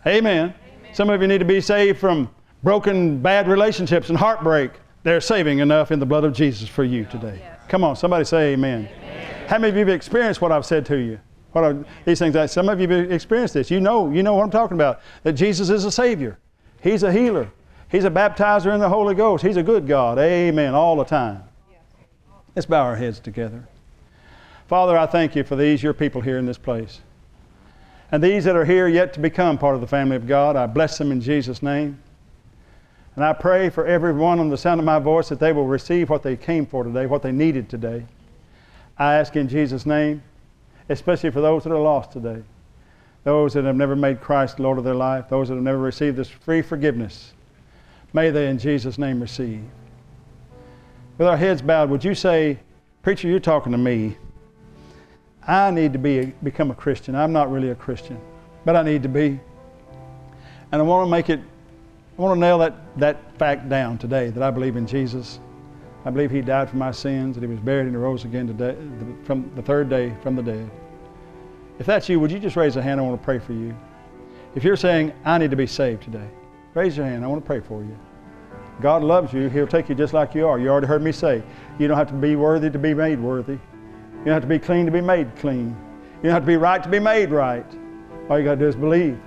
Amen. 0.06 0.54
Some 0.94 1.10
of 1.10 1.22
you 1.22 1.28
need 1.28 1.40
to 1.40 1.46
be 1.46 1.62
saved 1.62 2.00
from 2.00 2.30
broken, 2.64 3.20
bad 3.20 3.48
relationships 3.48 4.10
and 4.10 4.18
heartbreak. 4.18 4.72
They're 5.04 5.22
saving 5.22 5.60
enough 5.60 5.92
in 5.92 6.00
the 6.00 6.06
blood 6.06 6.24
of 6.24 6.34
Jesus 6.34 6.68
for 6.70 6.84
you 6.84 7.06
today. 7.06 7.42
Come 7.70 7.84
on, 7.84 7.96
somebody 7.96 8.26
say 8.26 8.54
amen. 8.54 8.90
amen. 9.02 9.48
How 9.48 9.58
many 9.58 9.70
of 9.70 9.76
you 9.76 9.80
have 9.80 9.90
experienced 9.90 10.42
what 10.42 10.52
I've 10.52 10.66
said 10.66 10.86
to 10.88 10.98
you? 10.98 11.20
What 11.54 11.64
are 11.64 11.86
these 12.06 12.20
things? 12.20 12.52
Some 12.52 12.70
of 12.70 12.80
you 12.80 12.88
have 12.88 13.12
experienced 13.12 13.54
this. 13.54 13.72
You 13.72 13.80
know, 13.80 14.12
you 14.12 14.24
know 14.24 14.36
what 14.36 14.44
I'm 14.44 14.52
talking 14.52 14.76
about. 14.76 15.02
That 15.24 15.34
Jesus 15.34 15.70
is 15.70 15.86
a 15.86 15.92
Savior. 15.92 16.40
He's 16.82 17.04
a 17.04 17.12
healer. 17.12 17.50
He's 17.90 18.06
a 18.06 18.10
baptizer 18.10 18.74
in 18.74 18.80
the 18.80 18.90
Holy 18.90 19.16
Ghost. 19.16 19.44
He's 19.44 19.58
a 19.58 19.64
good 19.64 19.88
God. 19.88 20.18
Amen. 20.18 20.74
All 20.74 20.96
the 20.96 21.04
time. 21.04 21.44
Let's 22.56 22.66
bow 22.66 22.84
our 22.84 22.96
heads 22.96 23.20
together. 23.20 23.68
Father, 24.68 24.98
I 24.98 25.06
thank 25.06 25.36
you 25.36 25.44
for 25.44 25.56
these, 25.56 25.84
your 25.84 25.94
people 25.94 26.22
here 26.22 26.38
in 26.38 26.46
this 26.46 26.58
place. 26.58 27.02
And 28.12 28.22
these 28.22 28.44
that 28.44 28.56
are 28.56 28.66
here 28.66 28.88
yet 28.88 29.14
to 29.14 29.20
become 29.20 29.58
part 29.58 29.76
of 29.76 29.82
the 29.82 29.88
family 29.88 30.18
of 30.18 30.28
God, 30.28 30.56
I 30.56 30.68
bless 30.68 30.98
them 30.98 31.12
in 31.12 31.22
Jesus' 31.22 31.64
name. 31.64 31.98
And 33.16 33.24
I 33.24 33.34
pray 33.34 33.70
for 33.70 33.86
everyone 33.86 34.40
on 34.40 34.50
the 34.50 34.58
sound 34.58 34.80
of 34.80 34.86
my 34.86 35.00
voice 35.00 35.30
that 35.30 35.40
they 35.40 35.54
will 35.54 35.66
receive 35.66 36.10
what 36.10 36.24
they 36.24 36.36
came 36.36 36.66
for 36.66 36.84
today, 36.84 37.06
what 37.06 37.22
they 37.22 37.32
needed 37.32 37.70
today. 37.70 38.06
I 38.98 39.16
ask 39.16 39.36
in 39.36 39.48
Jesus' 39.48 39.86
name, 39.86 40.22
especially 40.90 41.32
for 41.32 41.42
those 41.42 41.64
that 41.64 41.72
are 41.72 41.80
lost 41.80 42.12
today, 42.12 42.44
those 43.24 43.54
that 43.54 43.66
have 43.66 43.76
never 43.76 43.96
made 43.96 44.22
Christ 44.22 44.60
Lord 44.60 44.78
of 44.78 44.84
their 44.84 44.96
life, 44.96 45.30
those 45.30 45.48
that 45.48 45.56
have 45.56 45.64
never 45.64 45.78
received 45.78 46.18
this 46.18 46.30
free 46.30 46.62
forgiveness, 46.62 47.34
may 48.14 48.30
they 48.30 48.48
in 48.48 48.58
Jesus' 48.58 48.98
name 48.98 49.22
receive. 49.22 49.64
With 51.18 51.28
our 51.28 51.38
heads 51.38 51.62
bowed, 51.62 51.90
would 51.90 52.04
you 52.04 52.16
say, 52.16 52.60
Preacher, 53.04 53.28
you're 53.28 53.40
talking 53.40 53.72
to 53.72 53.78
me. 53.78 54.18
I 55.48 55.72
need 55.72 55.94
to 55.94 56.00
be 56.00 56.34
become 56.44 56.72
a 56.72 56.76
Christian. 56.76 57.16
I'm 57.16 57.34
not 57.34 57.52
really 57.52 57.70
a 57.70 57.76
Christian, 57.76 58.20
but 58.66 58.76
I 58.76 58.84
need 58.84 59.04
to 59.04 59.10
be. 59.10 59.40
And 60.72 60.82
I 60.82 60.84
want 60.84 61.08
to 61.08 61.12
make 61.12 61.30
it, 61.30 61.40
I 62.18 62.22
want 62.22 62.36
to 62.36 62.40
nail 62.40 62.58
that, 62.60 62.76
that 62.98 63.38
fact 63.38 63.68
down 63.68 63.98
today 63.98 64.30
that 64.30 64.44
I 64.44 64.52
believe 64.52 64.76
in 64.76 64.86
Jesus. 64.86 65.40
I 66.06 66.10
believe 66.10 66.32
He 66.32 66.42
died 66.42 66.70
for 66.70 66.78
my 66.78 66.92
sins, 66.92 67.36
that 67.36 67.42
He 67.42 67.48
was 67.48 67.60
buried 67.60 67.88
and 67.88 68.02
rose 68.02 68.24
again 68.24 68.48
today, 68.48 68.76
from 69.24 69.52
the 69.56 69.62
third 69.62 69.90
day 69.90 70.14
from 70.22 70.36
the 70.36 70.44
dead. 70.44 70.70
If 71.80 71.86
that's 71.86 72.08
you, 72.08 72.20
would 72.20 72.32
you 72.32 72.40
just 72.40 72.56
raise 72.56 72.76
a 72.76 72.82
hand? 72.82 73.00
I 73.00 73.04
want 73.04 73.20
to 73.20 73.26
pray 73.26 73.40
for 73.40 73.54
you. 73.54 73.76
If 74.56 74.64
you're 74.64 74.78
saying, 74.78 75.14
I 75.26 75.38
need 75.38 75.50
to 75.52 75.58
be 75.58 75.68
saved 75.68 76.04
today, 76.04 76.28
raise 76.74 76.96
your 76.96 77.06
hand. 77.06 77.24
I 77.24 77.28
want 77.28 77.44
to 77.44 77.46
pray 77.46 77.60
for 77.60 77.82
you. 77.82 77.98
God 78.82 79.04
loves 79.04 79.34
you. 79.34 79.48
He'll 79.50 79.68
take 79.68 79.90
you 79.90 79.96
just 79.96 80.14
like 80.14 80.34
you 80.36 80.48
are. 80.48 80.60
You 80.60 80.70
already 80.70 80.88
heard 80.88 81.02
me 81.02 81.12
say, 81.12 81.44
you 81.80 81.88
don't 81.88 81.98
have 81.98 82.08
to 82.10 82.14
be 82.14 82.36
worthy 82.36 82.70
to 82.70 82.80
be 82.80 82.94
made 82.94 83.20
worthy. 83.20 83.58
You 84.22 84.26
don't 84.26 84.34
have 84.36 84.44
to 84.44 84.48
be 84.48 84.60
clean 84.60 84.86
to 84.86 84.92
be 84.92 85.02
made 85.02 85.36
clean. 85.36 85.76
You 86.18 86.30
don't 86.30 86.34
have 86.34 86.44
to 86.44 86.48
be 86.48 86.58
right 86.58 86.82
to 86.82 86.90
be 86.90 87.00
made 87.00 87.32
right. 87.32 87.66
All 88.30 88.38
you 88.38 88.46
got 88.46 88.56
to 88.56 88.60
do 88.60 88.68
is 88.68 88.76
believe. 88.76 89.20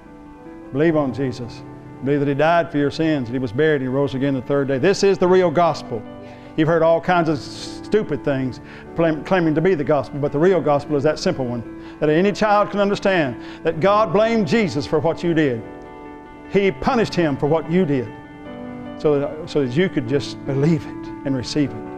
Believe 0.73 0.97
on 0.97 1.13
Jesus. 1.13 1.63
Believe 2.05 2.21
that 2.21 2.29
He 2.29 2.35
died 2.35 2.71
for 2.71 2.79
your 2.79 2.91
sins, 2.91 3.29
that 3.29 3.33
He 3.33 3.41
was 3.41 3.53
buried, 3.53 3.83
and 3.83 3.85
He 3.85 3.89
rose 3.89 4.15
again 4.15 4.35
the 4.35 4.43
third 4.43 4.69
day. 4.69 4.79
This 4.79 5.03
is 5.03 5.19
the 5.19 5.27
real 5.27 5.51
gospel. 5.51 6.01
You've 6.57 6.69
heard 6.69 6.83
all 6.83 7.01
kinds 7.01 7.29
of 7.29 7.39
stupid 7.39 8.25
things 8.25 8.61
claiming 8.95 9.55
to 9.57 9.61
be 9.61 9.75
the 9.75 9.83
gospel, 9.83 10.21
but 10.21 10.31
the 10.31 10.39
real 10.39 10.61
gospel 10.61 10.95
is 10.97 11.03
that 11.03 11.19
simple 11.19 11.45
one 11.45 11.99
that 11.99 12.09
any 12.09 12.31
child 12.31 12.71
can 12.71 12.79
understand 12.79 13.43
that 13.65 13.81
God 13.81 14.13
blamed 14.13 14.47
Jesus 14.47 14.87
for 14.87 15.01
what 15.01 15.25
you 15.25 15.35
did. 15.35 15.61
He 16.51 16.71
punished 16.71 17.15
him 17.15 17.37
for 17.37 17.47
what 17.47 17.69
you 17.69 17.85
did 17.85 18.07
so 18.99 19.19
that, 19.19 19.51
so 19.51 19.67
that 19.67 19.77
you 19.77 19.89
could 19.89 20.09
just 20.09 20.45
believe 20.47 20.87
it 20.87 21.07
and 21.25 21.37
receive 21.37 21.71
it. 21.71 21.94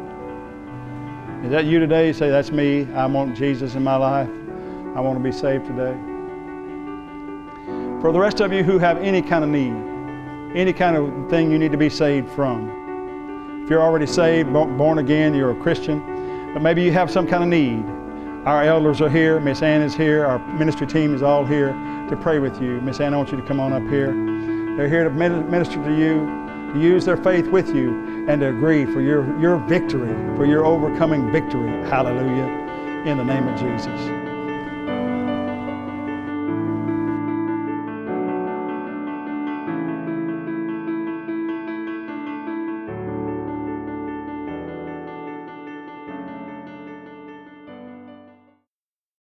Is 1.45 1.51
that 1.51 1.65
you 1.65 1.79
today? 1.79 2.13
Say, 2.13 2.31
That's 2.31 2.51
me. 2.51 2.87
I 2.95 3.07
want 3.07 3.37
Jesus 3.37 3.75
in 3.75 3.85
my 3.85 3.97
life. 3.97 4.29
I 4.97 5.01
want 5.01 5.19
to 5.19 5.23
be 5.23 5.33
saved 5.33 5.67
today. 5.67 5.95
For 8.01 8.13
the 8.13 8.19
rest 8.19 8.41
of 8.41 8.53
you 8.53 8.63
who 8.63 8.79
have 8.79 8.99
any 8.99 9.23
kind 9.23 9.45
of 9.45 9.51
need, 9.51 9.75
any 10.57 10.73
kind 10.73 10.97
of 10.97 11.31
thing 11.31 11.51
you 11.51 11.59
need 11.59 11.73
to 11.73 11.79
be 11.79 11.91
saved 11.91 12.31
from, 12.31 13.63
if 13.65 13.71
you're 13.71 13.83
already 13.83 14.07
saved, 14.07 14.53
born 14.53 14.99
again, 14.99 15.35
you're 15.35 15.59
a 15.59 15.63
Christian, 15.63 16.01
but 16.55 16.63
maybe 16.63 16.83
you 16.83 16.93
have 16.93 17.11
some 17.11 17.27
kind 17.27 17.43
of 17.43 17.49
need, 17.49 17.85
our 18.47 18.63
elders 18.63 19.01
are 19.01 19.11
here. 19.11 19.41
Miss 19.41 19.61
Ann 19.61 19.83
is 19.83 19.97
here. 19.97 20.25
Our 20.25 20.39
ministry 20.55 20.87
team 20.87 21.13
is 21.17 21.21
all 21.21 21.45
here 21.45 21.73
to 22.09 22.17
pray 22.23 22.39
with 22.39 22.63
you. 22.63 22.81
Miss 22.81 23.01
Ann, 23.01 23.13
I 23.13 23.17
want 23.17 23.33
you 23.33 23.37
to 23.37 23.43
come 23.43 23.59
on 23.59 23.73
up 23.73 23.83
here. 23.91 24.13
They're 24.77 24.89
here 24.89 25.03
to 25.03 25.11
minister 25.11 25.83
to 25.83 25.91
you, 25.91 26.25
to 26.73 26.79
use 26.81 27.05
their 27.05 27.17
faith 27.17 27.49
with 27.49 27.75
you, 27.75 28.16
and 28.27 28.41
to 28.41 28.49
agree 28.49 28.85
for 28.85 29.01
your, 29.01 29.39
your 29.41 29.57
victory, 29.57 30.15
for 30.37 30.47
your 30.47 30.65
overcoming 30.65 31.31
victory. 31.31 31.71
Hallelujah. 31.89 32.47
In 33.05 33.19
the 33.19 33.25
name 33.25 33.47
of 33.47 33.59
Jesus. 33.59 34.16